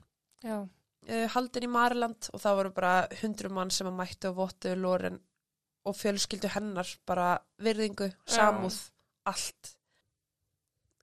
uh, 0.45 0.63
haldin 1.33 1.67
í 1.67 1.71
Mariland 1.71 2.29
og 2.31 2.41
það 2.41 2.57
voru 2.59 2.73
bara 2.75 2.93
hundrum 3.21 3.57
mann 3.57 3.73
sem 3.73 3.89
að 3.89 3.97
mættu 3.97 4.31
og 4.31 4.39
vottu 4.43 4.75
Loren 4.77 5.19
og 5.85 5.97
fjölskyldu 5.97 6.49
hennar 6.53 6.89
bara 7.07 7.35
virðingu, 7.61 8.11
samúð, 8.29 8.77
allt. 9.29 9.75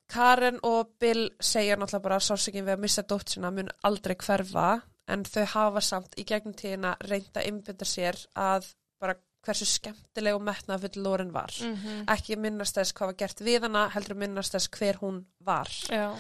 Karen 0.09 0.61
og 0.65 0.95
Bill 1.01 1.29
segja 1.41 1.77
náttúrulega 1.77 2.05
bara 2.07 2.19
að 2.21 2.29
sásökin 2.31 2.65
við 2.65 2.77
að 2.79 2.85
missa 2.87 3.05
dótt 3.05 3.35
sinna 3.35 3.51
mun 3.53 3.69
aldrei 3.85 4.15
hverfa 4.17 4.69
en 5.09 5.25
þau 5.29 5.45
hafa 5.53 5.83
samt 5.85 6.17
í 6.21 6.25
gegnum 6.29 6.57
tíðina 6.57 6.95
reynda 7.05 7.43
að 7.43 7.51
innbynda 7.51 7.89
sér 7.89 8.17
að 8.37 8.71
bara 9.01 9.19
hversu 9.45 9.69
skemmtileg 9.69 10.37
og 10.37 10.43
metnað 10.45 10.87
fyrir 10.87 11.05
Loren 11.05 11.33
var. 11.33 11.53
Mm 11.63 12.05
Ekki 12.09 12.37
minnast 12.41 12.77
þess 12.77 12.93
hvað 12.97 13.13
var 13.13 13.19
gert 13.23 13.41
við 13.41 13.63
hana, 13.69 13.89
heldur 13.93 14.17
minnast 14.17 14.53
þess 14.57 14.69
hver 14.79 15.01
hún 15.03 15.27
var. 15.45 15.69
Já. 15.89 16.15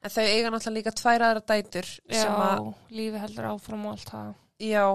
En 0.00 0.10
þau 0.10 0.24
eiga 0.24 0.50
náttúrulega 0.50 0.76
líka 0.78 0.92
tvær 0.96 1.22
aðra 1.22 1.40
dætur 1.40 1.88
Já, 2.08 2.22
sem 2.22 2.32
að 2.32 2.74
lífi 2.90 3.18
heldur 3.24 3.50
áfram 3.50 3.86
og 3.86 3.96
allt 3.96 4.12
það. 4.12 4.34
Já 4.60 4.86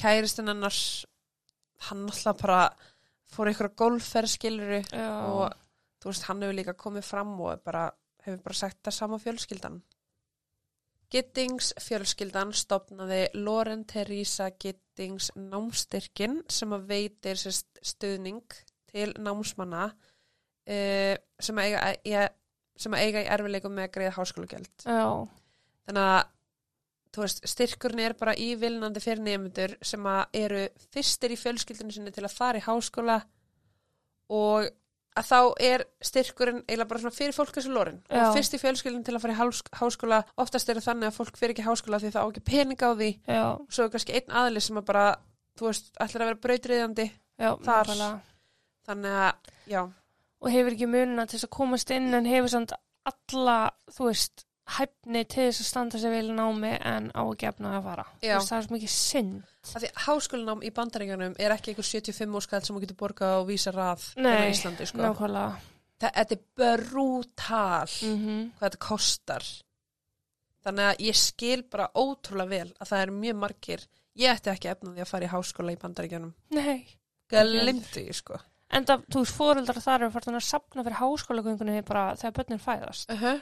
Kæristinn 0.00 0.48
annars 0.48 1.06
hann 1.88 2.06
alltaf 2.08 2.40
bara 2.42 2.62
fór 3.30 3.50
ykkur 3.52 3.70
golfferð 3.78 4.34
skiluru 4.34 4.80
Já. 4.90 5.08
og 5.30 5.54
þú 6.00 6.10
veist, 6.10 6.26
hann 6.28 6.42
hefur 6.42 6.58
líka 6.58 6.76
komið 6.78 7.06
fram 7.06 7.32
og 7.40 7.62
bara, 7.64 7.86
hefur 8.24 8.42
bara 8.44 8.60
sagt 8.60 8.80
það 8.84 8.96
sama 8.96 9.20
fjölskyldan 9.22 9.80
Gittings 11.10 11.72
fjölskyldan 11.82 12.52
stopnaði 12.54 13.24
Loren 13.34 13.82
Teresa 13.90 14.50
Gittings 14.54 15.32
námstyrkin 15.34 16.40
sem 16.50 16.74
að 16.76 16.84
veitir 16.92 17.40
stuðning 17.40 18.44
til 18.90 19.10
námsmanna 19.18 19.88
uh, 19.90 21.14
sem, 21.42 21.58
að 21.58 21.78
eiga, 22.04 22.28
sem 22.78 22.94
að 22.94 23.06
eiga 23.06 23.24
í 23.24 23.30
erfileikum 23.34 23.74
með 23.74 23.88
að 23.88 23.94
greiða 23.96 24.14
háskólagjöld 24.18 24.86
Já. 24.86 25.02
þannig 25.88 26.12
að 26.12 26.20
veist, 27.16 27.40
styrkurinn 27.48 27.98
er 28.04 28.14
bara 28.14 28.34
ívilnandi 28.38 29.00
fyrir 29.02 29.18
nefndur 29.26 29.72
sem 29.82 30.04
eru 30.32 30.66
fyrstir 30.94 31.32
í 31.34 31.38
fjölskyldinu 31.40 31.92
sinni 31.92 32.12
til 32.14 32.22
að 32.24 32.36
fara 32.36 32.58
í 32.60 32.62
háskóla 32.62 33.16
og 34.30 34.68
að 35.18 35.26
þá 35.26 35.38
er 35.66 35.82
styrkurinn 36.06 36.60
eiginlega 36.68 36.88
bara 36.92 37.00
svona 37.02 37.16
fyrir 37.16 37.34
fólk 37.34 37.50
þessu 37.56 37.72
lorin 37.74 37.96
fyrst 38.36 38.54
í 38.54 38.60
fjölskyldinu 38.62 39.04
til 39.04 39.16
að 39.16 39.24
fara 39.24 39.34
í 39.34 39.38
hás- 39.40 39.64
háskóla 39.80 40.20
oftast 40.38 40.68
er 40.70 40.78
það 40.78 40.86
þannig 40.86 41.08
að 41.10 41.16
fólk 41.18 41.36
fyrir 41.40 41.54
ekki 41.56 41.66
háskóla 41.66 41.98
því 42.00 42.12
það 42.14 42.22
á 42.22 42.28
ekki 42.30 42.44
pening 42.46 42.84
á 42.86 42.90
því 42.94 43.08
Já. 43.26 43.42
svo 43.74 43.84
er 43.84 43.90
kannski 43.96 44.14
einn 44.20 44.36
aðli 44.42 44.62
sem 44.62 44.78
að 44.78 44.86
bara 44.92 45.06
þú 45.58 45.66
veist, 45.66 45.90
ætlar 45.98 46.22
að 46.22 46.30
vera 46.30 46.42
brautriðandi 46.46 47.08
Já. 47.40 47.50
Þar. 47.64 47.90
þannig 48.86 49.18
að, 49.24 49.50
já, 49.66 49.82
Og 50.40 50.48
hefur 50.48 50.72
ekki 50.72 50.86
mununa 50.88 51.26
til 51.28 51.36
þess 51.36 51.44
að 51.50 51.56
komast 51.58 51.90
inn 51.92 52.14
en 52.16 52.24
hefur 52.24 52.48
samt 52.48 52.70
alla, 53.04 53.56
þú 53.92 54.06
veist, 54.08 54.46
hæfni 54.76 55.22
til 55.30 55.46
þess 55.48 55.62
að 55.62 55.68
standa 55.68 56.00
sér 56.00 56.14
vel 56.14 56.30
námi 56.36 56.72
en 56.76 57.08
á 57.16 57.22
ekki 57.22 57.48
efna 57.50 57.72
að 57.78 57.86
fara. 57.88 58.04
Það 58.20 58.52
er 58.56 58.66
svo 58.66 58.76
mikið 58.76 58.92
synd. 58.94 59.40
að 59.70 59.84
því 59.84 59.90
háskólanám 60.06 60.62
í 60.64 60.70
bandaríkjanum 60.76 61.34
er 61.38 61.54
ekki 61.54 61.72
einhver 61.72 61.88
75 61.88 62.38
óskall 62.40 62.62
sem 62.64 62.76
þú 62.76 62.84
getur 62.84 63.00
borgað 63.02 63.40
og 63.40 63.48
vísa 63.50 63.72
rað 63.74 64.06
Nei, 64.16 64.30
hérna 64.30 64.46
á 64.46 64.52
Íslandi, 64.54 64.86
sko. 64.88 65.02
Nákvæmlega. 65.02 65.58
Þetta 66.00 66.36
er 66.36 66.44
brútal 66.56 67.96
Mm 68.06 68.52
hvað 68.56 68.68
þetta 68.68 68.84
kostar. 68.86 69.48
Þannig 70.64 70.86
að 70.90 71.02
ég 71.06 71.16
skil 71.16 71.62
bara 71.62 71.90
ótrúlega 71.94 72.48
vel 72.48 72.72
að 72.78 72.88
það 72.88 73.02
er 73.02 73.10
mjög 73.10 73.36
margir, 73.36 73.84
ég 74.16 74.34
ætti 74.36 74.50
ekki 74.52 74.68
efna 74.68 74.92
því 74.94 75.04
að 75.04 75.10
fara 75.12 75.24
í 75.24 75.32
háskóla 75.32 75.72
í 75.72 75.80
bandaríkjanum. 75.80 76.34
Nei. 76.50 76.86
Glimtu 77.30 78.02
ég 78.04 78.16
sko. 78.16 78.40
En 78.70 78.84
það, 78.86 79.06
þú 79.10 79.22
veist, 79.22 79.34
fóreldrar 79.34 79.82
þar 79.82 80.04
eru 80.04 80.12
farin 80.14 80.38
að 80.38 80.46
sapna 80.46 80.84
fyrir 80.86 80.98
bara 81.88 82.14
þegar 82.16 82.36
börnin 82.36 82.62
fæðast. 82.62 83.10
Uh 83.10 83.22
-huh. 83.22 83.40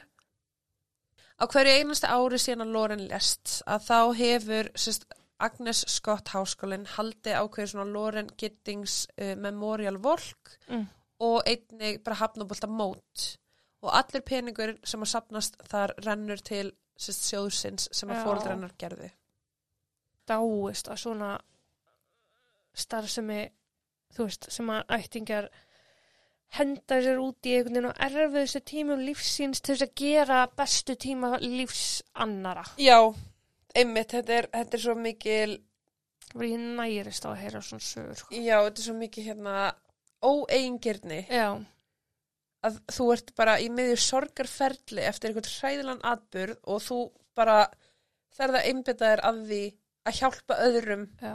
Á 1.39 1.45
hverju 1.47 1.75
einasta 1.79 2.11
ári 2.11 2.39
síðan 2.43 2.65
að 2.67 2.73
Loren 2.75 3.05
lest 3.09 3.61
að 3.71 3.85
þá 3.87 3.99
hefur 4.19 4.71
sérst, 4.75 5.05
Agnes 5.39 5.85
Scott 5.87 6.33
háskólinn 6.35 6.87
haldi 6.97 7.31
ákveður 7.31 7.71
svona 7.71 7.93
Loren 7.95 8.31
Gittings 8.41 9.05
uh, 9.21 9.37
Memorial 9.39 9.99
Volk 10.03 10.57
Mm. 10.69 10.89
og 11.21 11.47
einnig 11.47 12.03
bara 12.05 12.19
hafnabólta 12.19 12.67
mót 12.67 13.37
og 13.83 13.93
allir 13.95 14.21
peningur 14.27 14.75
sem 14.85 15.01
að 15.03 15.13
sapnast 15.13 15.57
þar 15.71 15.95
rennur 16.05 16.43
til 16.43 16.73
sérst, 16.99 17.29
sjóðsins 17.31 17.87
sem 17.95 18.11
að 18.11 18.19
Já. 18.19 18.25
fóreldrennar 18.27 18.75
gerði. 18.79 19.13
Dáist 20.27 20.91
að 20.91 20.99
svona 21.05 21.31
starfsemi, 22.79 23.49
þú 24.15 24.27
veist, 24.29 24.49
sem 24.53 24.71
að 24.75 24.85
ættingar 24.99 25.49
henda 26.57 27.01
sér 27.05 27.21
út 27.21 27.47
í 27.47 27.55
einhvern 27.59 27.75
veginn 27.77 27.89
og 27.91 28.03
erfiðustu 28.09 28.61
tímum 28.71 29.03
lífsins 29.05 29.61
til 29.61 29.75
þess 29.75 29.87
að 29.89 29.97
gera 30.01 30.39
bestu 30.57 30.97
tíma 30.97 31.35
lífs 31.43 32.03
annara. 32.15 32.65
Já, 32.81 32.99
einmitt, 33.77 34.15
þetta 34.15 34.39
er, 34.39 34.49
þetta 34.55 34.79
er 34.79 34.85
svo 34.87 34.95
mikil, 34.99 35.59
Það 36.29 36.41
var 36.43 36.45
ég 36.45 36.65
nærist 36.77 37.25
á 37.25 37.29
að 37.31 37.39
heyra 37.41 37.61
svona 37.65 37.85
sögur. 37.87 38.19
Sko. 38.21 38.35
já, 38.37 38.57
þetta 38.61 38.81
er 38.83 38.85
svo 38.85 38.95
mikil 38.99 39.23
hérna 39.25 39.53
óeingirni 40.29 41.21
Já, 41.31 41.47
að 42.67 42.81
þú 42.93 43.07
ert 43.15 43.31
bara 43.39 43.55
í 43.63 43.69
miður 43.73 44.03
sorgarferli 44.03 45.05
eftir 45.09 45.31
einhvern 45.31 45.53
hræðilan 45.55 46.03
atburð 46.11 46.59
og 46.69 46.83
þú 46.85 46.99
bara 47.39 47.59
þegar 48.35 48.55
það 48.57 48.69
einbyttaðir 48.73 49.25
að 49.31 49.41
því 49.49 49.63
að 50.09 50.19
hjálpa 50.19 50.59
öðrum 50.67 51.07
já, 51.23 51.35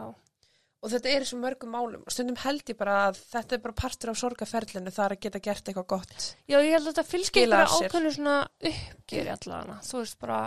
og 0.84 0.92
þetta 0.92 1.12
er 1.16 1.24
svo 1.28 1.38
mörgum 1.40 1.72
málum 1.72 2.02
og 2.04 2.12
stundum 2.12 2.36
held 2.44 2.68
ég 2.68 2.78
bara 2.80 2.98
að 3.08 3.20
þetta 3.32 3.56
er 3.56 3.62
bara 3.64 3.78
partur 3.80 4.12
af 4.12 4.20
sorgaferlinu 4.20 4.92
það 4.92 5.06
er 5.06 5.16
að 5.16 5.22
geta 5.26 5.40
gert 5.46 5.70
eitthvað 5.72 5.88
gott 5.96 6.26
já, 6.50 6.58
ég 6.60 6.74
held 6.76 6.84
að 6.88 6.90
þetta 6.92 7.06
fylgir 7.08 7.30
Skilar 7.32 7.64
bara 7.64 7.78
sér. 7.78 7.88
ákveðnu 7.90 8.12
svona 8.18 8.36
uppgjör 8.72 9.32
allavega, 9.38 9.78
þú 9.88 10.02
veist 10.04 10.20
bara 10.20 10.40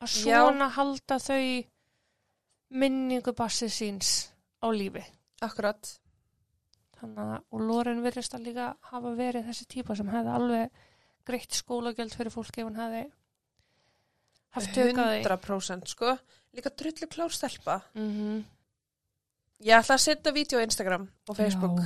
að 0.00 0.14
Já. 0.24 0.38
svona 0.38 0.68
halda 0.76 1.18
þau 1.20 1.42
minningu 2.70 3.34
bassið 3.36 3.72
síns 3.74 4.12
á 4.62 4.68
lífi 4.70 5.02
Akkurat 5.42 5.96
Þannig 7.00 7.18
að, 7.24 7.36
og 7.56 7.60
Loren 7.64 8.02
virðist 8.04 8.34
að 8.36 8.46
líka 8.50 8.66
hafa 8.90 9.14
verið 9.16 9.46
þessi 9.48 9.66
típa 9.72 9.94
sem 9.96 10.08
hefði 10.12 10.32
alveg 10.36 10.82
greitt 11.24 11.56
skólagjöld 11.56 12.12
fyrir 12.16 12.32
fólk 12.34 12.58
ef 12.60 12.66
hann 12.68 12.76
hefði 12.76 13.02
haft 14.56 14.72
tökaði. 14.74 15.20
100% 15.24 15.92
sko 15.94 16.14
líka 16.56 16.72
drullu 16.76 17.08
klár 17.08 17.32
stelpa 17.32 17.80
Mm 17.94 18.10
-hmm. 18.10 18.42
Ég 19.60 19.76
ætla 19.76 19.96
að 19.96 20.04
setja 20.04 20.32
vídeo 20.34 20.60
á 20.60 20.64
Instagram 20.64 21.06
og 21.28 21.36
Facebook. 21.36 21.80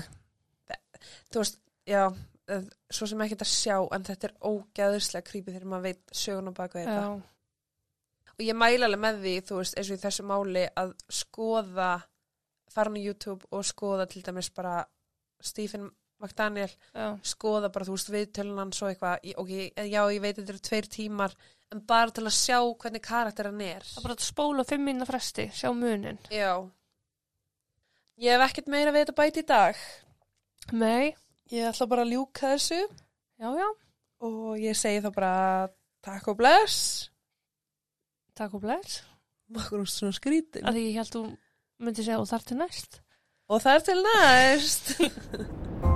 Þú 1.33 1.43
veist, 1.43 1.61
já 1.89 2.03
eh, 2.07 2.67
svo 2.91 3.09
sem 3.11 3.23
ekki 3.25 3.39
að 3.41 3.51
sjá 3.51 3.77
en 3.97 4.07
þetta 4.07 4.29
er 4.31 4.35
ógæðurslega 4.41 5.29
creepy 5.29 5.55
þegar 5.55 5.71
maður 5.73 5.89
veit 5.89 6.15
sögun 6.15 6.51
og 6.53 6.57
baka 6.59 6.81
þetta. 6.81 7.01
Já, 7.01 8.31
og 8.35 8.45
ég 8.47 8.59
mæla 8.59 8.89
alveg 8.89 9.03
með 9.03 9.21
því, 9.25 9.35
þú 9.49 9.59
veist, 9.61 9.77
eins 9.79 9.91
og 9.91 9.99
í 9.99 10.05
þessu 10.05 10.27
máli 10.31 10.65
að 10.83 10.95
skoða 11.23 11.91
fara 12.75 12.95
á 12.95 12.99
YouTube 12.99 13.51
og 13.55 13.67
skoða 13.67 14.09
til 14.11 14.25
dæmis 14.27 14.51
bara 14.55 14.79
Stephen 15.45 15.91
McDaniel 16.23 16.71
já, 16.71 17.09
skoða 17.27 17.69
bara, 17.75 17.87
þú 17.87 17.99
veist, 17.99 18.15
viðtölunan 18.15 18.73
svo 18.75 18.89
eitthvað, 18.89 19.27
ok, 19.43 19.53
já, 19.91 20.01
ég 20.15 20.23
veit 20.23 20.39
þetta 20.39 20.55
eru 20.55 20.65
tveir 20.71 20.89
tímar 20.91 21.37
en 21.75 21.83
bara 21.85 22.15
til 22.15 22.25
að 22.25 22.37
sjá 22.39 22.59
hvernig 22.63 23.03
karakter 23.05 23.51
hann 23.51 23.61
er. 23.67 23.85
Það 23.85 24.01
er 24.01 24.09
bara 24.09 24.17
að 24.17 24.27
spóla 24.29 24.65
fimm 24.69 24.89
minna 24.89 25.07
fresti, 25.09 25.51
sjá 25.55 25.69
munin. 25.75 26.23
Já 26.33 26.63
Ég 28.23 28.35
hef 28.35 28.45
ekkert 28.49 28.71
meira 28.71 28.93
við 28.95 29.07
þetta 29.07 29.19
bæti 29.19 29.43
í 29.43 29.47
dag. 29.49 29.79
Nei, 30.73 31.15
Ég 31.53 31.67
ætla 31.69 31.87
bara 31.87 32.05
að 32.07 32.15
ljúka 32.15 32.55
þessu. 32.55 32.79
Já, 33.37 33.49
já, 33.53 33.67
og 34.25 34.55
ég 34.63 34.79
segi 34.79 35.03
þá 35.05 35.11
bara 35.13 35.33
takk 36.05 36.31
og 36.33 36.39
bless. 36.39 37.11
Takk 38.39 38.57
og 38.57 38.65
bless. 38.65 39.03
Makkur 39.53 39.83
úr 39.85 39.91
svona 39.93 40.17
skrítin 40.17 40.65
Að 40.65 40.79
því 40.79 40.85
ég 40.87 40.97
held 41.03 41.13
þú 41.13 41.25
myndi 41.85 42.07
segja 42.07 42.23
og 42.23 42.31
þar 42.31 42.47
til 42.49 42.61
næst. 42.63 43.03
Og 43.53 43.61
það 43.61 43.77
er 43.77 43.85
til 43.91 44.01
næst 44.09 44.95